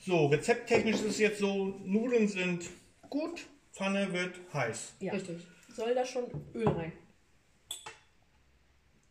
So, 0.00 0.26
rezepttechnisch 0.26 0.96
ist 0.96 1.04
es 1.04 1.18
jetzt 1.18 1.40
so, 1.40 1.78
Nudeln 1.84 2.26
sind 2.26 2.64
gut, 3.10 3.46
Pfanne 3.72 4.10
wird 4.12 4.34
heiß. 4.54 4.94
Ja. 5.00 5.12
Richtig. 5.12 5.46
Soll 5.74 5.94
da 5.94 6.06
schon 6.06 6.24
Öl 6.54 6.68
rein? 6.68 6.92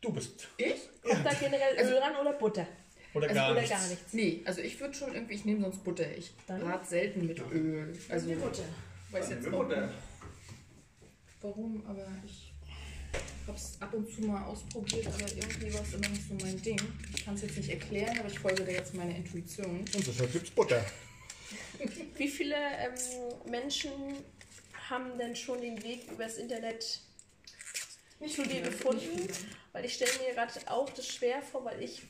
Du 0.02 0.12
bist. 0.12 0.48
Ich? 0.58 0.89
Kommt 1.04 1.26
da 1.26 1.34
generell 1.34 1.78
Also- 1.78 1.92
Öl 1.92 1.98
ran 1.98 2.16
oder 2.18 2.34
Butter? 2.34 2.68
Oder 3.14 3.28
Also, 3.28 3.36
gar 3.36 3.52
oder 3.52 3.62
nichts. 3.62 3.76
gar 3.78 3.88
nichts? 3.88 4.14
Nee, 4.14 4.42
also 4.46 4.62
ich 4.62 4.80
würde 4.80 4.94
schon 4.94 5.14
irgendwie, 5.14 5.34
ich 5.34 5.44
nehme 5.46 5.62
sonst 5.62 5.84
Butter. 5.84 6.06
Ich 6.18 6.32
brate 6.48 6.88
selten 6.88 7.28
mit 7.28 7.40
Öl. 7.52 7.94
Also 8.10 8.30
Dann 8.30 8.40
Butter. 8.40 8.64
weiß 9.12 9.26
Dann 9.30 9.38
jetzt 9.38 9.46
mit 9.46 9.54
auch 9.54 9.64
Butter. 9.64 9.82
nicht 9.88 9.94
warum, 11.42 11.84
aber 11.88 12.08
ich 12.26 12.54
habe 13.48 13.58
es 13.58 13.76
ab 13.82 13.94
und 13.94 14.10
zu 14.14 14.22
mal 14.22 14.44
ausprobiert, 14.46 15.08
aber 15.08 15.20
irgendwie 15.30 15.74
war 15.74 15.82
es 15.82 15.94
immer 15.94 16.08
nicht 16.08 16.28
so 16.28 16.36
mein 16.36 16.62
Ding. 16.62 16.80
Ich 17.16 17.26
kann 17.26 17.34
es 17.34 17.42
jetzt 17.42 17.58
nicht 17.58 17.70
erklären, 17.70 18.18
aber 18.20 18.30
ich 18.30 18.40
folge 18.40 18.64
da 18.64 18.72
jetzt 18.72 18.94
meiner 18.94 19.16
Intuition. 19.16 19.80
Und 19.80 20.08
deshalb 20.08 20.32
gibt's 20.32 20.52
Butter. 20.52 20.86
Wie 22.16 22.28
viele 22.30 22.56
ähm, 22.56 23.50
Menschen 23.52 23.92
haben 24.90 25.18
denn 25.18 25.36
schon 25.36 25.60
den 25.62 25.82
Weg 25.84 26.10
übers 26.12 26.38
Internet 26.38 27.00
Nicht 28.22 28.38
dir 28.38 28.46
viele, 28.46 28.62
gefunden? 28.62 29.28
Weil 29.74 29.86
ich 29.86 29.96
stelle 29.96 30.12
mir 30.26 30.34
gerade 30.34 30.54
auch 30.68 30.90
das 30.90 31.08
schwer 31.08 31.42
vor, 31.42 31.66
weil 31.66 31.82
ich 31.82 32.04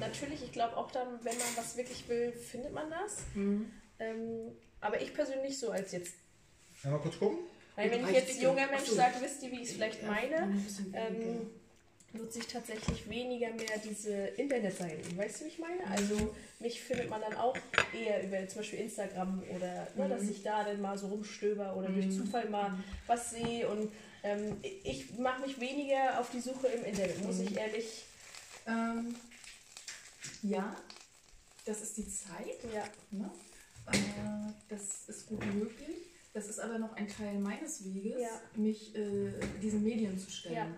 natürlich, 0.00 0.42
ich 0.42 0.52
glaube 0.52 0.76
auch 0.76 0.90
dann, 0.90 1.08
wenn 1.22 1.38
man 1.38 1.46
was 1.56 1.76
wirklich 1.76 2.08
will, 2.08 2.32
findet 2.32 2.72
man 2.72 2.90
das. 2.90 3.18
Mhm. 3.34 3.70
Ähm, 3.98 4.52
aber 4.80 5.00
ich 5.00 5.14
persönlich 5.14 5.58
so 5.58 5.70
als 5.70 5.92
jetzt. 5.92 6.14
Einmal 6.82 7.00
kurz 7.00 7.18
gucken. 7.18 7.38
Weil 7.76 7.90
wenn 7.90 8.04
ich 8.04 8.12
jetzt 8.12 8.42
junger 8.42 8.66
Mensch 8.68 8.88
so. 8.88 8.94
sage, 8.94 9.14
wisst 9.20 9.42
ihr, 9.42 9.50
wie 9.50 9.62
ich 9.62 9.68
es 9.68 9.72
vielleicht 9.74 10.02
Ja, 10.02 10.08
meine, 10.08 10.56
ähm, 10.94 11.50
nutze 12.12 12.38
ich 12.38 12.46
tatsächlich 12.46 13.08
weniger 13.08 13.48
mehr 13.50 13.78
diese 13.84 14.12
Internetseiten. 14.12 15.16
Weißt 15.16 15.40
du, 15.40 15.44
wie 15.44 15.48
ich 15.48 15.58
meine? 15.58 15.86
Also 15.90 16.34
mich 16.60 16.80
findet 16.80 17.10
man 17.10 17.20
dann 17.20 17.34
auch 17.34 17.56
eher 17.92 18.22
über 18.24 18.48
zum 18.48 18.60
Beispiel 18.60 18.80
Instagram 18.80 19.42
oder 19.54 19.86
ne, 19.94 20.08
dass 20.08 20.22
ich 20.22 20.42
da 20.42 20.64
dann 20.64 20.80
mal 20.80 20.96
so 20.96 21.08
rumstöber 21.08 21.76
oder 21.76 21.88
durch 21.88 22.10
Zufall 22.10 22.48
mal 22.48 22.72
was 23.06 23.30
sehe. 23.30 23.68
Und 23.68 23.90
ähm, 24.26 24.56
ich 24.62 25.16
mache 25.18 25.42
mich 25.42 25.60
weniger 25.60 26.18
auf 26.20 26.30
die 26.30 26.40
Suche 26.40 26.66
im 26.68 26.84
Internet, 26.84 27.22
muss 27.24 27.38
ich 27.40 27.56
ehrlich. 27.56 28.04
Ähm, 28.66 29.14
ja, 30.42 30.76
das 31.64 31.80
ist 31.82 31.96
die 31.96 32.08
Zeit. 32.08 32.58
Ja. 32.74 32.84
Ne? 33.10 33.30
Äh, 33.92 34.52
das 34.68 35.08
ist 35.08 35.28
gut 35.28 35.44
möglich. 35.54 35.96
Das 36.32 36.48
ist 36.48 36.58
aber 36.58 36.78
noch 36.78 36.92
ein 36.96 37.08
Teil 37.08 37.38
meines 37.38 37.84
Weges, 37.84 38.20
Ja. 38.20 38.40
mich 38.56 38.94
äh, 38.94 39.32
diesen 39.62 39.82
Medien 39.84 40.18
zu 40.18 40.30
stellen. 40.30 40.74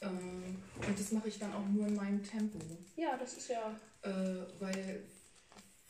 Ja. 0.00 0.08
Ähm, 0.08 0.56
und 0.86 0.98
das 0.98 1.12
mache 1.12 1.28
ich 1.28 1.38
dann 1.38 1.52
auch 1.54 1.66
nur 1.66 1.86
in 1.86 1.94
meinem 1.94 2.22
Tempo. 2.22 2.58
ja, 2.96 3.16
das 3.18 3.34
ist 3.34 3.48
ja. 3.48 3.78
Äh, 4.02 4.44
weil 4.58 5.02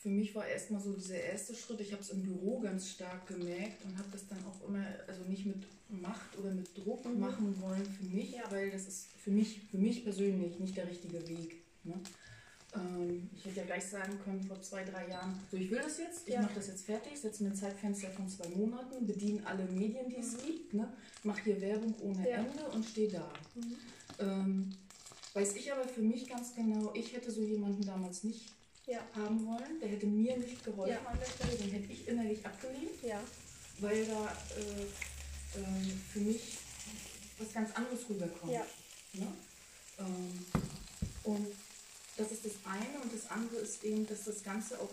für 0.06 0.12
mich 0.12 0.36
war 0.36 0.46
erstmal 0.46 0.80
so 0.80 0.92
dieser 0.92 1.20
erste 1.20 1.52
Schritt, 1.52 1.80
ich 1.80 1.90
habe 1.90 2.00
es 2.00 2.10
im 2.10 2.22
Büro 2.22 2.60
ganz 2.60 2.90
stark 2.90 3.26
gemerkt 3.26 3.84
und 3.84 3.98
habe 3.98 4.06
das 4.12 4.24
dann 4.28 4.38
auch 4.44 4.68
immer, 4.68 4.84
also 5.08 5.24
nicht 5.24 5.46
mit 5.46 5.66
Macht 5.88 6.38
oder 6.38 6.52
mit 6.52 6.68
Druck 6.78 7.04
Mhm. 7.04 7.18
machen 7.18 7.60
wollen 7.60 7.84
für 7.84 8.04
mich, 8.04 8.30
Ja. 8.30 8.44
weil 8.50 8.70
das 8.70 8.86
ist 8.86 9.08
für 9.18 9.32
mich, 9.32 9.62
für 9.68 9.78
mich 9.78 10.04
persönlich 10.04 10.60
nicht 10.60 10.76
der 10.76 10.86
richtige 10.88 11.26
Weg. 11.28 11.56
Ne? 11.82 11.94
Ähm, 12.72 13.28
ich 13.34 13.46
hätte 13.46 13.56
ja 13.56 13.64
gleich 13.66 13.84
sagen 13.84 14.16
können 14.22 14.44
vor 14.44 14.62
zwei, 14.62 14.84
drei 14.84 15.08
Jahren, 15.08 15.34
so 15.50 15.56
ich 15.56 15.68
will 15.72 15.80
das 15.82 15.98
jetzt, 15.98 16.28
ich 16.28 16.34
Ja. 16.34 16.42
mache 16.42 16.54
das 16.54 16.68
jetzt 16.68 16.86
fertig, 16.86 17.18
setze 17.18 17.42
mir 17.42 17.50
ein 17.50 17.56
Zeitfenster 17.56 18.10
von 18.10 18.28
zwei 18.28 18.48
Monaten, 18.50 19.04
bediene 19.08 19.44
alle 19.44 19.64
Medien, 19.64 20.08
die 20.08 20.18
es 20.18 20.38
gibt, 20.38 20.72
ne? 20.72 20.88
mache 21.24 21.42
hier 21.42 21.60
Werbung 21.60 21.96
ohne 22.00 22.30
Ja. 22.30 22.44
Ende 22.44 22.62
und 22.72 22.84
stehe 22.86 23.10
da. 23.10 23.28
Ähm, 24.20 24.72
weiß 25.34 25.56
ich 25.56 25.72
aber 25.72 25.88
für 25.88 26.02
mich 26.02 26.28
ganz 26.28 26.54
genau, 26.54 26.94
ich 26.94 27.12
hätte 27.12 27.32
so 27.32 27.42
jemanden 27.42 27.84
damals 27.84 28.22
nicht 28.22 28.52
Ja. 28.86 29.00
haben 29.14 29.44
wollen. 29.46 29.80
Der 29.80 29.88
hätte 29.88 30.06
mir 30.06 30.36
nicht 30.36 30.64
geholfen 30.64 30.92
Ja. 31.02 31.10
an 31.10 31.18
der 31.18 31.26
Stelle, 31.26 31.56
den 31.62 31.70
hätte 31.72 31.92
ich 31.92 32.06
innerlich 32.06 32.44
abgelehnt, 32.46 33.02
Ja. 33.02 33.20
weil 33.80 34.04
da 34.06 34.26
äh, 34.56 35.58
ähm, 35.58 36.00
für 36.12 36.20
mich 36.20 36.58
was 37.38 37.52
ganz 37.52 37.74
anderes 37.74 38.08
rüberkommt. 38.08 38.52
Ja. 38.52 38.66
Ne? 39.14 39.26
Ähm, 39.98 40.46
und 41.24 41.46
das 42.16 42.30
ist 42.32 42.44
das 42.44 42.52
eine 42.64 43.02
und 43.02 43.12
das 43.12 43.28
andere 43.30 43.56
ist 43.56 43.82
eben, 43.84 44.06
dass 44.06 44.24
das 44.24 44.42
Ganze 44.42 44.78
auch 44.80 44.90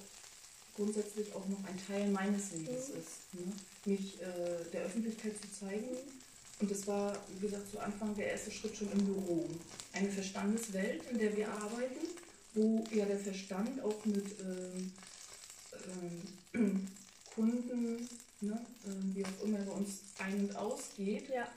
grundsätzlich 0.76 1.32
auch 1.34 1.48
noch 1.48 1.64
ein 1.66 1.80
Teil 1.88 2.10
meines 2.10 2.52
Weges 2.52 2.90
Mhm. 2.90 3.00
ist, 3.00 3.34
ne? 3.34 3.54
mich 3.86 4.22
äh, 4.22 4.64
der 4.74 4.84
Öffentlichkeit 4.86 5.34
zu 5.40 5.60
zeigen. 5.60 5.88
Und 6.60 6.72
das 6.72 6.88
war, 6.88 7.18
wie 7.40 7.48
gesagt, 7.48 7.70
zu 7.72 7.80
Anfang 7.80 8.16
der 8.16 8.32
erste 8.32 8.50
Schritt 8.52 8.76
schon 8.78 8.92
im 8.92 9.06
Büro. 9.06 9.48
Eine 9.92 10.10
Verstandeswelt, 10.10 11.04
in 11.12 11.20
der 11.20 11.36
wir 11.36 11.50
arbeiten, 11.52 12.08
wo 12.54 12.84
ja 12.92 13.06
der 13.06 13.20
Verstand 13.20 13.82
auch 13.84 14.06
mit 14.06 14.26
ähm, 14.39 14.92
ähm, 16.54 16.88
Kunden, 17.36 18.08
ne, 18.42 18.66
ähm, 18.86 19.16
wie 19.16 19.26
auch 19.26 19.44
immer, 19.44 19.60
bei 19.60 19.72
uns 19.72 20.00
ein- 20.20 20.42
und 20.42 20.56
ausgeht. 20.56 21.30
Ja. 21.30 21.48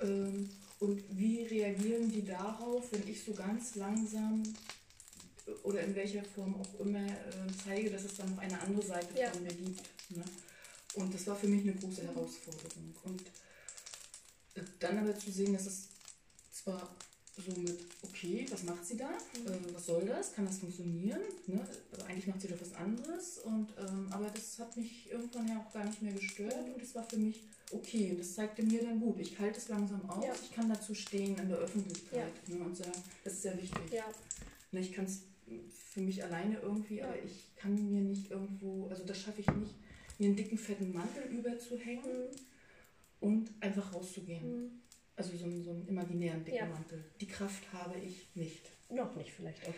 Ähm, 0.00 0.48
und 0.80 1.02
wie 1.10 1.42
reagieren 1.42 2.10
die 2.10 2.24
darauf, 2.24 2.90
wenn 2.92 3.08
ich 3.08 3.22
so 3.24 3.32
ganz 3.32 3.74
langsam 3.76 4.42
äh, 5.46 5.50
oder 5.62 5.80
in 5.82 5.94
welcher 5.94 6.22
Form 6.24 6.54
auch 6.60 6.80
immer 6.80 7.06
äh, 7.06 7.46
zeige, 7.64 7.90
dass 7.90 8.04
es 8.04 8.16
dann 8.16 8.30
noch 8.34 8.38
eine 8.38 8.60
andere 8.60 8.84
Seite 8.86 9.18
Ja. 9.18 9.30
von 9.30 9.42
mir 9.42 9.52
gibt. 9.52 9.82
Ne? 10.10 10.24
Und 10.94 11.12
das 11.14 11.26
war 11.26 11.36
für 11.36 11.48
mich 11.48 11.62
eine 11.62 11.74
große 11.74 12.02
Herausforderung. 12.02 12.94
Und 13.04 13.22
äh, 14.54 14.62
dann 14.78 14.98
aber 14.98 15.18
zu 15.18 15.30
sehen, 15.30 15.52
dass 15.52 15.66
es 15.66 15.88
zwar 16.52 16.94
so 17.36 17.60
mit, 17.60 17.78
okay, 18.02 18.46
was 18.50 18.62
macht 18.64 18.84
sie 18.84 18.96
da? 18.96 19.10
Äh, 19.10 19.74
was 19.74 19.86
soll 19.86 20.04
das? 20.06 20.32
Kann 20.32 20.46
das 20.46 20.58
funktionieren? 20.58 21.20
Ne? 21.46 21.60
Also 21.92 22.04
eigentlich 22.06 22.26
macht 22.26 22.40
sie 22.40 22.48
doch 22.48 22.60
was 22.60 22.74
anderes. 22.74 23.38
Und, 23.38 23.68
ähm, 23.78 24.08
aber 24.10 24.30
das 24.34 24.58
hat 24.58 24.74
mich 24.76 25.10
irgendwann 25.10 25.46
ja 25.48 25.60
auch 25.60 25.72
gar 25.72 25.84
nicht 25.84 26.00
mehr 26.02 26.12
gestört 26.14 26.54
und 26.74 26.82
das 26.82 26.94
war 26.94 27.04
für 27.04 27.18
mich 27.18 27.42
okay. 27.72 28.10
Und 28.12 28.20
das 28.20 28.34
zeigte 28.34 28.62
mir 28.62 28.82
dann 28.82 29.00
gut, 29.00 29.20
ich 29.20 29.38
halte 29.38 29.58
es 29.58 29.68
langsam 29.68 30.08
aus, 30.08 30.24
Ja. 30.24 30.32
ich 30.42 30.50
kann 30.54 30.68
dazu 30.70 30.94
stehen 30.94 31.36
in 31.36 31.48
der 31.48 31.58
Öffentlichkeit 31.58 32.32
ne? 32.48 32.56
und 32.64 32.74
sagen, 32.76 32.92
das 33.24 33.34
ist 33.34 33.42
sehr 33.42 33.56
wichtig. 33.60 33.92
Ja. 33.92 34.04
Ne, 34.72 34.80
ich 34.80 34.92
kann 34.92 35.04
es 35.04 35.20
für 35.92 36.00
mich 36.00 36.24
alleine 36.24 36.58
irgendwie, 36.60 36.96
Ja. 36.96 37.06
aber 37.08 37.22
ich 37.22 37.54
kann 37.56 37.74
mir 37.92 38.00
nicht 38.00 38.30
irgendwo, 38.30 38.88
also 38.88 39.04
das 39.04 39.20
schaffe 39.20 39.42
ich 39.42 39.46
nicht, 39.48 39.74
mir 40.18 40.26
einen 40.28 40.36
dicken, 40.36 40.56
fetten 40.56 40.92
Mantel 40.94 41.24
überzuhängen 41.30 42.02
Mhm. 42.30 42.36
und 43.20 43.50
einfach 43.60 43.92
rauszugehen. 43.92 44.62
Mhm. 44.64 44.70
Also 45.16 45.36
so 45.36 45.44
einen, 45.44 45.64
so 45.64 45.70
einen 45.70 45.88
imaginären 45.88 46.44
dicken 46.44 46.58
Ja. 46.58 46.66
Mantel. 46.66 47.04
Die 47.20 47.26
Kraft 47.26 47.72
habe 47.72 47.98
ich 47.98 48.28
nicht. 48.34 48.70
Noch 48.90 49.16
nicht 49.16 49.32
vielleicht 49.32 49.66
auch. 49.66 49.74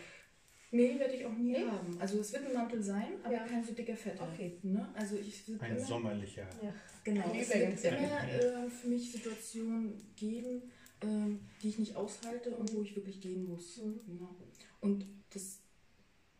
Nee, 0.71 0.99
werde 0.99 1.15
ich 1.15 1.25
auch 1.25 1.31
nie 1.35 1.53
Nee? 1.53 1.65
haben. 1.65 1.99
Also 1.99 2.19
es 2.19 2.31
wird 2.31 2.45
ein 2.45 2.53
Mantel 2.53 2.83
sein, 2.83 3.13
aber 3.23 3.33
Ja. 3.33 3.47
kein 3.47 3.63
so 3.63 3.73
dicker, 3.73 3.95
fetter. 3.95 4.27
Okay. 4.31 4.59
Ne? 4.61 4.87
Also 4.93 5.15
ich 5.17 5.43
Ein 5.59 5.77
immer, 5.77 5.85
sommerlicher. 5.85 6.47
Ja. 6.61 6.73
Genau, 7.03 7.31
Ein 7.31 7.39
es 7.39 7.49
wird 7.49 7.85
immer 7.97 8.29
äh, 8.29 8.69
für 8.69 8.87
mich 8.87 9.11
Situationen 9.11 9.93
geben, 10.15 10.61
ähm, 11.01 11.39
die 11.63 11.69
ich 11.69 11.79
nicht 11.79 11.95
aushalte 11.95 12.51
und 12.51 12.71
wo 12.75 12.83
ich 12.83 12.95
wirklich 12.95 13.19
gehen 13.21 13.47
muss. 13.47 13.77
Mhm. 13.77 13.99
Genau. 14.05 14.35
Und 14.81 15.05
das 15.33 15.59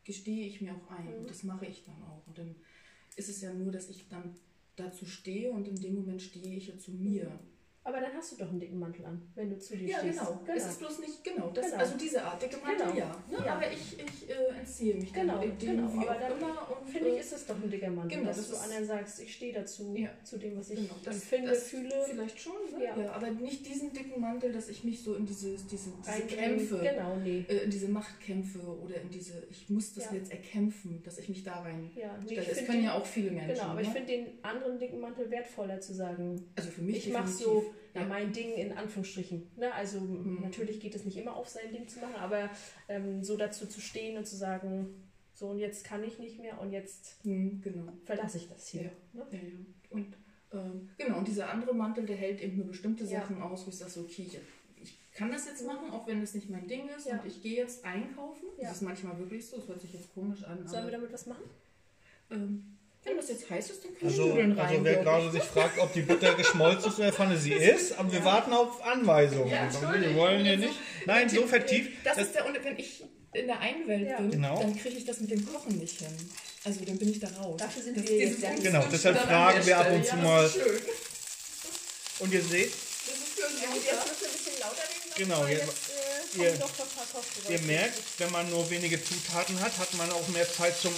gestehe 0.04 0.46
ich 0.46 0.62
mir 0.62 0.76
auch 0.76 0.92
ein. 0.92 1.06
Mhm. 1.06 1.22
Und 1.22 1.30
das 1.30 1.44
mache 1.44 1.66
ich 1.66 1.86
dann 1.86 2.02
auch. 2.04 2.28
Und 2.28 2.38
dann 2.38 2.56
ist 3.16 3.30
es 3.30 3.42
ja 3.42 3.52
nur, 3.54 3.72
dass 3.72 3.90
ich 3.90 4.08
dann 4.10 4.36
dazu 4.76 5.06
stehe 5.06 5.52
und 5.52 5.68
in 5.68 5.76
dem 5.76 5.96
Moment 5.96 6.22
stehe 6.22 6.56
ich 6.56 6.68
ja 6.68 6.78
zu 6.78 6.92
mir. 6.92 7.40
Aber 7.90 8.02
dann 8.02 8.14
hast 8.14 8.32
du 8.32 8.36
doch 8.36 8.50
einen 8.50 8.60
dicken 8.60 8.78
Mantel 8.78 9.04
an, 9.04 9.20
wenn 9.34 9.50
du 9.50 9.58
zu 9.58 9.76
dir 9.76 9.88
Ja, 9.90 9.98
stehst. 10.00 10.20
genau. 10.20 10.40
Es 10.56 10.66
ist 10.68 10.78
bloß 10.80 11.00
nicht, 11.00 11.24
genau, 11.24 11.50
das, 11.50 11.66
Genau. 11.72 11.78
also 11.80 11.98
diese 11.98 12.24
Art, 12.24 12.40
dicke 12.40 12.58
Mantel, 12.58 12.86
Genau. 12.86 12.98
ja. 13.00 13.24
Ne? 13.32 13.38
Ja. 13.46 13.54
Aber 13.56 13.72
ich, 13.72 13.98
ich 14.00 14.30
äh, 14.30 14.60
entziehe 14.60 14.94
mich 14.94 15.12
Genau, 15.12 15.40
dem, 15.40 15.58
genau. 15.58 15.92
wie 15.94 15.98
Aber 16.08 16.12
auch 16.16 16.20
dann 16.20 16.38
immer. 16.38 16.78
Und, 16.82 16.90
Finde 16.90 17.10
ich, 17.10 17.16
äh, 17.16 17.20
ist 17.20 17.34
es 17.34 17.46
doch 17.48 17.56
ein 17.56 17.70
dicker 17.72 17.90
Mantel, 17.90 18.18
Genau, 18.20 18.28
dass 18.30 18.38
das 18.38 18.50
du 18.52 18.58
anderen 18.64 18.86
sagst, 18.86 19.20
ich 19.22 19.34
stehe 19.34 19.54
dazu, 19.54 19.96
Ja. 19.98 20.10
zu 20.24 20.38
dem, 20.38 20.56
was 20.56 20.70
ich 20.70 20.76
Genau, 20.82 20.94
das- 21.04 21.16
empfinde, 21.16 21.50
das 21.50 21.64
fühle. 21.64 22.06
Vielleicht 22.12 22.40
schon, 22.40 22.54
ne? 22.78 22.84
Ja. 22.86 22.96
ja. 22.96 23.12
Aber 23.12 23.32
nicht 23.32 23.66
diesen 23.68 23.92
dicken 23.92 24.22
Mantel, 24.22 24.52
dass 24.54 24.70
ich 24.70 24.84
mich 24.84 25.02
so 25.02 25.16
in 25.16 25.26
diese, 25.26 25.56
diese, 25.72 25.90
diese 26.06 26.28
Kämpfe, 26.28 26.78
Genau, 26.84 27.16
nee. 27.18 27.44
äh, 27.50 27.64
in 27.64 27.72
diese 27.72 27.88
Machtkämpfe 27.88 28.60
oder 28.60 29.02
in 29.02 29.10
diese, 29.10 29.34
ich 29.50 29.68
muss 29.70 29.94
das 29.96 30.06
Ja. 30.06 30.14
jetzt 30.14 30.32
erkämpfen, 30.32 31.02
dass 31.04 31.18
ich 31.18 31.28
mich 31.28 31.44
da 31.44 31.62
rein 31.62 31.90
Ja, 31.96 32.16
nee, 32.20 32.34
stelle. 32.34 32.42
find 32.44 32.68
können 32.68 32.78
den- 32.80 32.86
ja 32.86 32.94
auch 32.94 33.06
viele 33.06 33.32
Menschen. 33.32 33.56
Genau, 33.56 33.64
aber 33.70 33.82
ich 33.82 33.88
ne? 33.88 33.94
finde 33.94 34.08
den 34.14 34.28
anderen 34.44 34.78
dicken 34.78 35.00
Mantel 35.00 35.32
wertvoller 35.32 35.80
zu 35.82 35.94
sagen, 35.96 36.46
also 36.56 36.70
für 36.70 36.82
mich 36.84 37.08
ich 37.08 37.14
mache 37.14 37.28
so 37.30 37.64
ja, 37.94 38.06
mein 38.06 38.32
Ding 38.32 38.54
in 38.54 38.74
Anführungsstrichen. 38.78 39.50
Ne? 39.58 39.74
Also 39.74 40.00
Mhm. 40.00 40.42
natürlich 40.42 40.80
geht 40.80 40.96
es 40.96 41.06
nicht 41.06 41.18
immer 41.18 41.36
auf 41.36 41.48
sein 41.48 41.72
Ding 41.72 41.88
zu 41.88 42.00
machen, 42.00 42.16
aber 42.16 42.50
ähm, 42.88 43.24
so 43.24 43.38
dazu 43.38 43.66
zu 43.68 43.82
stehen 43.82 44.18
und 44.18 44.26
zu 44.28 44.36
sagen, 44.36 45.04
so 45.34 45.48
und 45.48 45.60
jetzt 45.60 45.84
kann 45.86 46.04
ich 46.04 46.20
nicht 46.20 46.40
mehr 46.40 46.60
und 46.62 46.72
jetzt 46.72 47.18
Hm, 47.24 47.62
genau. 47.62 47.92
verlasse 48.06 48.38
ich 48.38 48.50
das 48.50 48.68
hier. 48.68 48.84
Ja. 48.84 48.90
Ne? 49.14 49.26
Ja. 49.32 49.40
Und 49.92 50.18
ähm, 50.52 50.90
genau, 50.98 51.20
und 51.20 51.28
dieser 51.28 51.50
andere 51.50 51.74
Mantel, 51.74 52.06
der 52.06 52.16
hält 52.18 52.42
eben 52.42 52.58
nur 52.58 52.68
bestimmte. 52.68 53.06
Sachen 53.06 53.42
aus, 53.42 53.66
wo 53.66 53.70
ich 53.70 53.78
sage, 53.78 53.92
so, 53.92 54.02
okay, 54.02 54.24
ich, 54.28 54.40
ich 54.82 54.98
kann 55.14 55.32
das 55.32 55.46
jetzt 55.48 55.66
machen, 55.66 55.92
auch 55.92 56.08
wenn 56.08 56.22
das 56.22 56.34
nicht 56.34 56.50
mein 56.50 56.68
Ding 56.68 56.90
ist. 56.90 57.08
Und 57.08 57.22
ich 57.26 57.42
gehe 57.42 57.58
jetzt 57.58 57.86
einkaufen. 57.86 58.46
Das 58.60 58.74
ist 58.78 58.82
manchmal 58.82 59.18
wirklich 59.20 59.46
so, 59.48 59.58
das 59.58 59.68
hört 59.68 59.80
sich 59.82 59.94
jetzt 59.94 60.14
komisch 60.14 60.44
an. 60.44 60.68
Sollen 60.68 60.86
wir 60.86 60.92
damit 60.92 61.14
was 61.14 61.26
machen? 61.28 61.44
ähm, 62.32 62.78
wenn 63.10 63.18
das 63.18 63.30
jetzt 63.30 63.50
heiß 63.50 63.70
ist, 63.72 63.84
dann 63.84 63.96
können 63.98 64.12
Also, 64.12 64.26
Nudeln 64.28 64.52
rein. 64.60 64.68
also 64.68 64.84
wer 64.86 64.96
gerade 65.04 65.26
ich. 65.28 65.32
sich 65.34 65.44
fragt, 65.44 65.80
ob 65.80 65.94
die 65.94 66.02
Butter 66.02 66.34
geschmolzen 66.36 66.92
ist 66.92 67.00
oder 67.00 67.12
Pfanne 67.14 67.38
sie 67.38 67.54
ist, 67.54 67.98
aber 67.98 68.12
wir 68.12 68.24
warten 68.24 68.54
auf 68.54 68.82
Anweisungen. 68.84 69.50
Ja, 69.50 69.70
wir 69.72 70.16
wollen 70.16 70.46
hier 70.46 70.58
nicht. 70.58 70.74
Nein, 71.06 71.30
so 71.30 71.46
vertieft. 71.48 71.92
Das, 72.04 72.16
Das, 72.18 72.28
ist 72.28 72.36
der 72.36 72.46
Unterschied. 72.46 72.66
Wenn 72.66 72.78
ich 72.80 73.04
in 73.34 73.48
der 73.48 73.60
einen 73.60 73.88
Welt 73.88 74.08
Ja. 74.10 74.18
bin, 74.18 74.32
Genau. 74.32 74.60
dann 74.62 74.76
kriege 74.78 74.96
ich 74.98 75.06
das 75.06 75.20
mit 75.20 75.30
dem 75.32 75.46
Kochen 75.52 75.78
nicht 75.78 76.00
hin. 76.00 76.08
Also 76.64 76.84
dann 76.84 76.98
bin 76.98 77.12
ich 77.12 77.20
da 77.20 77.28
raus. 77.40 77.58
Dafür 77.58 77.84
sind 77.84 77.98
Das- 77.98 78.08
wir 78.08 78.18
jetzt 78.18 78.42
ja. 78.42 78.50
Genau, 78.56 78.84
deshalb 78.92 79.18
fragen 79.20 79.66
wir 79.66 79.78
ab 79.78 79.92
und 79.92 80.04
zu 80.06 80.16
ja, 80.16 80.22
mal- 80.24 80.44
Das 80.44 80.56
ist 80.56 80.62
schön. 80.64 80.80
und 82.20 82.34
ihr 82.34 82.42
seht, 82.44 82.72
Das 82.72 83.16
ist 83.18 83.40
Ja, 83.64 83.70
mich 83.74 83.84
jetzt 83.86 84.08
müssen 84.08 84.22
wir 84.22 84.28
ein 84.28 84.34
bisschen 84.34 84.60
lauter 84.60 84.84
reden. 84.84 85.14
Genau, 85.16 85.46
jetzt- 85.48 85.64
jetzt 85.64 86.38
äh, 86.38 86.44
ihr- 86.44 86.52
doch 86.60 86.60
noch 86.78 86.86
ein 86.86 86.92
paar 86.96 87.06
Kochgeräusche. 87.14 87.54
ihr 87.54 87.60
merkt, 87.68 87.98
wenn 88.18 88.32
man 88.32 88.50
nur 88.50 88.70
wenige 88.70 89.04
Zutaten 89.04 89.60
hat, 89.62 89.78
hat 89.78 89.94
man 89.96 90.12
auch 90.12 90.28
mehr 90.30 90.52
Zeit 90.52 90.78
zum 90.80 90.94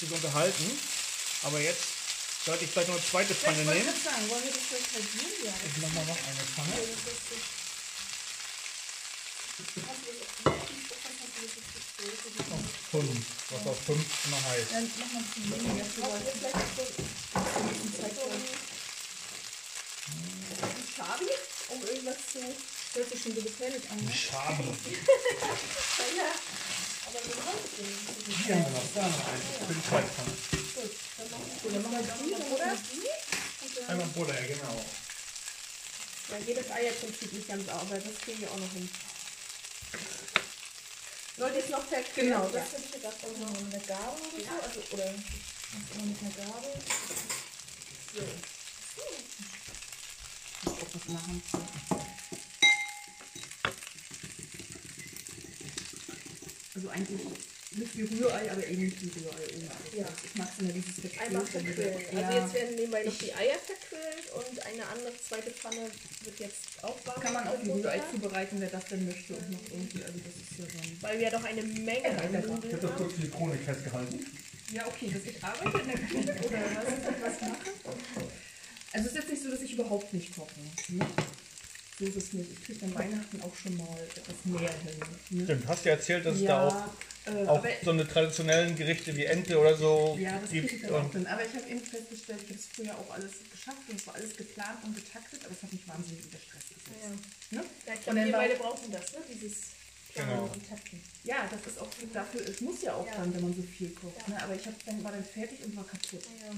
sich 0.00 0.10
unterhalten. 0.10 0.78
Aber 1.42 1.60
jetzt 1.60 1.82
sollte 2.44 2.64
ich 2.64 2.70
vielleicht 2.70 2.88
noch 2.88 2.96
eine 2.96 3.04
zweite 3.06 3.32
Ja, 3.32 3.38
Pfanne 3.38 3.60
ich 3.62 3.66
nehmen. 3.68 3.94
sagen, 4.04 4.28
wollen 4.30 4.44
wir 4.44 4.50
das 4.52 4.62
vielleicht 4.68 4.92
halbieren? 4.94 5.32
Ja. 5.44 5.52
Ich 5.66 5.76
mache 5.82 5.94
mal 5.94 6.04
noch 6.06 6.18
eine 6.26 6.42
Pfanne. 6.42 6.74
Auf 11.36 12.60
fünf, 12.90 13.26
was 13.50 13.66
auf 13.66 13.78
fünf 13.84 14.04
immer 14.26 14.42
heißt. 14.50 14.72
Dann 14.72 14.90
mach 14.98 15.12
mal 15.12 15.18
ein 15.18 15.24
bisschen 15.26 15.50
weniger. 15.52 15.84
Wir 15.96 16.04
ein, 16.06 16.22
ein 20.62 20.88
Schabi, 20.96 21.30
um 21.68 21.82
irgendwas 21.82 22.16
zu... 22.32 22.38
Hört 22.94 23.10
sich 23.10 23.22
schon 23.22 23.34
so 23.34 23.42
gefährlich 23.42 23.82
an. 23.90 23.96
Ne? 24.04 24.12
Schabi. 24.12 24.64
Ja, 26.16 26.32
aber 27.06 27.18
ein. 27.18 27.26
Hier 28.46 28.54
haben 28.56 28.64
wir 28.64 28.70
noch, 28.70 28.88
da 28.94 29.02
noch 29.08 29.26
eine. 29.28 29.66
Für 29.66 29.74
die 29.74 29.82
zweite 29.88 30.08
Pfanne. 30.08 30.32
Gut, 30.74 30.90
dann 31.16 31.30
machen 31.30 31.50
wir, 31.62 31.72
dann 31.72 31.82
machen 31.82 32.06
wir 32.06 32.36
die, 32.36 32.52
oder? 32.52 33.88
Einmal 33.88 34.06
Butter, 34.08 34.34
ja 34.34 34.46
genau. 34.46 34.84
Ja, 36.28 36.38
geht 36.40 36.56
das 36.56 36.70
Eierprinzip 36.70 37.32
nicht 37.32 37.48
ganz 37.48 37.68
auf, 37.68 37.82
aber 37.82 37.98
das 37.98 38.18
kriegen 38.20 38.40
wir 38.40 38.50
auch 38.50 38.58
noch 38.58 38.72
hin. 38.72 38.88
Sollte 41.36 41.58
ich 41.58 41.68
noch 41.68 41.86
verkühlen? 41.86 42.30
Genau, 42.30 42.44
ja. 42.46 42.60
das 42.60 42.72
hätte 42.72 42.82
ich 42.84 42.92
gedacht, 42.92 43.16
auch 43.22 43.38
noch 43.38 43.60
mit 43.60 43.74
einer 43.74 43.84
Gabel 43.84 44.22
oder 44.34 44.44
so. 44.44 44.80
Also, 44.80 44.80
oder 44.92 45.14
mit 46.04 46.20
einer 46.20 46.30
Gabel. 46.30 46.72
So. 48.14 48.22
Ich 50.62 50.64
muss 50.64 50.82
auch 50.82 50.94
was 50.94 51.08
machen. 51.08 51.42
Also 56.74 56.88
eigentlich 56.90 57.20
nicht 57.76 57.96
wie 57.96 58.02
Rührei, 58.02 58.50
aber 58.50 58.66
eben 58.66 58.84
nicht 58.84 59.02
wie 59.02 59.20
Rührei. 59.20 59.44
ohne. 59.54 59.68
Ja. 59.96 60.06
Ich 60.24 60.34
mag 60.34 60.48
es 60.52 60.58
immer 60.62 60.72
dieses 60.72 60.94
Verquirlte. 60.94 61.20
Einmal 61.20 61.46
verquirlen. 61.46 61.94
Ja. 62.12 62.28
Also 62.28 62.38
jetzt 62.38 62.54
werden 62.54 62.76
nebenbei 62.76 63.04
noch 63.04 63.18
die 63.18 63.34
Eier 63.34 63.58
verquirlt 63.58 64.26
und 64.34 64.66
eine 64.66 64.86
andere 64.86 65.12
zweite 65.16 65.50
Pfanne 65.50 65.90
wird 66.24 66.40
jetzt 66.40 66.82
auch 66.82 66.98
warm. 67.04 67.20
kann 67.20 67.32
man 67.32 67.48
auch 67.48 67.62
wie 67.62 67.68
mit 67.68 67.84
Rührei 67.84 68.00
zubereiten, 68.10 68.56
wer 68.60 68.68
das 68.68 68.84
denn 68.86 69.06
möchte 69.06 69.34
und 69.34 69.50
noch 69.50 69.64
irgendwie, 69.70 70.02
also 70.02 70.18
das 70.18 70.34
ist 70.36 70.58
ja 70.58 70.66
dann... 70.66 71.02
Weil 71.02 71.18
wir 71.18 71.24
ja 71.24 71.30
doch 71.30 71.44
eine 71.44 71.62
Menge 71.62 72.08
an 72.08 72.32
Nudeln 72.32 72.82
haben. 72.82 73.10
für 73.10 73.20
die 73.20 73.30
Chronik 73.30 73.62
festgehalten. 73.62 74.26
Ja, 74.72 74.86
okay, 74.86 75.10
dass 75.12 75.22
ich 75.24 75.42
arbeite 75.44 75.78
in 75.78 75.86
der 75.86 75.98
Küche 75.98 76.46
oder 76.46 76.58
was, 76.74 77.22
was 77.22 77.40
mache. 77.40 77.70
Also 78.92 79.08
es 79.08 79.12
ist 79.12 79.14
jetzt 79.14 79.30
nicht 79.30 79.42
so, 79.42 79.50
dass 79.50 79.60
ich 79.60 79.72
überhaupt 79.74 80.12
nicht 80.12 80.34
koche. 80.34 80.60
Ne? 80.88 81.06
So 81.98 82.04
ist 82.04 82.16
es 82.16 82.32
nicht. 82.32 82.50
Ich 82.50 82.64
kriege 82.64 82.84
an 82.84 82.94
Weihnachten 82.94 83.40
auch 83.42 83.54
schon 83.54 83.76
mal 83.76 83.96
etwas 84.16 84.36
mehr 84.44 84.70
hin. 84.70 85.00
Ne? 85.30 85.44
Stimmt, 85.44 85.68
hast 85.68 85.84
du 85.84 85.90
erzählt, 85.90 86.26
dass 86.26 86.36
es 86.36 86.44
da 86.44 86.68
auch, 86.68 86.88
äh, 87.26 87.46
auch 87.46 87.58
aber, 87.58 87.68
so 87.84 87.90
eine 87.90 88.06
traditionellen 88.06 88.76
Gerichte 88.76 89.14
wie 89.16 89.24
Ente 89.24 89.58
oder 89.58 89.76
so 89.76 90.16
ja, 90.20 90.38
das 90.38 90.50
kriege 90.50 90.62
gibt. 90.62 90.74
ich 90.74 90.82
dann 90.82 90.94
auch 90.94 91.04
Und 91.04 91.12
hin. 91.12 91.26
Aber 91.26 91.44
ich 91.44 91.54
habe 91.54 91.68
eben 91.68 91.80
festgestellt, 91.80 92.40
ich 92.44 92.48
habe 92.50 92.58
es 92.60 92.66
früher 92.74 92.94
auch 92.98 93.10
alles 93.10 93.32
geschafft 93.50 93.82
und 93.88 94.00
es 94.00 94.06
war 94.06 94.14
alles 94.14 94.36
geplant 94.36 94.78
und 94.84 94.94
getaktet, 94.94 95.40
aber 95.44 95.52
es 95.54 95.62
hat 95.62 95.72
mich 95.72 95.86
wahnsinnig 95.88 96.24
unter 96.24 96.38
Stress 96.38 96.64
gesetzt. 96.68 97.02
Ja. 97.50 97.58
Ne? 97.58 97.64
Ja, 97.86 97.92
ich 97.92 97.98
Und 97.98 98.04
glaube, 98.14 98.24
wir 98.26 98.32
beide 98.32 98.54
brauchen 98.56 98.90
das, 98.92 99.12
ne? 99.12 99.18
Dieses 99.32 99.56
Genau. 100.14 100.44
und 100.44 100.66
Töpfen. 100.66 101.02
Ja, 101.24 101.46
das 101.50 101.60
ist 101.70 101.78
auch 101.78 101.88
dafür, 102.12 102.40
es 102.48 102.60
muss 102.62 102.80
ja 102.80 102.94
auch 102.94 103.06
Ja. 103.06 103.16
dann, 103.16 103.34
wenn 103.34 103.42
man 103.42 103.54
so 103.54 103.62
viel 103.62 103.90
kocht. 103.90 104.16
Ja. 104.28 104.34
Ne? 104.34 104.42
Aber 104.42 104.54
ich 104.54 104.64
hab 104.66 104.72
dann, 104.86 105.04
war 105.04 105.12
dann 105.12 105.24
fertig 105.24 105.62
und 105.64 105.76
war 105.76 105.84
kaputt. 105.84 106.24
Ja. 106.40 106.54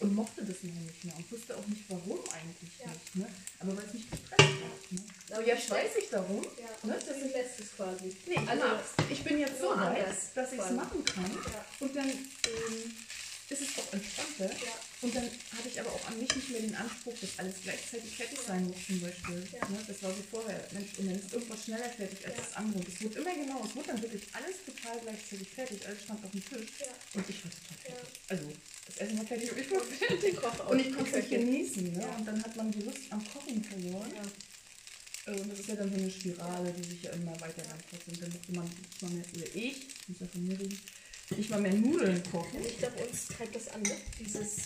Und 0.00 0.14
mochte 0.14 0.44
das 0.44 0.62
noch 0.62 0.74
nicht 0.74 1.04
mehr 1.04 1.16
und 1.16 1.30
wusste 1.32 1.56
auch 1.56 1.66
nicht, 1.66 1.82
warum 1.88 2.18
eigentlich 2.30 2.70
Ja. 2.78 2.86
nicht. 2.86 3.16
Ne? 3.16 3.26
Aber 3.58 3.76
weil 3.76 3.84
es 3.84 3.94
mich 3.94 4.08
gestresst 4.10 4.40
hat. 4.40 4.92
Ne? 4.92 5.00
Aber 5.30 5.46
jetzt 5.46 5.62
gestresst- 5.66 5.70
weiß 5.72 5.90
ich 5.98 6.08
darum. 6.10 6.42
Ja, 6.44 6.88
Ne? 6.88 6.98
das 7.04 7.16
ist 7.16 7.32
letztes 7.32 7.72
quasi. 7.76 8.16
Nee, 8.26 8.34
ich, 8.34 8.48
Also, 8.48 8.64
ich 9.10 9.24
bin 9.24 9.38
jetzt 9.40 9.60
so 9.60 9.70
weit, 9.76 10.06
dass 10.34 10.52
ich 10.52 10.60
es 10.60 10.70
machen 10.70 11.04
kann. 11.04 11.24
Ja. 11.52 11.64
Und 11.80 11.96
dann 11.96 12.08
ähm, 12.08 12.94
ist 13.50 13.62
es 13.62 13.78
auch 13.78 13.92
entspannter. 13.92 14.50
Ja. 14.64 14.74
Und 15.00 15.14
dann 15.14 15.24
hatte 15.24 15.68
ich 15.68 15.80
aber 15.80 15.90
auch 15.92 16.06
an 16.08 16.18
mich 16.18 16.28
nicht 16.34 16.50
mehr 16.50 16.60
den 16.60 16.74
Anspruch, 16.74 17.14
dass 17.20 17.38
alles 17.38 17.54
gleichzeitig 17.62 18.14
fertig 18.16 18.38
sein 18.46 18.66
muss 18.66 18.76
zum 18.86 19.00
Beispiel. 19.00 19.46
Ja. 19.52 19.66
Ne? 19.68 19.78
Das 19.86 20.02
war 20.02 20.10
so 20.12 20.22
vorher. 20.30 20.60
Mensch, 20.72 20.90
und 20.98 21.06
dann 21.06 21.18
ist 21.18 21.32
irgendwas 21.32 21.64
schneller 21.64 21.88
fertig 21.88 22.26
als 22.26 22.36
Ja. 22.36 22.42
das 22.42 22.52
andere. 22.54 22.78
Und 22.80 22.88
es 22.88 23.00
wurde 23.02 23.18
immer 23.20 23.34
genau, 23.34 23.64
es 23.64 23.74
wurde 23.74 23.86
dann 23.88 24.02
wirklich 24.02 24.22
alles 24.32 24.56
total 24.66 25.00
gleichzeitig 25.00 25.48
fertig. 25.48 25.86
Alles 25.86 26.02
stand 26.02 26.24
auf 26.24 26.30
dem 26.30 26.44
Tisch. 26.44 26.70
Und 27.14 27.24
ich 27.30 27.44
war 27.44 27.50
total 27.50 27.78
fertig. 27.84 28.20
Also, 28.28 28.52
das 28.86 28.96
Essen 28.98 29.18
war 29.18 29.26
fertig 29.26 29.52
und 29.52 29.58
ich 29.58 29.70
war 29.70 29.80
fertig. 29.84 30.34
Und 30.68 30.78
ich 30.80 30.92
konnte 30.92 31.18
es 31.18 31.24
Köchin. 31.24 31.46
genießen. 31.46 31.92
Ne? 31.92 32.06
Und 32.18 32.24
dann 32.26 32.42
hat 32.42 32.56
man 32.56 32.70
die 32.70 32.80
Lust 32.82 33.00
am 33.10 33.24
Kochen 33.32 33.62
verloren. 33.64 34.12
Äh, 35.26 35.30
Und 35.40 35.50
das 35.50 35.60
ist 35.60 35.68
ja 35.68 35.76
dann 35.76 35.90
so 35.90 35.96
eine 35.96 36.10
Spirale, 36.10 36.72
die 36.72 36.82
sich 36.88 37.02
ja 37.02 37.10
immer 37.12 37.32
weiter 37.40 37.62
reinfasst. 37.62 38.08
Und 38.08 38.20
dann 38.22 38.30
musste 38.32 38.52
man 38.52 39.14
nicht 39.18 39.36
oder 39.36 39.46
ich 39.54 39.76
muss 40.08 40.20
ja 40.20 40.26
von 40.26 40.44
mir 40.46 40.58
reden, 40.58 40.80
nicht 41.36 41.50
mal 41.50 41.60
mehr 41.60 41.72
Nudeln 41.72 42.22
kochen. 42.30 42.64
Ich 42.64 42.78
glaube, 42.78 42.96
uns 43.04 43.26
treibt 43.28 43.54
das 43.54 43.68
an, 43.68 43.82
ne? 43.82 43.92
Dieses 44.18 44.56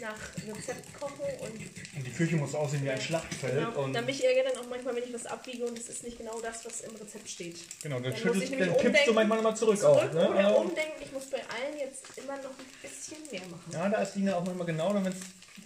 nach 0.00 0.14
Rezept 0.46 0.94
kochen 0.94 1.20
und 1.40 1.50
Und 1.50 2.06
die 2.06 2.12
Küche 2.12 2.36
muss 2.36 2.54
aussehen 2.54 2.84
wie 2.84 2.90
ein 2.90 3.00
Schlachtfeld. 3.00 3.54
genau. 3.54 3.82
Und 3.82 3.92
Dann 3.94 4.06
mich 4.06 4.24
ärgert 4.24 4.54
dann 4.54 4.62
auch 4.64 4.68
manchmal, 4.68 4.94
wenn 4.94 5.02
ich 5.02 5.12
was 5.12 5.26
abwiege 5.26 5.64
und 5.64 5.76
es 5.76 5.88
ist 5.88 6.04
nicht 6.04 6.18
genau 6.18 6.40
das, 6.40 6.64
was 6.64 6.82
im 6.82 6.94
Rezept 6.94 7.28
steht. 7.28 7.56
genau, 7.82 7.98
dann, 7.98 8.12
Dann 8.12 8.40
ich 8.42 8.50
nämlich 8.50 8.68
dann 8.70 8.78
kippst 8.78 9.08
du 9.08 9.12
manchmal 9.12 9.38
nochmal 9.38 9.56
zurück, 9.56 9.76
Zurück 9.78 9.96
auch. 10.04 10.12
Ne? 10.14 10.30
oder 10.30 10.38
Also- 10.46 10.60
umdenken, 10.60 11.02
ich 11.04 11.10
muss 11.12 11.24
bei 11.26 11.38
allen 11.38 11.76
jetzt 11.80 12.04
immer 12.16 12.36
noch 12.36 12.50
ein 12.50 12.66
bisschen 12.80 13.16
mehr 13.32 13.48
machen. 13.48 13.72
Ja, 13.72 13.88
da 13.88 14.02
ist 14.02 14.14
Lina 14.14 14.36
auch 14.36 14.44
manchmal 14.44 14.66
genau, 14.66 14.94
wenn 14.94 15.06
es 15.06 15.16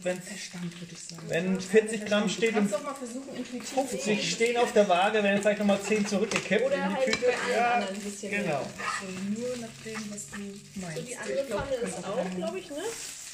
Verstand, 0.00 0.80
würde 0.80 0.92
ich 0.94 0.98
sagen. 0.98 1.22
wenn 1.28 1.60
40 1.60 2.06
Gramm 2.06 2.22
Du 2.24 2.28
steht 2.28 2.48
und 2.50 2.54
kannst 2.54 2.74
doch 2.74 2.82
mal 2.82 2.94
versuchen, 2.94 3.36
intuitiv 3.36 3.68
zu 3.68 3.74
50 3.86 4.00
kochen. 4.04 4.22
stehen 4.30 4.56
auf 4.56 4.72
der 4.72 4.88
Waage, 4.88 5.22
werden 5.22 5.40
vielleicht 5.40 5.58
nochmal 5.60 5.80
10 5.82 6.06
zurückgekippt 6.08 6.64
Oder 6.66 6.74
in 6.76 6.82
die 6.90 6.94
halt 6.96 7.20
bei 7.20 7.52
Ja, 7.54 7.70
anderen 7.74 7.94
ein 7.96 8.00
bisschen 8.02 8.30
genau. 8.30 8.58
Also 8.58 9.12
nur 9.30 9.56
nach 9.58 9.74
dem, 9.84 10.10
was 10.10 10.22
du 10.30 10.80
meinst. 10.80 10.96
So, 10.98 11.02
die 11.02 11.16
andere 11.16 11.44
Pfanne 11.44 11.74
ist 11.76 12.04
auch, 12.04 12.30
glaube 12.36 12.58
ich, 12.58 12.68
ne? 12.70 12.76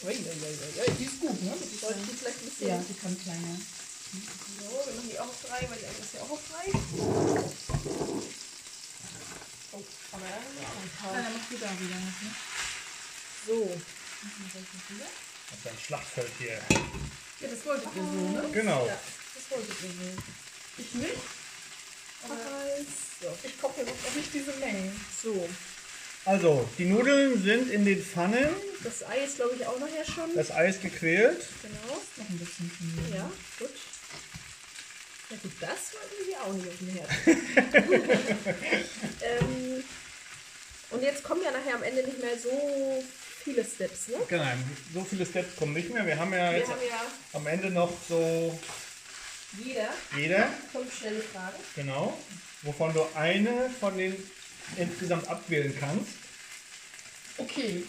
Ui, 0.05 0.13
ui, 0.13 0.15
ui, 0.15 0.21
ui. 0.21 0.95
Die 0.99 1.05
ist 1.05 1.21
gut, 1.21 1.43
ne? 1.43 1.53
Ich 1.61 1.81
Sollte 1.81 1.99
die 2.01 2.15
vielleicht 2.17 2.39
ein 2.39 2.45
bisschen. 2.45 2.69
Ja, 2.69 2.77
die 2.89 2.95
kann 2.95 3.17
kleiner. 3.23 3.57
So, 3.59 4.69
wir 4.87 4.95
machen 4.95 5.09
die 5.11 5.19
auch 5.19 5.25
auf 5.29 5.41
drei, 5.49 5.61
weil 5.69 5.79
die 5.79 5.87
andere 5.87 6.05
ist 6.05 6.15
ja 6.15 6.21
auch 6.23 6.31
auf 6.31 6.41
drei. 6.53 6.67
Oh, 9.73 9.83
aber 10.13 10.23
da 10.25 10.35
haben 10.37 10.55
wir 10.57 10.65
auch 10.65 10.81
ein 10.81 10.89
Ja, 10.89 11.03
paar. 11.03 11.13
dann 11.23 11.33
machst 11.35 11.51
du 11.51 11.57
da 11.59 11.69
wieder 11.81 11.97
was, 11.97 12.17
ne? 12.25 12.31
So. 13.47 13.59
Das 13.69 15.28
ist 15.53 15.67
ein 15.67 15.79
Schlachtfeld 15.85 16.31
hier. 16.39 16.61
Ja, 17.41 17.49
das 17.49 17.65
wolltet 17.65 17.89
ihr 17.95 18.03
so, 18.03 18.29
ne? 18.31 18.49
Genau. 18.53 18.87
Ja, 18.87 18.99
das 19.35 19.51
wollte 19.51 19.73
ich 19.73 19.83
nicht. 19.83 20.19
Ich 20.79 20.95
nicht. 20.95 21.23
Aber 22.25 22.37
So. 23.21 23.39
Ich 23.45 23.61
koche 23.61 23.83
noch 23.83 23.93
auch 23.93 24.15
nicht 24.15 24.35
diese 24.35 24.53
Menge. 24.55 24.93
so. 25.23 25.49
Also, 26.25 26.69
die 26.77 26.85
Nudeln 26.85 27.43
sind 27.43 27.71
in 27.71 27.85
den 27.85 28.05
Pfannen. 28.05 28.49
Das 28.85 29.03
Ei 29.09 29.25
ist, 29.25 29.37
glaube 29.37 29.55
ich, 29.57 29.67
auch 29.67 29.79
nachher 29.79 30.05
schon. 30.05 30.35
Das 30.35 30.51
Eis 30.51 30.81
gequält. 30.81 31.47
Genau. 31.63 32.03
Noch 32.17 32.29
ein 32.29 32.39
bisschen 32.39 32.71
mir. 33.09 33.17
Ja, 33.17 33.31
gut. 33.59 33.71
Ja 35.31 35.37
gut, 35.43 35.53
das 35.61 35.95
wollten 35.95 36.15
wir 36.19 36.27
hier 36.27 36.43
auch 36.43 36.53
nicht 36.53 36.69
auf 36.69 36.79
dem 36.79 36.89
Herd. 36.89 37.11
ähm, 39.23 39.85
und 40.91 41.03
jetzt 41.03 41.23
kommen 41.23 41.43
ja 41.43 41.51
nachher 41.51 41.75
am 41.77 41.83
Ende 41.83 42.03
nicht 42.03 42.19
mehr 42.19 42.39
so 42.39 43.05
viele 43.49 43.65
Steps, 43.65 44.09
ne? 44.09 44.17
Genau, 44.29 44.45
so 44.95 45.05
viele 45.09 45.25
Steps 45.27 45.57
kommen 45.57 45.73
nicht 45.75 45.93
mehr. 45.93 46.07
Wir 46.07 46.19
haben 46.19 46.33
ja 46.33 46.51
Wir 46.53 46.59
jetzt 46.59 46.71
haben 46.71 46.81
ja 46.89 47.03
am 47.39 47.47
Ende 47.47 47.71
noch 47.71 47.93
so 48.09 48.59
jeder 49.65 49.89
jeder, 50.17 50.49
fünf 50.73 50.99
schnelle 50.99 51.21
Fragen. 51.21 51.57
genau, 51.75 52.19
wovon 52.63 52.93
du 52.93 53.07
eine 53.15 53.71
von 53.81 53.97
den 53.97 54.15
insgesamt 54.77 55.27
abwählen 55.29 55.75
kannst. 55.79 56.13
Okay. 57.39 57.85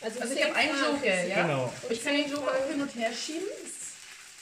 Also, 0.00 0.20
Also 0.20 0.34
ich 0.34 0.44
habe 0.44 0.54
einen 0.54 0.70
Joker, 0.78 1.24
ja? 1.24 1.42
Genau. 1.42 1.72
Ich 1.88 2.04
kann 2.04 2.14
den 2.14 2.30
Joker 2.30 2.54
hin 2.70 2.80
und 2.80 2.94
her 2.94 3.10
schieben. 3.12 3.46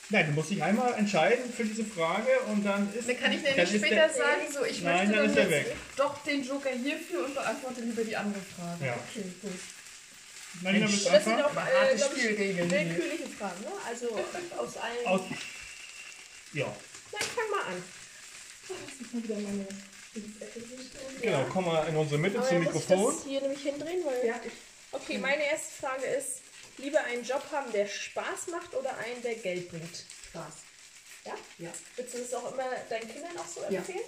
Nein, 0.09 0.27
du 0.27 0.31
musst 0.33 0.51
dich 0.51 0.63
einmal 0.63 0.93
entscheiden 0.93 1.51
für 1.51 1.65
diese 1.65 1.83
Frage 1.83 2.29
und 2.47 2.63
dann 2.63 2.93
ist. 2.93 3.09
Dann 3.09 3.19
kann 3.19 3.31
ich 3.33 3.41
nämlich 3.43 3.67
später 3.69 3.95
der- 3.95 4.09
sagen, 4.13 4.41
so 4.53 4.63
ich 4.63 4.81
Nein, 4.81 5.09
möchte 5.09 5.13
dann 5.25 5.35
dann 5.35 5.45
ist 5.47 5.51
jetzt 5.51 5.67
weg. 5.67 5.75
doch 5.97 6.23
den 6.23 6.43
Joker 6.47 6.69
hierfür 6.69 7.25
und 7.25 7.33
beantworte 7.33 7.81
lieber 7.81 8.03
die 8.03 8.15
andere 8.15 8.41
Frage. 8.55 8.85
Ja. 8.85 8.93
Okay, 8.93 9.23
gut. 9.41 9.51
Marina, 10.61 10.87
bist 10.87 11.05
du 11.05 11.09
Das 11.11 11.23
sind 11.23 11.41
auch 11.41 11.51
äh, 11.51 11.95
glaub 11.95 12.17
ich, 12.17 12.23
willkürliche 12.23 13.27
Fragen, 13.37 13.61
ne? 13.61 13.71
Also 13.85 14.09
aus 14.57 14.77
allen. 14.77 15.05
Aus. 15.05 15.21
Ja, 16.53 16.65
Nein, 17.11 17.21
fang 17.35 17.49
mal 17.51 17.73
an. 17.73 17.83
Lass 18.69 18.99
mich 18.99 19.13
mal 19.13 19.23
wieder 19.23 19.35
meine 19.35 19.67
genau, 21.21 21.45
komm 21.49 21.65
mal 21.65 21.87
in 21.87 21.95
unsere 21.95 22.19
Mitte 22.19 22.39
Aber 22.39 22.47
zum 22.47 22.63
dann 22.63 22.73
muss 22.73 22.83
ich 22.83 22.89
Mikrofon. 22.89 23.15
das 23.15 23.23
hier 23.25 23.41
nämlich 23.41 23.61
hindrehen, 23.61 24.05
weil. 24.05 24.25
Ja, 24.25 24.41
ich, 24.43 24.51
Okay, 24.91 25.17
meine 25.17 25.43
erste 25.45 25.81
Frage 25.81 26.05
ist: 26.05 26.41
Lieber 26.77 27.03
einen 27.03 27.23
Job 27.23 27.43
haben, 27.51 27.71
der 27.71 27.87
Spaß 27.87 28.47
macht 28.51 28.73
oder 28.73 28.97
einen, 28.97 29.21
der 29.21 29.35
Geld 29.35 29.69
bringt? 29.69 30.05
Spaß. 30.29 30.53
Ja? 31.25 31.35
Ja. 31.57 31.73
Willst 31.95 32.13
du 32.13 32.19
das 32.19 32.33
auch 32.33 32.53
immer 32.53 32.69
deinen 32.89 33.11
Kindern 33.11 33.37
auch 33.37 33.47
so 33.47 33.61
Ja. 33.69 33.79
empfehlen? 33.79 33.99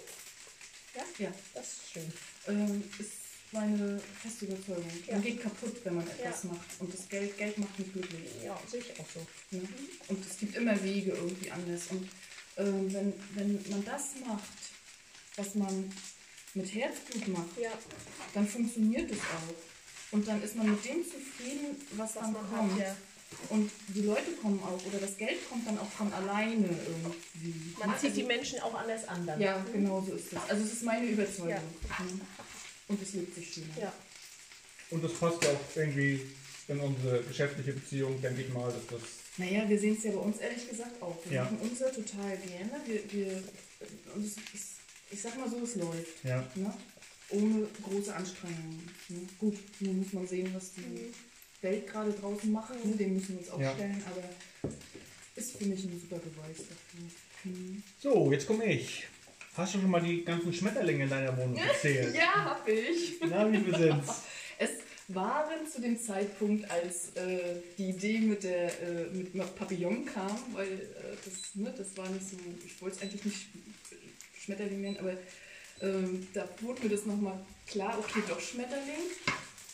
Ja? 0.96 1.04
Ja. 1.18 1.32
Das 1.54 1.66
ist 1.66 1.92
schön. 1.92 2.14
Ähm, 2.48 2.92
ist 2.98 3.12
meine 3.52 4.00
feste 4.22 4.46
Überzeugung. 4.46 4.86
Ja. 5.08 5.14
Man 5.14 5.24
geht 5.24 5.42
kaputt, 5.42 5.76
wenn 5.84 5.96
man 5.96 6.08
etwas 6.08 6.44
Ja. 6.44 6.50
macht. 6.52 6.68
Und 6.80 6.94
das 6.94 7.08
Geld, 7.10 7.38
Geld 7.38 7.58
macht 7.58 7.78
nicht 7.80 7.94
glücklich. 7.94 8.30
Ja, 8.44 8.60
sehe 8.70 8.80
ich 8.82 9.00
auch 9.00 9.06
so. 9.14 9.26
Ne? 9.52 9.62
Und 10.08 10.26
es 10.26 10.38
gibt 10.38 10.56
immer 10.56 10.82
Wege 10.84 11.12
irgendwie 11.12 11.52
anders. 11.52 11.82
Und 11.90 12.08
ähm, 12.58 12.94
wenn, 12.94 13.14
wenn 13.36 13.66
man 13.72 13.86
das 13.86 14.04
macht, 14.26 14.44
was 15.36 15.56
man 15.56 15.92
mit 16.54 16.74
Herzblut 16.74 17.28
macht, 17.30 17.58
Ja, 17.60 17.72
dann 18.34 18.48
funktioniert 18.48 19.10
es 19.12 19.18
auch. 19.20 19.56
Und 20.12 20.28
dann 20.28 20.42
ist 20.44 20.56
man 20.56 20.70
mit 20.72 20.84
dem 20.86 21.04
zufrieden, 21.04 21.78
was, 21.92 22.16
was 22.16 22.24
dann 22.24 22.34
man 22.34 22.50
kommt. 22.50 22.74
hat, 22.74 22.80
ja. 22.80 22.96
Und 23.50 23.70
die 23.90 24.02
Leute 24.02 24.32
kommen 24.42 24.60
auch, 24.64 24.84
oder 24.88 24.98
das 24.98 25.16
Geld 25.16 25.48
kommt 25.48 25.68
dann 25.68 25.78
auch 25.78 25.90
von 25.92 26.12
alleine 26.12 26.66
irgendwie. 26.68 27.76
Man 27.78 27.96
zieht 28.00 28.16
die 28.16 28.24
Menschen 28.24 28.60
auch 28.62 28.74
anders 28.74 29.08
an 29.08 29.26
dann. 29.28 29.40
Ja, 29.40 29.64
genau 29.72 30.02
so 30.02 30.14
ist 30.14 30.34
es. 30.34 30.40
Also 30.50 30.64
es 30.64 30.74
ist 30.74 30.84
meine 30.84 31.06
Überzeugung. 31.06 31.50
Ja. 31.50 31.60
Mhm. 32.00 32.22
Und 32.90 33.02
es 33.02 33.14
lebt 33.14 33.34
sich 33.36 33.54
schön. 33.54 33.70
Ja. 33.80 33.94
Und 34.90 35.04
das 35.04 35.14
passt 35.14 35.44
ja 35.44 35.52
auch 35.52 35.76
irgendwie 35.76 36.20
in 36.68 36.80
unsere 36.80 37.24
geschäftliche 37.24 37.74
Beziehung, 37.74 38.22
denke 38.22 38.42
ich 38.42 38.50
mal, 38.50 38.72
dass 38.72 38.86
das. 38.88 39.02
Naja, 39.38 39.68
wir 39.70 39.80
sehen 39.80 39.96
es 39.98 40.04
ja 40.04 40.12
bei 40.12 40.18
uns 40.20 40.38
ehrlich 40.40 40.68
gesagt 40.70 41.02
auch. 41.02 41.18
Wir 41.26 41.36
Ja. 41.38 41.44
machen 41.46 41.60
unser 41.62 41.92
total 41.94 42.38
gerne. 42.38 42.72
Wir, 42.86 43.12
wir, 43.14 43.44
und 44.16 44.26
es 44.26 44.34
ist, 44.54 44.68
ich 45.12 45.22
sag 45.22 45.38
mal 45.38 45.50
so, 45.50 45.58
es 45.64 45.76
läuft. 45.76 46.24
Ja. 46.24 46.46
Ne? 46.56 46.74
Ohne 47.30 47.68
große 47.84 48.14
Anstrengungen. 48.14 48.90
Ne? 49.10 49.20
Gut, 49.38 49.58
nun 49.80 50.00
muss 50.00 50.14
man 50.14 50.28
sehen, 50.28 50.52
was 50.54 50.74
die 50.74 50.82
Mhm. 50.82 51.14
Welt 51.62 51.88
gerade 51.88 52.12
draußen 52.12 52.52
macht. 52.52 52.74
Ne? 52.86 52.96
Dem 52.96 53.14
müssen 53.16 53.34
wir 53.36 53.40
uns 53.40 53.50
auch 53.50 53.62
Ja. 53.62 53.74
stellen, 53.76 54.04
aber 54.10 54.70
ist 55.36 55.56
für 55.58 55.66
mich 55.66 55.84
ein 55.84 56.00
super 56.02 56.18
Beweis 56.18 56.58
dafür. 56.58 57.10
Mhm. 57.46 57.84
So, 58.02 58.32
jetzt 58.32 58.48
komme 58.48 58.66
ich. 58.66 59.08
Hast 59.56 59.76
du 59.76 59.80
schon 59.80 59.90
mal 59.90 60.02
die 60.02 60.24
ganzen 60.24 60.54
Schmetterlinge 60.54 61.04
in 61.04 61.10
deiner 61.10 61.36
Wohnung 61.38 61.56
gezählt? 61.56 62.16
Ja, 62.16 62.46
hab 62.46 62.68
ich. 62.68 63.16
Na, 63.30 63.52
wie 63.52 63.58
viel 63.58 63.76
sind's? 63.78 64.22
Es 64.58 64.70
waren 65.10 65.68
zu 65.72 65.82
dem 65.82 66.00
Zeitpunkt, 66.00 66.70
als 66.70 67.10
äh, 67.16 67.56
die 67.78 67.90
Idee 67.90 68.20
mit 68.20 68.44
der 68.44 68.66
äh, 68.82 69.06
mit 69.12 69.34
dem 69.34 69.42
Papillon 69.56 70.06
kam, 70.06 70.38
weil 70.54 70.68
äh, 70.68 71.16
das, 71.26 71.56
ne, 71.56 71.74
das 71.76 71.98
war 71.98 72.08
nicht 72.10 72.30
so, 72.30 72.38
ich 72.66 72.80
wollte 72.82 72.98
es 72.98 73.02
eigentlich 73.02 73.26
nicht 73.26 73.38
Sch- 73.38 74.44
Schmetterling 74.46 74.82
nennen, 74.82 74.98
aber 75.00 75.14
ähm, 75.82 76.28
da 76.34 76.48
wurde 76.62 76.84
mir 76.84 76.90
das 76.90 77.06
nochmal 77.06 77.40
klar, 77.68 77.98
okay, 78.00 78.22
doch 78.28 78.40
Schmetterling. 78.40 79.10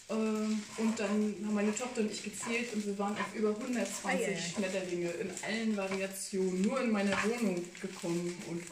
Ähm, 0.07 0.61
und 0.78 0.99
dann 0.99 1.09
haben 1.09 1.53
meine 1.53 1.76
Tochter 1.76 2.01
und 2.01 2.11
ich 2.11 2.23
gezählt 2.23 2.71
und 2.73 2.86
wir 2.86 2.97
waren 2.97 3.13
auf 3.13 3.34
über 3.36 3.49
120 3.49 4.05
Ei, 4.05 4.23
ei, 4.23 4.36
ei. 4.36 4.39
Schmetterlinge 4.39 5.09
in 5.09 5.30
allen 5.43 5.76
Variationen 5.76 6.61
nur 6.61 6.80
in 6.82 6.91
meiner 6.91 7.17
Wohnung 7.23 7.65
gekommen. 7.82 8.38
Und 8.47 8.63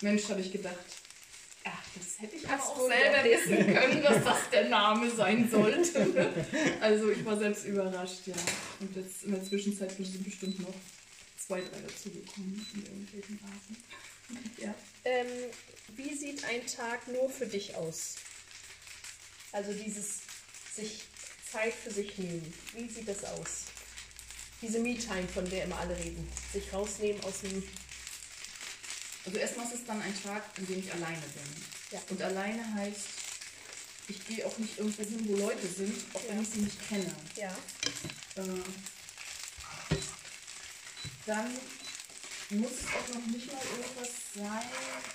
Mensch, 0.00 0.28
habe 0.28 0.40
ich 0.40 0.52
gedacht, 0.52 0.76
ach, 1.64 1.82
das 1.94 2.20
hätte 2.20 2.36
ich 2.36 2.48
aber 2.48 2.62
auch 2.62 2.86
selber 2.86 3.24
wissen 3.24 3.74
können, 3.74 4.02
dass 4.02 4.24
das 4.24 4.50
der 4.52 4.68
Name 4.68 5.10
sein 5.10 5.48
sollte. 5.50 6.46
Also 6.80 7.10
ich 7.10 7.24
war 7.24 7.36
selbst 7.38 7.64
überrascht, 7.64 8.26
ja. 8.26 8.34
Und 8.80 8.94
jetzt 8.94 9.24
in 9.24 9.32
der 9.32 9.42
Zwischenzeit 9.42 9.92
sind 9.92 10.24
bestimmt 10.24 10.60
noch 10.60 10.74
zwei, 11.38 11.60
drei 11.60 11.80
dazugekommen 11.80 12.66
in 12.74 12.82
irgendwelchen 12.84 13.40
Arten. 13.42 13.76
Ja. 14.58 14.74
Ähm, 15.04 15.26
wie 15.94 16.12
sieht 16.12 16.42
ein 16.46 16.66
Tag 16.66 17.06
nur 17.06 17.30
für 17.30 17.46
dich 17.46 17.76
aus? 17.76 18.16
Also 19.52 19.72
dieses 19.72 20.18
sich 20.74 21.04
Zeit 21.50 21.72
für 21.72 21.90
sich 21.90 22.18
nehmen. 22.18 22.52
Wie 22.74 22.88
sieht 22.88 23.08
das 23.08 23.24
aus? 23.24 23.66
Diese 24.60 24.78
Me-Time, 24.78 25.28
von 25.28 25.48
der 25.48 25.64
immer 25.64 25.78
alle 25.78 25.96
reden. 25.96 26.26
Sich 26.52 26.72
rausnehmen 26.72 27.22
aus 27.24 27.40
dem. 27.40 27.62
Also 29.26 29.38
erstmal 29.38 29.66
ist 29.66 29.74
es 29.74 29.84
dann 29.84 30.00
ein 30.00 30.22
Tag, 30.22 30.42
an 30.56 30.66
dem 30.66 30.78
ich 30.78 30.92
alleine 30.92 31.20
bin. 31.20 31.64
Ja. 31.90 32.00
Und 32.08 32.22
alleine 32.22 32.74
heißt, 32.74 33.06
ich 34.08 34.24
gehe 34.26 34.46
auch 34.46 34.56
nicht 34.58 34.78
irgendwo 34.78 35.02
hin, 35.02 35.28
wo 35.28 35.36
Leute 35.36 35.66
sind, 35.66 36.04
auch 36.14 36.22
wenn 36.28 36.36
Ja. 36.36 36.42
ich 36.42 36.48
sie 36.50 36.60
nicht 36.60 36.88
kenne. 36.88 37.14
Ja. 37.34 37.50
Äh, 38.36 38.62
dann 41.26 41.52
muss 42.50 42.70
es 42.70 42.86
auch 42.86 43.14
noch 43.14 43.26
nicht 43.26 43.52
mal 43.52 43.62
irgendwas 43.76 44.10
sein. 44.34 44.70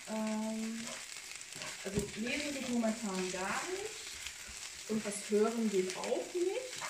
Ähm, 0.09 0.85
also 1.85 2.03
lesen 2.17 2.53
geht 2.53 2.69
momentan 2.69 3.31
gar 3.31 3.61
nicht. 3.71 4.89
Und 4.89 5.05
was 5.05 5.13
hören 5.29 5.69
geht 5.71 5.95
auch 5.95 6.33
nicht. 6.33 6.83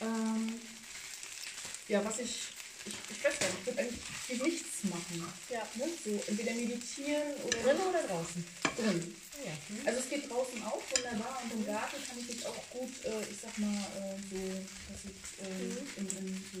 Ähm, 0.00 0.60
ja, 1.88 2.04
was 2.04 2.20
ich, 2.20 2.42
ich, 2.86 2.94
ich 3.16 3.24
weiß 3.24 3.38
gar 3.38 3.48
nicht, 3.48 3.58
ich 3.60 3.66
würde 3.66 3.80
eigentlich 3.80 4.42
nichts 4.42 4.84
machen. 4.84 5.32
Ja. 5.50 5.62
Ne? 5.74 5.84
So 6.04 6.10
entweder 6.26 6.54
meditieren 6.54 7.34
oder 7.44 7.58
Drin 7.62 7.80
oder 7.90 8.02
draußen? 8.06 8.44
drin. 8.76 9.14
Ja. 9.44 9.52
Also 9.84 10.00
es 10.00 10.08
geht 10.10 10.30
draußen 10.30 10.62
auch 10.64 10.82
wunderbar 10.96 11.40
und 11.44 11.52
im 11.52 11.66
Garten 11.66 11.96
kann 12.06 12.18
ich 12.18 12.28
mich 12.34 12.46
auch 12.46 12.70
gut, 12.70 12.90
äh, 13.04 13.20
ich 13.30 13.38
sag 13.42 13.56
mal, 13.58 13.68
äh, 13.96 14.16
so, 14.30 14.40
dass 14.90 15.00
ich, 15.04 15.44
äh, 15.44 16.00
in, 16.00 16.06
in, 16.08 16.44
so, 16.52 16.60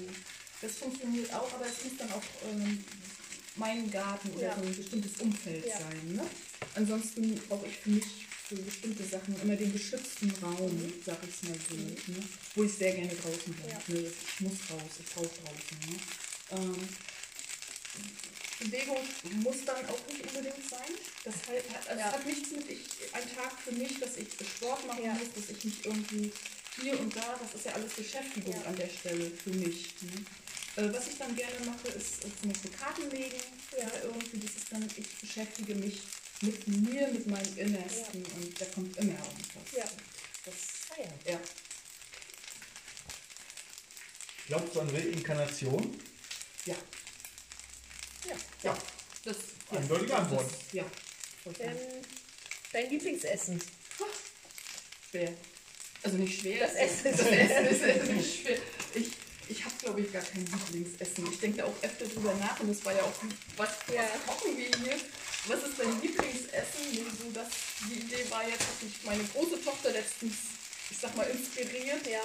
das 0.62 0.72
funktioniert 0.76 1.32
auch, 1.32 1.52
aber 1.54 1.66
es 1.66 1.84
muss 1.84 1.96
dann 1.98 2.12
auch 2.12 2.22
ähm, 2.48 2.84
mein 3.56 3.90
Garten 3.90 4.30
oder 4.32 4.48
Ja. 4.48 4.54
so 4.56 4.62
ein 4.62 4.76
bestimmtes 4.76 5.20
Umfeld 5.20 5.66
Ja. 5.66 5.78
sein. 5.78 6.14
Ne? 6.14 6.26
Ansonsten 6.74 7.34
brauche 7.48 7.66
ich 7.66 7.76
für 7.78 7.90
mich 7.90 8.25
für 8.48 8.56
bestimmte 8.56 9.04
Sachen 9.04 9.40
immer 9.40 9.56
den 9.56 9.72
geschützten 9.72 10.30
Raum, 10.42 10.92
sag 11.04 11.18
ich 11.28 11.48
mal 11.48 11.58
so, 11.68 11.76
ne? 11.76 12.22
wo 12.54 12.62
ich 12.62 12.72
sehr 12.74 12.92
gerne 12.94 13.12
draußen 13.14 13.52
bin. 13.52 13.68
Ja. 13.68 13.78
Ne? 13.88 14.06
Ich 14.34 14.40
muss 14.40 14.52
raus, 14.70 14.90
ich 15.00 15.06
brauche 15.14 15.26
draußen. 15.26 15.78
Ne? 15.90 15.98
Ähm, 16.52 16.88
Bewegung 18.60 18.98
muss 19.42 19.64
dann 19.66 19.84
auch 19.86 19.98
nicht 20.08 20.24
unbedingt 20.26 20.70
sein. 20.70 20.92
Das 21.24 21.34
hat, 21.34 21.88
also 21.88 22.00
Ja. 22.00 22.08
es 22.08 22.12
hat 22.14 22.26
nichts 22.26 22.50
mit 22.52 22.70
ich, 22.70 22.80
ein 23.12 23.34
Tag 23.34 23.52
für 23.60 23.72
mich, 23.72 23.98
dass 23.98 24.16
ich 24.16 24.28
Sport 24.56 24.86
machen 24.86 25.04
Ja. 25.04 25.12
muss, 25.14 25.28
dass 25.34 25.50
ich 25.56 25.64
mich 25.64 25.84
irgendwie 25.84 26.32
hier 26.80 26.98
und 27.00 27.14
da, 27.16 27.38
das 27.42 27.54
ist 27.54 27.66
ja 27.66 27.72
alles 27.72 27.92
Beschäftigung 27.94 28.54
Ja. 28.54 28.62
an 28.68 28.76
der 28.76 28.88
Stelle 28.88 29.30
für 29.30 29.50
mich. 29.50 29.94
Ne? 30.02 30.24
Äh, 30.76 30.92
was 30.92 31.08
ich 31.08 31.16
dann 31.18 31.34
gerne 31.34 31.58
mache, 31.66 31.88
ist 31.88 32.24
äh, 32.24 32.28
zum 32.40 32.50
Beispiel 32.52 32.70
Karten 32.70 33.10
legen. 33.10 33.40
Ja. 33.78 33.90
Irgendwie, 34.04 34.38
das 34.38 34.56
ist 34.56 34.70
dann, 34.70 34.86
ich 34.96 35.08
beschäftige 35.20 35.74
mich 35.74 36.00
mit 36.42 36.66
mir, 36.68 37.08
mit 37.08 37.26
meinem 37.26 37.58
Innersten 37.58 38.24
und 38.24 38.60
da 38.60 38.64
kommt 38.66 38.96
immer 38.96 39.12
irgendwas. 39.12 39.72
Ja. 39.76 39.84
Das, 40.44 40.54
Ah 40.90 41.02
ja. 41.02 41.32
ja. 41.32 41.40
Glaubst 44.46 44.76
du 44.76 44.80
an 44.80 44.90
Reinkarnation? 44.90 46.00
Ja. 46.66 46.76
Ja. 48.28 48.36
Ja. 48.62 48.78
Das, 49.24 49.36
ja. 49.70 49.78
Eindeutige 49.78 50.16
Antwort. 50.16 50.50
Das, 50.50 50.72
ja. 50.72 50.84
Ähm, 51.60 51.76
dein 52.72 52.90
Lieblingsessen? 52.90 53.60
schwer. 55.16 55.32
Also 56.02 56.16
nicht 56.18 56.40
schwer. 56.40 56.66
Das 56.66 56.74
Essen 56.74 57.06
ist 57.12 57.20
das. 57.20 57.26
Essen 57.28 57.66
ist 57.66 58.12
nicht 58.12 58.42
schwer. 58.42 58.58
Ich, 58.94 59.10
ich 59.48 59.64
habe, 59.64 59.74
glaube 59.80 60.00
ich, 60.00 60.12
gar 60.12 60.22
kein 60.22 60.44
Lieblingsessen. 60.46 61.30
Ich 61.32 61.38
denke 61.40 61.64
auch 61.64 61.74
öfter 61.82 62.06
drüber 62.06 62.34
nach 62.34 62.58
und 62.60 62.68
das 62.68 62.84
war 62.84 62.94
ja 62.94 63.02
auch, 63.02 63.12
was, 63.56 63.70
Ja. 63.92 64.02
was 64.26 64.26
kochen 64.36 64.56
wir 64.56 64.66
hier? 64.66 64.96
Was 65.46 65.62
ist 65.62 65.78
dein 65.78 66.00
Lieblingsessen? 66.02 66.80
Nee, 66.92 67.04
So, 67.22 67.30
das, 67.32 67.48
die 67.88 68.00
Idee 68.00 68.28
war 68.30 68.42
jetzt, 68.48 68.60
dass 68.60 68.82
ich 68.88 69.04
meine 69.04 69.22
große 69.24 69.62
Tochter 69.62 69.92
letztens, 69.92 70.34
ich 70.90 70.98
sag 70.98 71.14
mal, 71.16 71.24
inspiriert. 71.24 72.06
Ja. 72.06 72.22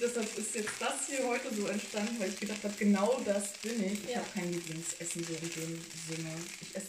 Deshalb 0.00 0.36
ist 0.36 0.54
jetzt 0.54 0.70
das 0.80 1.06
hier 1.08 1.26
heute 1.26 1.54
so 1.54 1.66
entstanden, 1.68 2.18
weil 2.18 2.28
ich 2.30 2.38
gedacht 2.40 2.62
habe, 2.62 2.74
genau 2.78 3.20
das 3.24 3.52
bin 3.62 3.82
ich. 3.84 4.04
Ich 4.04 4.10
Ja. 4.10 4.18
habe 4.18 4.28
kein 4.34 4.52
Lieblingsessen 4.52 5.24
so 5.24 5.32
in 5.34 5.50
dem 5.50 5.84
Sinne. 6.08 6.34
Ich 6.60 6.74
esse 6.76 6.86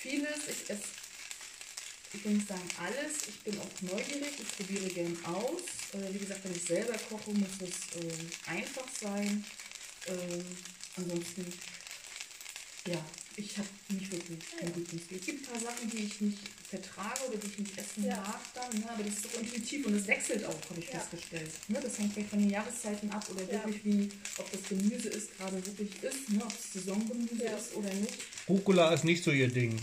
vieles, 0.00 0.48
ich 0.48 0.68
esse, 0.70 0.82
ich 2.14 2.24
nicht 2.24 2.48
sagen 2.48 2.68
alles, 2.78 3.12
ich 3.28 3.40
bin 3.40 3.58
auch 3.58 3.80
neugierig, 3.80 4.32
ich 4.38 4.56
probiere 4.56 4.88
gern 4.90 5.16
aus. 5.24 5.62
Äh, 5.94 6.12
wie 6.14 6.18
gesagt, 6.18 6.44
wenn 6.44 6.54
ich 6.54 6.62
selber 6.62 6.94
koche, 7.08 7.30
muss 7.30 7.48
es 7.60 7.70
äh, 8.00 8.50
einfach 8.50 8.88
sein. 9.00 9.44
Ähm, 10.08 10.44
ansonsten, 10.96 11.46
ja, 12.86 13.04
ich 13.36 13.56
habe 13.56 13.68
nicht 13.88 14.10
wirklich 14.10 14.38
ein 14.60 14.74
Lieblingsgericht. 14.74 15.20
Es 15.22 15.26
gibt 15.26 15.48
ein 15.48 15.52
paar 15.52 15.60
Sachen, 15.72 15.90
die 15.90 16.04
ich 16.04 16.20
nicht 16.20 16.38
vertrage 16.68 17.20
oder 17.28 17.36
die 17.38 17.46
ich 17.46 17.58
nicht 17.58 17.78
essen 17.78 18.04
Ja. 18.04 18.16
mag 18.16 18.40
dann, 18.54 18.80
ne? 18.80 18.90
aber 18.90 19.02
das 19.04 19.14
ist 19.14 19.32
so 19.32 19.38
intuitiv 19.38 19.86
und 19.86 19.94
es 19.94 20.06
wechselt 20.06 20.44
auch, 20.44 20.70
habe 20.70 20.80
ich 20.80 20.88
Ja. 20.88 20.98
festgestellt. 21.00 21.52
Ne? 21.68 21.80
Das 21.82 21.98
hängt 21.98 22.12
vielleicht 22.14 22.30
von 22.30 22.40
den 22.40 22.50
Jahreszeiten 22.50 23.10
ab 23.10 23.26
oder 23.30 23.42
Ja. 23.42 23.64
wirklich 23.64 23.84
wie, 23.84 24.10
ob 24.36 24.50
das 24.50 24.62
Gemüse 24.68 25.08
ist, 25.10 25.36
gerade 25.36 25.64
wirklich 25.64 25.90
ist, 26.02 26.28
ne? 26.30 26.42
ob 26.44 26.52
es 26.52 26.72
Saisongemüse 26.74 27.44
Ja. 27.44 27.56
ist 27.56 27.74
oder 27.74 27.92
nicht. 27.94 28.18
Rucola 28.48 28.92
ist 28.92 29.04
nicht 29.04 29.22
so 29.24 29.30
ihr 29.30 29.48
Ding. 29.48 29.80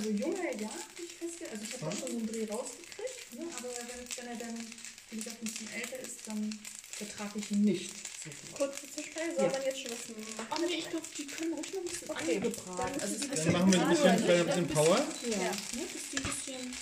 Also 0.00 0.10
junger, 0.16 0.50
ja, 0.58 0.68
habe 0.72 1.02
ich 1.04 1.12
festgestellt. 1.12 1.50
Also 1.52 1.64
ich 1.68 1.72
habe 1.74 1.86
auch 1.86 1.98
schon 1.98 2.08
so 2.10 2.16
einen 2.16 2.26
Dreh 2.26 2.46
rausgekriegt, 2.48 3.34
ne? 3.36 3.44
aber 3.58 3.68
wenn, 3.68 4.00
wenn 4.16 4.26
er 4.32 4.38
dann, 4.40 4.66
wie 5.10 5.16
gesagt, 5.18 5.36
ein 5.42 5.44
bisschen 5.44 5.68
älter 5.76 5.98
ist, 6.00 6.16
dann 6.26 6.58
vertrage 6.90 7.38
ich 7.38 7.50
ihn 7.50 7.64
nicht 7.64 7.90
so. 8.24 8.56
Kurze 8.56 8.80
Zwischenfrage, 8.94 9.34
soll 9.36 9.44
Ja. 9.44 9.52
man 9.52 9.62
jetzt 9.62 9.80
schon 9.80 9.90
was 9.92 10.08
machen? 10.08 10.46
Ach 10.50 10.58
nee, 10.60 10.74
ich 10.80 10.88
glaube, 10.90 11.06
die 11.16 11.26
können 11.26 11.52
ruhig 11.52 11.72
noch 11.74 11.80
ein 11.80 11.84
bisschen 11.84 12.10
Okay, 12.10 12.36
angebraten. 12.36 12.76
dann 12.76 13.00
Also 13.00 13.14
ist 13.14 13.46
Dann 13.46 13.52
machen 13.52 13.72
wir 13.72 13.82
ein 13.82 13.88
bisschen, 13.90 14.08
ein 14.40 14.46
bisschen 14.46 14.68
Power. 14.68 15.06
Ja, 15.24 15.36
Ja. 15.36 15.50
Ne, 15.76 15.84
dass 15.92 16.04
die 16.12 16.16
ein 16.16 16.22
bisschen, 16.22 16.76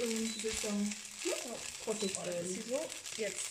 ähm, 0.00 0.34
wie 0.34 0.40
soll 0.40 0.50
ich 0.52 0.60
sagen, 0.60 0.94
werden. 2.26 2.64
So, 2.68 2.80
jetzt. 3.16 3.46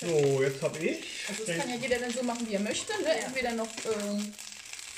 So, 0.00 0.42
jetzt 0.42 0.62
habe 0.62 0.78
ich. 0.78 1.04
also 1.28 1.44
das 1.44 1.56
kann 1.56 1.70
ja 1.70 1.76
jeder 1.76 1.98
dann 1.98 2.12
so 2.12 2.22
machen, 2.22 2.46
wie 2.48 2.54
er 2.54 2.60
möchte. 2.60 2.92
Ne? 3.02 3.08
Ja. 3.08 3.26
Entweder 3.26 3.52
noch 3.52 3.68
ähm, 3.86 4.34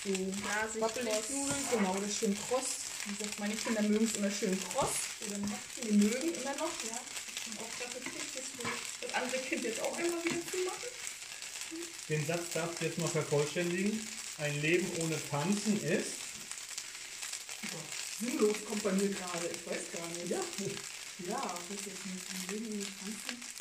so 0.04 0.10
Nasig, 0.10 0.80
wappelig 0.80 1.12
kross. 1.12 1.30
Nudeln, 1.30 1.64
genau, 1.72 1.96
oder 1.96 2.08
schön 2.08 2.36
kross. 2.36 2.68
Wie 3.04 3.14
gesagt, 3.16 3.38
meine 3.40 3.54
Kinder 3.54 3.82
mögen 3.82 4.04
es 4.04 4.16
immer 4.16 4.30
schön 4.30 4.58
kross. 4.64 4.94
Oder 5.26 5.36
die 5.82 5.92
mögen 5.92 6.34
immer 6.34 6.54
noch, 6.56 6.74
ja. 6.84 6.98
Ich 7.36 7.44
bin 7.44 7.58
auch 7.58 7.72
dafür 7.78 8.00
kriegt, 8.00 8.36
das, 8.36 8.44
das 9.00 9.14
andere 9.14 9.40
Kind 9.42 9.64
jetzt 9.64 9.80
auch 9.80 9.98
immer 9.98 10.24
wieder 10.24 10.42
zu 10.50 10.56
machen. 10.64 10.88
Den 12.08 12.26
Satz 12.26 12.52
darfst 12.54 12.80
du 12.80 12.84
jetzt 12.84 12.98
noch 12.98 13.10
vervollständigen. 13.10 14.06
Ein 14.38 14.60
Leben 14.62 14.90
ohne 15.00 15.16
Tanzen 15.30 15.82
ist. 15.82 16.12
Sinnlos 18.20 18.56
kommt 18.66 18.82
bei 18.82 18.92
mir 18.92 19.08
gerade, 19.08 19.46
ich 19.46 19.66
weiß 19.66 19.92
gar 19.92 20.08
nicht. 20.08 20.28
Ja, 20.28 20.40
ja 21.26 21.58
das 21.68 21.78
ist 21.78 21.86
jetzt 21.86 22.06
nicht 22.06 22.52
irgendwie 22.52 22.86
tanzen. 22.98 23.57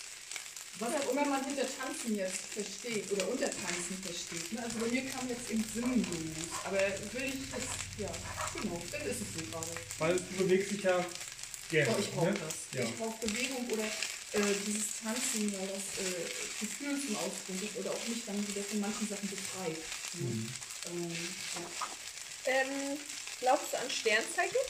Was 0.80 0.94
auch 0.94 1.12
immer 1.12 1.26
man 1.26 1.44
hinter 1.44 1.66
Tanzen 1.66 2.16
jetzt 2.16 2.54
versteht 2.54 3.12
oder 3.12 3.28
unter 3.28 3.50
Tanzen 3.50 3.98
versteht. 4.04 4.54
Ne? 4.54 4.62
Also 4.62 4.78
bei 4.78 4.88
mir 4.88 5.10
kam 5.10 5.28
jetzt 5.28 5.50
eben 5.50 5.66
sinnlos. 5.74 6.06
Aber 6.64 6.78
will 6.78 7.34
ich 7.34 7.50
das, 7.50 7.66
ja, 7.98 8.10
genau, 8.54 8.80
dann 8.92 9.02
ist 9.02 9.22
es 9.22 9.34
so 9.34 9.42
gerade. 9.50 9.74
Weil 9.98 10.16
du 10.16 10.44
bewegst 10.44 10.72
dich 10.72 10.84
ja 10.84 11.04
gerne. 11.72 11.92
Doch, 11.92 12.00
ich 12.00 12.12
brauche 12.12 12.32
ne? 12.32 12.40
das. 12.40 12.56
Ja. 12.74 12.84
Ich 12.84 12.96
brauche 12.96 13.26
Bewegung 13.26 13.68
oder 13.72 13.86
äh, 13.86 14.54
dieses 14.68 15.02
Tanzen, 15.02 15.52
weil 15.58 15.68
das 15.68 16.06
äh, 16.06 16.30
Gefühl 16.60 17.02
zum 17.02 17.16
Ausdruck 17.18 17.60
gibt 17.60 17.78
oder 17.78 17.92
auch 17.92 18.08
mich 18.08 18.26
dann 18.26 18.48
wieder 18.48 18.62
von 18.62 18.80
manchen 18.80 19.08
Sachen 19.08 19.30
befreit. 19.30 19.78
Ne? 20.14 20.30
Mhm. 20.30 20.50
Ähm, 20.86 21.12
ja. 21.56 22.54
Ähm, 22.54 22.98
glaubst 23.40 23.74
du 23.74 23.78
an 23.80 23.90
Sternzeichen? 23.90 24.62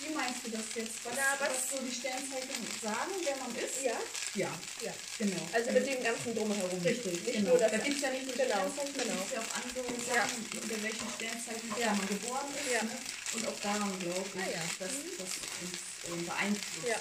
Wie 0.00 0.10
meinst 0.14 0.40
du 0.44 0.50
das 0.50 0.66
jetzt? 0.74 0.94
Was, 1.04 1.14
Na, 1.16 1.36
was- 1.38 1.48
was 1.50 1.70
so 1.70 1.76
die 1.84 1.94
Sternzeichen 1.94 2.60
sagen, 2.82 3.12
wer 3.22 3.36
man 3.36 3.54
ist? 3.56 3.82
Ja. 3.82 3.98
Ja, 4.34 4.50
Ja. 4.82 4.92
genau. 5.18 5.42
Also 5.52 5.70
mit 5.72 5.86
dem 5.86 6.02
ganzen 6.02 6.34
Drumherum. 6.34 6.80
Richtig, 6.82 7.12
Nicht 7.22 7.32
genau. 7.32 7.50
nur 7.50 7.58
das. 7.58 7.70
da 7.72 7.78
gibt 7.78 7.96
es 7.96 8.02
ja 8.02 8.10
nicht 8.10 8.26
nur 8.26 8.34
Genau, 8.34 8.66
Sternzeichen, 8.66 8.94
genau. 8.94 9.22
es 9.26 9.32
ja 9.32 9.40
auch 9.40 9.52
andere 9.56 9.84
Ja. 9.86 10.14
Sachen, 10.14 10.40
unter 10.62 10.82
welchen 10.82 11.08
Sternzeichen 11.16 11.68
Ja. 11.78 11.94
man 11.94 12.08
geboren 12.08 12.48
ist. 12.58 12.72
Ja. 12.72 12.82
Ne? 12.82 12.96
Und 13.34 13.46
auch 13.48 13.60
daran 13.60 13.98
glaube 14.00 14.26
ich, 14.34 14.42
Ah, 14.42 14.50
ja. 14.50 14.62
dass 14.78 14.92
das 15.18 15.30
uns 15.62 15.78
ähm, 16.10 16.26
beeinflusst. 16.26 16.88
Ja. 16.88 16.98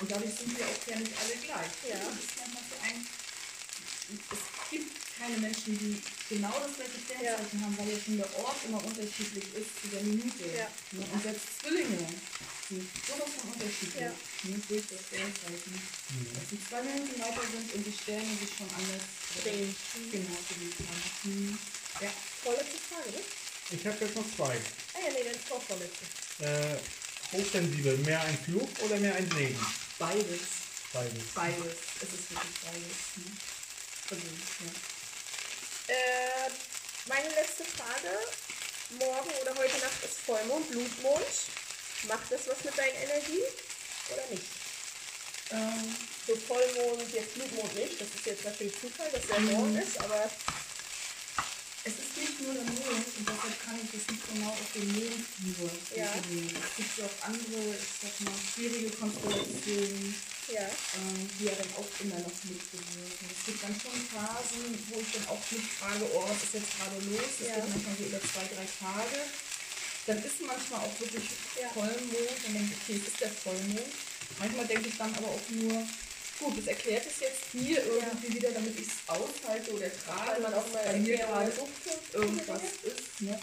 Und 0.00 0.10
dadurch 0.10 0.34
sind 0.34 0.52
wir 0.58 0.66
auch 0.66 0.82
ja 0.86 0.96
nicht 0.98 1.12
alle 1.16 1.36
gleich. 1.40 1.72
Ja. 1.88 1.96
Das 2.04 2.18
ist 2.20 2.36
manchmal 2.36 2.64
so 2.68 2.76
ein, 2.84 3.06
es 4.08 4.70
gibt 4.70 4.97
keine 5.18 5.36
Menschen, 5.38 5.74
die 5.78 6.00
genau 6.30 6.54
das 6.62 6.76
gleiche 6.78 6.98
Sternzeichen 7.02 7.58
haben, 7.60 7.76
weil 7.78 7.90
ja 7.90 7.98
schon 7.98 8.16
der 8.16 8.30
Ort 8.38 8.56
immer 8.66 8.78
unterschiedlich 8.84 9.44
ist 9.54 9.70
zu 9.82 9.88
der 9.90 10.02
Minute. 10.02 10.46
Ja. 10.54 10.70
Ne? 10.92 11.02
Und 11.10 11.22
selbst 11.22 11.46
Zwillinge 11.60 11.98
sind 12.68 12.86
sowas 13.06 13.30
von 13.34 13.50
unterschiedlich 13.52 14.02
Ja. 14.06 14.14
ne? 14.14 14.54
durch 14.68 14.84
das 14.86 15.00
Sternzeichen. 15.10 15.74
Dass 16.34 16.46
die 16.50 16.60
zwei 16.62 16.82
Minuten 16.86 17.18
weiter 17.18 17.42
sind 17.50 17.66
und 17.74 17.82
die 17.82 17.92
Sterne 17.92 18.30
sich 18.38 18.52
schon 18.56 18.70
anders 18.70 19.04
Drehen. 19.42 19.74
Genau, 20.10 20.38
gelegt 20.48 20.80
haben. 20.86 21.02
Mhm. 21.24 21.58
Ja. 22.00 22.10
Vorletzte 22.42 22.78
Frage, 22.88 23.10
ne? 23.10 23.22
Ich 23.70 23.86
habe 23.86 23.98
jetzt 24.00 24.16
noch 24.16 24.24
zwei. 24.36 24.56
Ah 24.94 25.00
ja, 25.04 25.10
nee, 25.12 25.24
dann 25.24 25.34
ist 25.34 25.48
vorvorletzte. 25.48 26.04
Äh, 26.40 26.78
hochsensibel, 27.32 27.98
mehr 27.98 28.22
ein 28.22 28.38
Fluch 28.38 28.68
oder 28.80 28.96
mehr 28.96 29.14
ein 29.16 29.28
Segen? 29.30 29.58
Beides. 29.98 30.40
Beides. 30.92 31.24
Beides. 31.34 31.76
Es 32.00 32.08
ist 32.08 32.30
wirklich 32.30 32.56
beides. 32.64 32.96
Ne? 33.16 33.28
Also, 34.10 34.24
ja. 34.64 34.72
Äh, 35.88 36.50
meine 37.08 37.28
letzte 37.30 37.64
Frage. 37.64 38.12
Morgen 38.98 39.30
oder 39.42 39.54
heute 39.56 39.78
Nacht 39.78 40.04
ist 40.04 40.18
Vollmond, 40.24 40.70
Blutmond. 40.70 41.26
Macht 42.08 42.30
das 42.30 42.46
was 42.46 42.64
mit 42.64 42.76
deinen 42.76 42.94
Energien 42.94 43.48
oder 44.12 44.22
nicht? 44.30 44.44
Ähm, 45.50 45.96
So 46.26 46.36
Vollmond, 46.36 47.12
jetzt 47.12 47.34
Blutmond 47.34 47.74
nicht. 47.74 48.00
Das 48.00 48.08
ist 48.08 48.26
jetzt 48.26 48.44
natürlich 48.44 48.74
Zufall, 48.80 49.10
dass 49.12 49.26
der 49.26 49.40
morgen 49.40 49.76
ist, 49.76 49.98
aber 50.00 50.30
es 51.84 51.92
ist 51.92 52.16
nicht 52.16 52.40
nur 52.40 52.52
der 52.54 52.64
Mond 52.64 53.06
und 53.16 53.28
deshalb 53.28 53.64
kann 53.64 53.80
ich 53.82 53.90
das 53.92 54.08
nicht 54.12 54.28
genau 54.32 54.50
auf 54.50 54.72
den 54.74 54.92
Mond 54.92 55.24
nur 55.40 55.70
Ja. 55.96 56.12
Es 56.12 56.76
gibt 56.76 56.98
ja 56.98 57.04
auch 57.06 57.26
andere, 57.26 57.76
ich 57.76 57.92
sag 58.02 58.20
mal, 58.20 58.38
schwierige 58.54 58.90
Konstellationen, 58.90 60.14
Ja. 60.48 60.64
ähm, 60.96 61.28
die 61.38 61.44
ja 61.44 61.52
dann 61.52 61.70
auch 61.76 61.88
immer 62.00 62.18
noch 62.24 62.38
mitbewirken. 62.48 63.26
Es 63.28 63.44
gibt 63.44 63.60
dann 63.62 63.76
schon 63.76 63.92
Phasen, 64.08 64.64
wo 64.88 65.00
ich 65.00 65.10
dann 65.12 65.28
auch 65.28 65.44
nicht 65.52 65.68
frage, 65.76 66.04
oh, 66.14 66.24
was 66.24 66.40
ist 66.42 66.54
jetzt 66.56 66.72
gerade 66.78 66.96
los? 67.04 67.30
Das 67.38 67.48
Ja. 67.48 67.54
geht 67.60 67.68
manchmal 67.68 67.96
so 68.00 68.04
über 68.08 68.20
zwei, 68.24 68.46
drei 68.48 68.66
Tage. 68.80 69.18
Dann 70.08 70.18
ist 70.24 70.40
manchmal 70.40 70.80
auch 70.80 70.96
wirklich 71.00 71.26
Ja. 71.60 71.68
Vollmond 71.68 72.38
und 72.48 72.52
dann, 72.56 72.64
okay, 72.80 72.96
es 72.96 73.08
ist 73.12 73.20
der 73.20 73.28
Vollmond. 73.30 73.92
Manchmal 74.38 74.66
denke 74.66 74.88
ich 74.88 74.96
dann 74.96 75.14
aber 75.14 75.28
auch 75.28 75.46
nur, 75.50 75.84
gut, 76.40 76.58
das 76.58 76.66
erklärt 76.66 77.04
es 77.06 77.20
jetzt 77.20 77.52
mir 77.52 77.84
irgendwie 77.84 78.34
wieder, 78.34 78.50
damit 78.52 78.78
ich 78.78 78.86
es 78.88 78.96
aushalte 79.06 79.72
oder 79.72 79.90
trage, 79.92 80.32
Weil 80.32 80.40
man 80.40 80.54
auch 80.54 80.68
mal 80.72 80.84
bei 80.84 80.96
mir 80.98 81.16
gerade 81.18 81.52
irgendwas 82.12 82.62
ist. 82.84 83.20
Ne? 83.20 83.38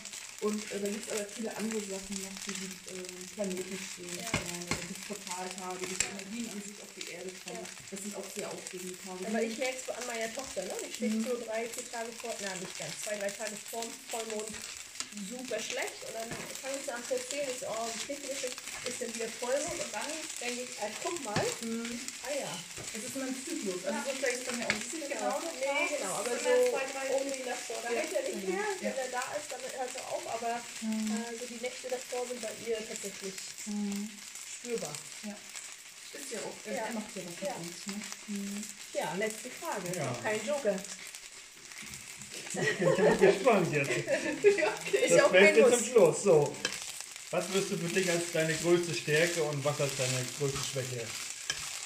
Und 0.45 0.61
äh, 0.71 0.77
da 0.79 0.87
gibt 0.87 1.09
es 1.09 1.11
aber 1.11 1.25
viele 1.25 1.49
andere 1.57 1.81
Sachen 1.81 2.15
noch, 2.21 2.37
die 2.45 2.53
mit 2.61 2.77
ähm, 2.93 3.17
Planeten 3.33 3.77
stehen. 3.81 4.13
Ja. 4.13 4.29
Äh, 4.29 4.77
gibt 4.85 5.07
Portaltage, 5.09 5.85
die 5.89 5.97
Energien 6.05 6.49
an 6.53 6.61
sich 6.61 6.77
auf 6.85 6.91
die 6.93 7.07
Erde 7.09 7.31
kommen. 7.43 7.65
Das 7.89 7.99
sind 8.01 8.13
auch 8.15 8.29
sehr 8.29 8.47
aufregende 8.53 8.93
Tage. 9.01 9.25
Aber 9.25 9.41
ich 9.41 9.57
merke 9.57 9.77
es 9.81 9.89
an 9.89 10.05
meiner 10.05 10.29
Tochter, 10.33 10.61
ne? 10.69 10.75
Die 10.85 10.93
schlägt 10.93 11.15
Mhm. 11.15 11.25
so 11.25 11.33
drei, 11.45 11.65
vier 11.65 11.89
Tage 11.89 12.11
vor, 12.21 12.29
na 12.45 12.53
nicht 12.61 12.77
ganz, 12.77 12.93
zwei, 13.01 13.17
drei 13.17 13.29
Tage 13.33 13.57
vor 13.71 13.81
dem 13.81 13.93
Vollmond 14.09 14.53
super 15.29 15.59
schlecht. 15.61 15.99
Und 16.07 16.13
dann 16.13 16.29
fange 16.61 16.75
ich 16.79 16.85
so 16.85 16.91
an 16.91 17.03
zu 17.07 17.13
erzählen, 17.15 17.47
ich 17.51 17.59
so, 17.59 17.67
oh, 17.71 17.87
wie 17.93 17.99
schlägt 18.03 18.23
die 18.23 18.29
das 18.29 18.41
jetzt? 18.43 18.59
Ist 18.85 19.01
denn 19.01 19.15
wieder 19.15 19.29
Vollmond? 19.39 19.79
Und 19.81 19.91
dann 19.93 20.11
denke 20.41 20.61
ich, 20.63 20.71
ah, 20.81 20.89
guck 21.01 21.17
mal, 21.23 21.45
Mhm. 21.61 21.99
ah 22.23 22.33
ja. 22.35 22.51
Das 22.93 23.01
ist 23.03 23.15
immer 23.15 23.25
ein 23.25 23.35
Zyklus. 23.35 23.81
Also 23.85 23.97
Ja. 23.97 24.03
so 24.05 24.11
vielleicht 24.19 24.37
ist 24.39 24.47
dann 24.47 24.59
ja 24.59 24.67
auch 24.67 24.75
nicht 24.75 24.91
Genau, 24.91 25.07
genau 25.09 25.41
nee, 25.55 25.87
das 25.89 25.99
genau, 25.99 26.13
aber 26.15 26.31
ist 26.35 26.43
so 26.43 26.53
zwei, 26.71 26.85
drei 26.91 27.05
um 27.15 27.23
den 27.31 27.45
davor. 27.45 27.77
Da 27.81 27.89
Ja. 27.91 27.99
hält 27.99 28.13
er 28.13 28.23
nicht 28.23 28.43
Mhm. 28.47 28.53
mehr, 28.55 28.67
wenn 28.79 28.95
Ja. 28.95 29.03
er 29.03 29.09
da 29.09 29.23
ist, 29.39 29.47
dann 29.51 29.61
hört 29.61 29.95
er 29.95 30.05
auf, 30.11 30.23
aber 30.27 30.53
Mhm. 30.81 31.11
äh, 31.11 31.37
so 31.39 31.45
die 31.45 31.61
Nächte 31.61 31.87
davor 31.89 32.27
sind 32.27 32.41
bei 32.41 32.51
ihr 32.65 32.77
tatsächlich 32.87 33.33
Mhm. 33.65 34.09
spürbar. 34.59 34.93
Ja. 35.23 35.35
Ist 36.13 36.31
ja 36.31 36.39
auch, 36.39 36.55
er 36.65 36.73
Ja. 36.75 36.91
macht 36.93 37.11
ja 37.15 37.21
was 37.25 37.35
mit 37.35 37.49
Ja. 37.49 37.55
uns. 37.55 37.87
Ne? 37.87 38.01
Mhm. 38.27 38.63
Ja, 38.93 39.13
letzte 39.15 39.49
Frage. 39.49 39.95
Ja. 39.95 40.19
Kein 40.23 40.45
Joker. 40.45 40.79
Ich 42.61 42.77
bin 42.77 43.19
gespannt 43.19 43.73
jetzt. 43.73 43.89
Das 43.89 45.09
ja 45.09 45.25
auch 45.25 45.31
kein 45.31 45.55
Beste 45.55 45.61
zum 45.61 45.71
Muss. 45.71 45.87
Schluss. 45.87 46.23
So. 46.23 46.55
Was 47.31 47.53
wirst 47.53 47.71
du 47.71 47.77
für 47.77 47.87
dich 47.87 48.09
als 48.09 48.31
deine 48.31 48.53
größte 48.55 48.93
Stärke 48.93 49.43
und 49.43 49.63
was 49.65 49.81
als 49.81 49.95
deine 49.97 50.25
größte 50.39 50.59
Schwäche 50.71 51.05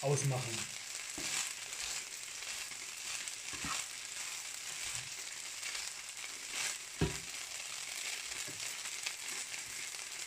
ausmachen? 0.01 0.57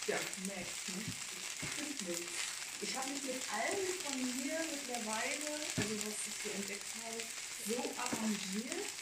Ja, 0.08 0.16
merkst 0.46 0.88
ne? 0.88 2.14
Ich 2.80 2.96
habe 2.96 3.10
mich 3.10 3.22
mit 3.22 3.42
allem 3.52 3.86
von 4.02 4.16
mir 4.18 4.58
mittlerweile, 4.72 5.54
also 5.76 5.94
was 6.02 6.18
ich 6.26 6.34
so 6.42 6.50
entdeckt 6.56 6.90
habe, 7.04 7.22
so 7.68 7.78
arrangiert. 7.96 9.01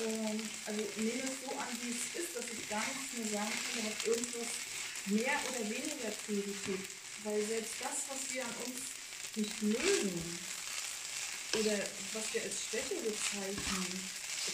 Ähm, 0.00 0.40
also 0.66 0.80
nehme 0.96 1.24
es 1.24 1.36
so 1.44 1.52
an, 1.56 1.68
wie 1.82 1.92
es 1.92 2.24
ist, 2.24 2.36
dass 2.36 2.46
ich 2.48 2.68
gar 2.68 2.84
nicht 2.86 3.12
mehr 3.18 3.40
sagen 3.40 3.52
kann, 3.52 3.84
dass 3.84 4.06
irgendwas 4.06 4.52
mehr 5.06 5.36
oder 5.50 5.62
weniger 5.68 6.10
Priorität. 6.24 6.88
Weil 7.24 7.46
selbst 7.46 7.74
das, 7.80 7.96
was 8.08 8.34
wir 8.34 8.44
an 8.44 8.54
uns 8.66 8.80
nicht 9.36 9.62
mögen 9.62 10.38
oder 11.54 11.76
was 12.12 12.24
wir 12.32 12.42
als 12.42 12.56
Schwäche 12.68 12.96
bezeichnen, 13.04 14.10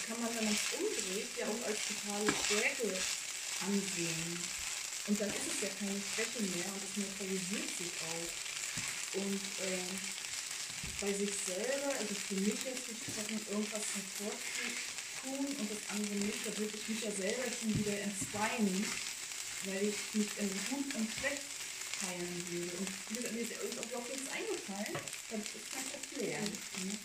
kann 0.07 0.21
man, 0.21 0.35
wenn 0.37 0.45
man 0.45 0.57
es 0.57 0.77
umdreht, 0.77 1.29
ja 1.39 1.47
auch 1.47 1.63
als 1.65 1.79
totale 1.89 2.29
Stärke 2.29 2.93
ansehen. 3.65 4.39
Und 5.07 5.21
dann 5.21 5.31
ist 5.31 5.49
es 5.49 5.61
ja 5.65 5.71
keine 5.79 5.97
Schwäche 5.97 6.43
mehr 6.45 6.69
und 6.69 6.83
es 6.85 6.97
neutralisiert 6.97 7.71
sich 7.77 7.93
auch. 8.05 8.29
Und 9.21 9.41
ähm, 9.65 9.89
bei 11.01 11.13
sich 11.13 11.33
selber, 11.47 11.93
also 11.97 12.13
für 12.15 12.35
mich 12.35 12.61
jetzt 12.65 12.85
gesprochen, 12.85 13.41
irgendwas 13.49 13.85
hervorzutun 15.25 15.47
und 15.59 15.71
das 15.71 15.79
andere 15.91 16.15
nicht, 16.15 16.47
da 16.47 16.57
würde 16.59 16.75
ich 16.77 16.89
mich 16.89 17.03
ja 17.05 17.11
selber 17.11 17.45
schon 17.61 17.79
wieder 17.79 17.99
entzweien, 18.01 18.85
weil 19.65 19.83
ich 19.89 19.97
mich 20.15 20.29
in 20.39 20.49
gut 20.71 20.95
und 20.95 21.09
schlecht 21.19 21.43
teilen 22.01 22.47
würde. 22.51 22.73
Und 22.79 23.35
mir 23.35 23.43
ist 23.43 23.53
auch 23.95 24.09
nichts 24.09 24.31
eingefallen, 24.33 24.99
dann 25.31 25.41
ist 25.41 25.51
das 25.75 25.87
erklären. 25.95 26.45
Ne? 26.85 26.99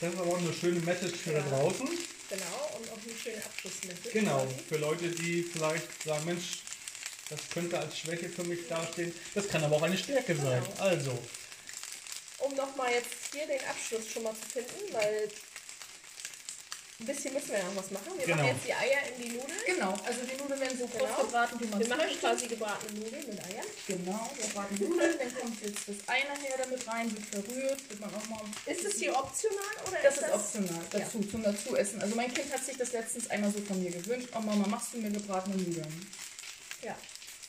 Das 0.00 0.14
ist 0.14 0.18
aber 0.18 0.30
auch 0.32 0.38
eine 0.38 0.52
schöne 0.54 0.80
Message 0.80 1.18
für 1.18 1.32
da 1.32 1.38
Ja. 1.40 1.48
draußen. 1.48 1.88
Genau, 2.30 2.78
und 2.78 2.88
auch 2.90 2.96
eine 3.04 3.18
schöne 3.22 3.44
Abschlussmessage. 3.44 4.10
Genau, 4.12 4.48
für 4.68 4.76
Leute, 4.78 5.08
die 5.10 5.42
vielleicht 5.42 6.02
sagen, 6.04 6.24
Mensch, 6.24 6.60
das 7.28 7.40
könnte 7.52 7.78
als 7.78 7.98
Schwäche 7.98 8.28
für 8.30 8.44
mich 8.44 8.66
dastehen. 8.68 9.12
Das 9.34 9.46
kann 9.48 9.62
aber 9.64 9.76
auch 9.76 9.82
eine 9.82 9.98
Stärke 9.98 10.34
sein. 10.36 10.62
Genau. 10.64 10.80
Also, 10.82 11.18
Um 12.38 12.54
nochmal 12.54 12.92
jetzt 12.92 13.08
hier 13.32 13.46
den 13.46 13.60
Abschluss 13.66 14.08
schon 14.12 14.22
mal 14.22 14.34
zu 14.34 14.48
finden, 14.62 14.92
weil 14.94 15.28
ein 17.00 17.06
bisschen 17.06 17.32
müssen 17.32 17.50
wir 17.52 17.62
noch 17.64 17.76
was 17.76 17.90
machen. 17.90 18.12
Wir 18.18 18.26
Genau. 18.26 18.36
machen 18.42 18.54
jetzt 18.54 18.66
die 18.66 18.74
Eier 18.74 19.00
in 19.08 19.22
die 19.22 19.28
Nudeln. 19.36 19.60
Genau, 19.66 19.92
also 20.04 20.20
die 20.22 20.36
Nudeln 20.40 20.60
werden 20.60 20.78
so 20.78 20.86
kurz 20.86 21.02
Genau. 21.04 21.22
gebraten, 21.24 21.56
wie 21.60 21.66
man 21.66 21.80
Wir 21.80 21.88
machen 21.88 22.00
möchte. 22.06 22.18
quasi 22.20 22.46
gebratene 22.48 23.00
Nudeln 23.00 23.26
mit 23.26 23.38
Eiern. 23.44 23.66
Genau, 23.86 24.30
wir 24.36 24.46
braten 24.54 24.74
Nudeln, 24.78 25.18
dann 25.18 25.34
kommt 25.40 25.62
jetzt 25.62 25.88
das 25.88 25.96
Ei 26.06 26.20
nachher 26.28 26.58
damit 26.62 26.86
rein, 26.86 27.06
wird 27.10 27.26
verrührt, 27.26 27.80
wird 27.88 28.00
man 28.00 28.14
auch 28.14 28.26
mal. 28.28 28.42
Ist 28.66 28.84
das 28.84 28.94
hier 28.94 29.16
optional 29.16 29.74
oder 29.88 29.98
Das 30.02 30.16
ist 30.16 30.22
ist 30.22 30.34
optional, 30.34 30.82
dazu, 30.90 31.20
zum 31.24 31.42
Dazuessen. 31.42 32.02
Also 32.02 32.14
mein 32.14 32.32
Kind 32.34 32.52
hat 32.52 32.64
sich 32.64 32.76
das 32.76 32.92
letztens 32.92 33.30
einmal 33.30 33.50
so 33.50 33.60
von 33.60 33.82
mir 33.82 33.90
gewünscht. 33.90 34.28
Oh 34.36 34.40
Mama, 34.40 34.66
machst 34.68 34.92
du 34.92 34.98
mir 34.98 35.10
gebratene 35.10 35.56
Nudeln? 35.56 36.06
Ja. 36.82 36.96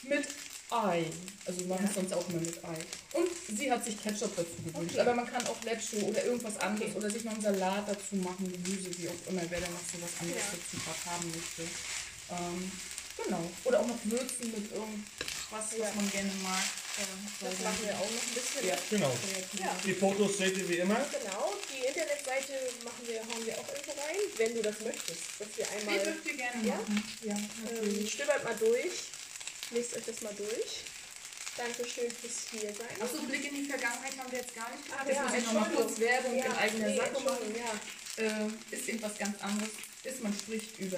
Mit 0.04 0.28
Ei. 0.72 1.06
Also 1.46 1.60
wir 1.62 1.68
machen 1.68 1.86
es 1.88 1.96
sonst 1.96 2.14
auch 2.14 2.28
immer 2.30 2.40
mit 2.40 2.64
Ei. 2.64 2.78
Und 3.14 3.28
sie 3.58 3.72
hat 3.72 3.84
sich 3.84 4.02
Ketchup 4.02 4.32
dazu 4.36 4.56
gewünscht. 4.66 4.98
Aber 4.98 5.14
man 5.14 5.28
kann 5.30 5.46
auch 5.48 5.62
Lecho 5.64 5.98
oder 6.08 6.24
irgendwas 6.24 6.58
anderes 6.58 6.96
oder 6.96 7.10
sich 7.10 7.24
noch 7.24 7.34
einen 7.34 7.42
Salat 7.42 7.88
dazu 7.90 8.16
machen, 8.16 8.50
Gemüse, 8.52 8.90
wie 8.98 9.10
auch 9.10 9.30
immer, 9.30 9.42
wer 9.50 9.60
da 9.60 9.68
noch 9.68 9.84
so 9.92 10.02
was 10.02 10.12
anderes 10.22 10.42
Ja. 10.42 10.58
dazu 10.58 11.10
haben 11.12 11.32
möchte. 11.32 11.64
Ähm, 12.32 12.72
genau. 13.18 13.52
Oder 13.66 13.80
auch 13.82 13.88
noch 13.88 14.00
würzen 14.06 14.48
mit 14.52 14.72
irgendwas, 14.72 15.68
Ja. 15.78 15.84
was 15.86 15.96
man 15.96 16.10
gerne 16.12 16.32
mag. 16.42 16.64
Das 17.42 17.58
machen 17.64 17.80
wir 17.84 17.94
auch 17.96 18.12
noch 18.12 18.24
ein 18.24 18.34
bisschen. 18.36 18.68
Ja. 18.68 18.76
genau. 18.90 19.12
Ja. 19.60 19.76
Die 19.84 19.94
Fotos 19.94 20.38
seht 20.38 20.58
ihr 20.58 20.68
wie 20.70 20.78
immer. 20.78 20.96
Genau, 21.12 21.54
die 21.72 21.88
Internetseite 21.88 22.54
machen 22.84 23.04
wir, 23.08 23.20
hauen 23.22 23.46
wir 23.46 23.58
auch 23.60 23.68
irgendwo 23.68 23.92
rein, 24.00 24.20
wenn 24.38 24.56
du 24.56 24.62
das 24.62 24.80
möchtest. 24.82 25.20
Dass 25.40 25.48
wir 25.58 25.66
Die 25.66 25.72
einmal 25.90 26.00
dürft 26.06 26.26
ihr 26.28 26.38
gerne 26.38 26.68
Ja? 26.68 26.76
machen. 26.76 27.04
Ja, 27.24 27.36
ähm, 27.72 28.08
stöbert 28.08 28.44
mal 28.44 28.56
durch, 28.60 28.92
lest 29.72 29.96
euch 29.96 30.04
das 30.06 30.22
mal 30.22 30.34
durch. 30.36 30.84
Dankeschön 31.58 32.10
fürs 32.10 32.48
hier 32.52 32.74
sein. 32.74 33.02
Achso, 33.02 33.22
Blick 33.24 33.46
in 33.46 33.56
die 33.56 33.66
Vergangenheit 33.66 34.18
haben 34.18 34.32
wir 34.32 34.40
jetzt 34.40 34.56
gar 34.56 34.72
nicht 34.72 34.86
gemacht. 34.86 35.02
Ah, 35.04 35.08
Jetzt 35.08 35.18
ja, 35.18 35.24
muss 35.24 35.38
ich 35.38 35.46
nochmal 35.46 35.70
kurz 35.72 36.00
Werbung 36.00 36.38
Ja, 36.38 36.46
in 36.46 36.52
eigener 36.54 36.88
nee, 36.88 36.96
Sache 36.98 37.24
machen. 37.24 37.56
Ja. 37.58 38.24
äh, 38.24 38.76
ist 38.76 38.88
eben 38.88 39.02
was 39.02 39.18
ganz 39.18 39.42
anderes. 39.42 39.70
Ist, 40.04 40.24
man 40.24 40.34
spricht 40.34 40.80
über 40.80 40.98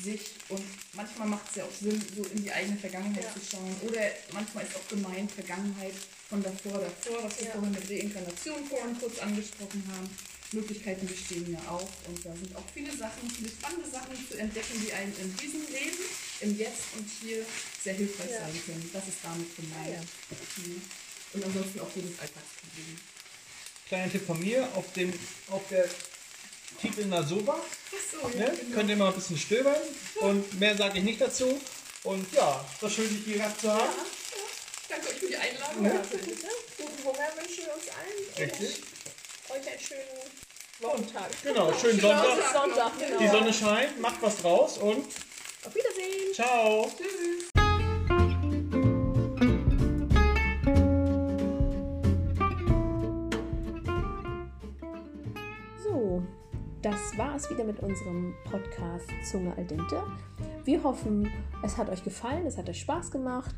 sich 0.00 0.20
und 0.50 0.62
manchmal 0.92 1.26
macht 1.28 1.48
es 1.50 1.56
ja 1.56 1.64
auch 1.64 1.72
Sinn, 1.80 2.00
so 2.14 2.22
in 2.24 2.42
die 2.44 2.52
eigene 2.52 2.76
Vergangenheit 2.78 3.24
Ja. 3.24 3.32
zu 3.32 3.40
schauen. 3.50 3.74
Oder 3.82 4.10
manchmal 4.32 4.64
ist 4.64 4.76
auch 4.76 4.86
gemeint 4.88 5.32
Vergangenheit 5.32 5.94
von 6.28 6.42
davor, 6.42 6.78
davor, 6.78 7.24
was 7.24 7.40
wir 7.40 7.50
vorhin 7.50 7.72
mit 7.72 7.90
Reinkarnation 7.90 8.66
vorhin 8.68 8.98
kurz 9.00 9.18
angesprochen 9.18 9.82
haben. 9.96 10.08
Möglichkeiten 10.52 11.06
bestehen 11.06 11.52
ja 11.52 11.58
auch 11.70 11.88
und 12.06 12.24
da 12.24 12.32
sind 12.34 12.56
auch 12.56 12.64
viele 12.72 12.96
Sachen, 12.96 13.30
viele 13.30 13.50
spannende 13.50 13.88
Sachen 13.90 14.16
zu 14.30 14.38
entdecken, 14.38 14.82
die 14.84 14.92
einem 14.92 15.12
in 15.20 15.36
diesem 15.36 15.60
Leben, 15.70 15.98
im 16.40 16.58
Jetzt 16.58 16.82
und 16.96 17.08
hier 17.20 17.44
sehr 17.84 17.94
hilfreich 17.94 18.30
Ja. 18.30 18.40
sein 18.40 18.62
können. 18.64 18.90
Das 18.92 19.06
ist 19.08 19.18
damit 19.22 19.54
gemeint. 19.56 19.98
Ah, 20.30 20.34
Mhm. 20.56 20.82
Und 21.34 21.44
ansonsten 21.44 21.80
auch 21.80 21.90
jedes 21.94 22.18
Alltagsproblem. 22.18 22.98
Kleiner 23.88 24.10
Tipp 24.12 24.26
von 24.26 24.40
mir, 24.40 24.68
auf, 24.74 24.92
dem, 24.94 25.12
auf 25.50 25.62
der 25.68 25.88
Titel 26.80 27.04
Nasoba 27.06 27.54
Achso, 27.92 28.28
ne, 28.38 28.52
könnt 28.72 28.88
ihr 28.90 28.96
mal 28.96 29.08
ein 29.08 29.14
bisschen 29.14 29.36
stöbern. 29.38 29.76
Und 30.20 30.58
mehr 30.58 30.76
sage 30.76 30.98
ich 30.98 31.04
nicht 31.04 31.20
dazu. 31.20 31.60
Und 32.04 32.32
ja, 32.32 32.64
war 32.80 32.90
schön, 32.90 33.08
dich 33.14 33.24
hier 33.24 33.36
gehabt 33.36 33.60
zu 33.60 33.70
haben. 33.72 33.92
Danke 34.88 35.08
euch 35.08 35.16
für 35.16 35.26
die 35.26 35.36
Einladung. 35.36 35.84
Ja, 35.84 35.92
bitte. 36.10 36.30
Guten 36.78 37.04
Hunger 37.04 37.28
wünschen 37.36 37.64
wir 37.66 37.74
uns 37.74 37.88
allen. 37.88 38.48
Richtig. 38.50 38.82
Und 39.48 39.56
euch 39.56 39.68
einen 39.68 39.80
schönen 39.80 40.08
Wochentag. 40.80 41.30
Genau, 41.42 41.72
schönen 41.80 42.00
Sonntag. 42.00 42.24
Sonntag. 42.52 42.92
Genau. 42.98 43.18
Die 43.18 43.28
Sonne 43.28 43.52
scheint, 43.52 44.00
macht 44.00 44.20
was 44.22 44.36
draus 44.38 44.78
und 44.78 45.04
Auf 45.64 45.74
Wiedersehen. 45.74 46.34
ciao. 46.34 46.90
Tschüss. 46.96 47.37
Das 56.90 57.18
war 57.18 57.36
es 57.36 57.50
wieder 57.50 57.64
mit 57.64 57.80
unserem 57.80 58.34
Podcast 58.50 59.10
Zunge 59.22 59.52
al 59.56 59.64
dente. 59.64 60.02
Wir 60.64 60.82
hoffen, 60.82 61.30
es 61.62 61.76
hat 61.76 61.90
euch 61.90 62.02
gefallen, 62.02 62.46
es 62.46 62.56
hat 62.56 62.68
euch 62.68 62.80
Spaß 62.80 63.10
gemacht. 63.10 63.54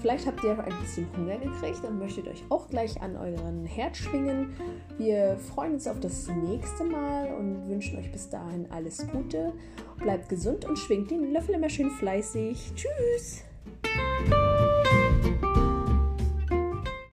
Vielleicht 0.00 0.26
habt 0.26 0.42
ihr 0.42 0.58
ein 0.58 0.80
bisschen 0.80 1.06
Hunger 1.14 1.36
gekriegt 1.36 1.84
und 1.84 1.98
möchtet 1.98 2.26
euch 2.28 2.42
auch 2.48 2.68
gleich 2.68 3.00
an 3.02 3.16
euren 3.16 3.66
Herd 3.66 3.96
schwingen. 3.96 4.54
Wir 4.96 5.36
freuen 5.54 5.74
uns 5.74 5.86
auf 5.86 6.00
das 6.00 6.28
nächste 6.28 6.84
Mal 6.84 7.34
und 7.34 7.68
wünschen 7.68 7.98
euch 7.98 8.10
bis 8.10 8.30
dahin 8.30 8.66
alles 8.70 9.06
Gute. 9.08 9.52
Bleibt 9.98 10.30
gesund 10.30 10.64
und 10.64 10.78
schwingt 10.78 11.10
den 11.10 11.32
Löffel 11.32 11.56
immer 11.56 11.68
schön 11.68 11.90
fleißig. 11.90 12.72
Tschüss! 12.74 13.44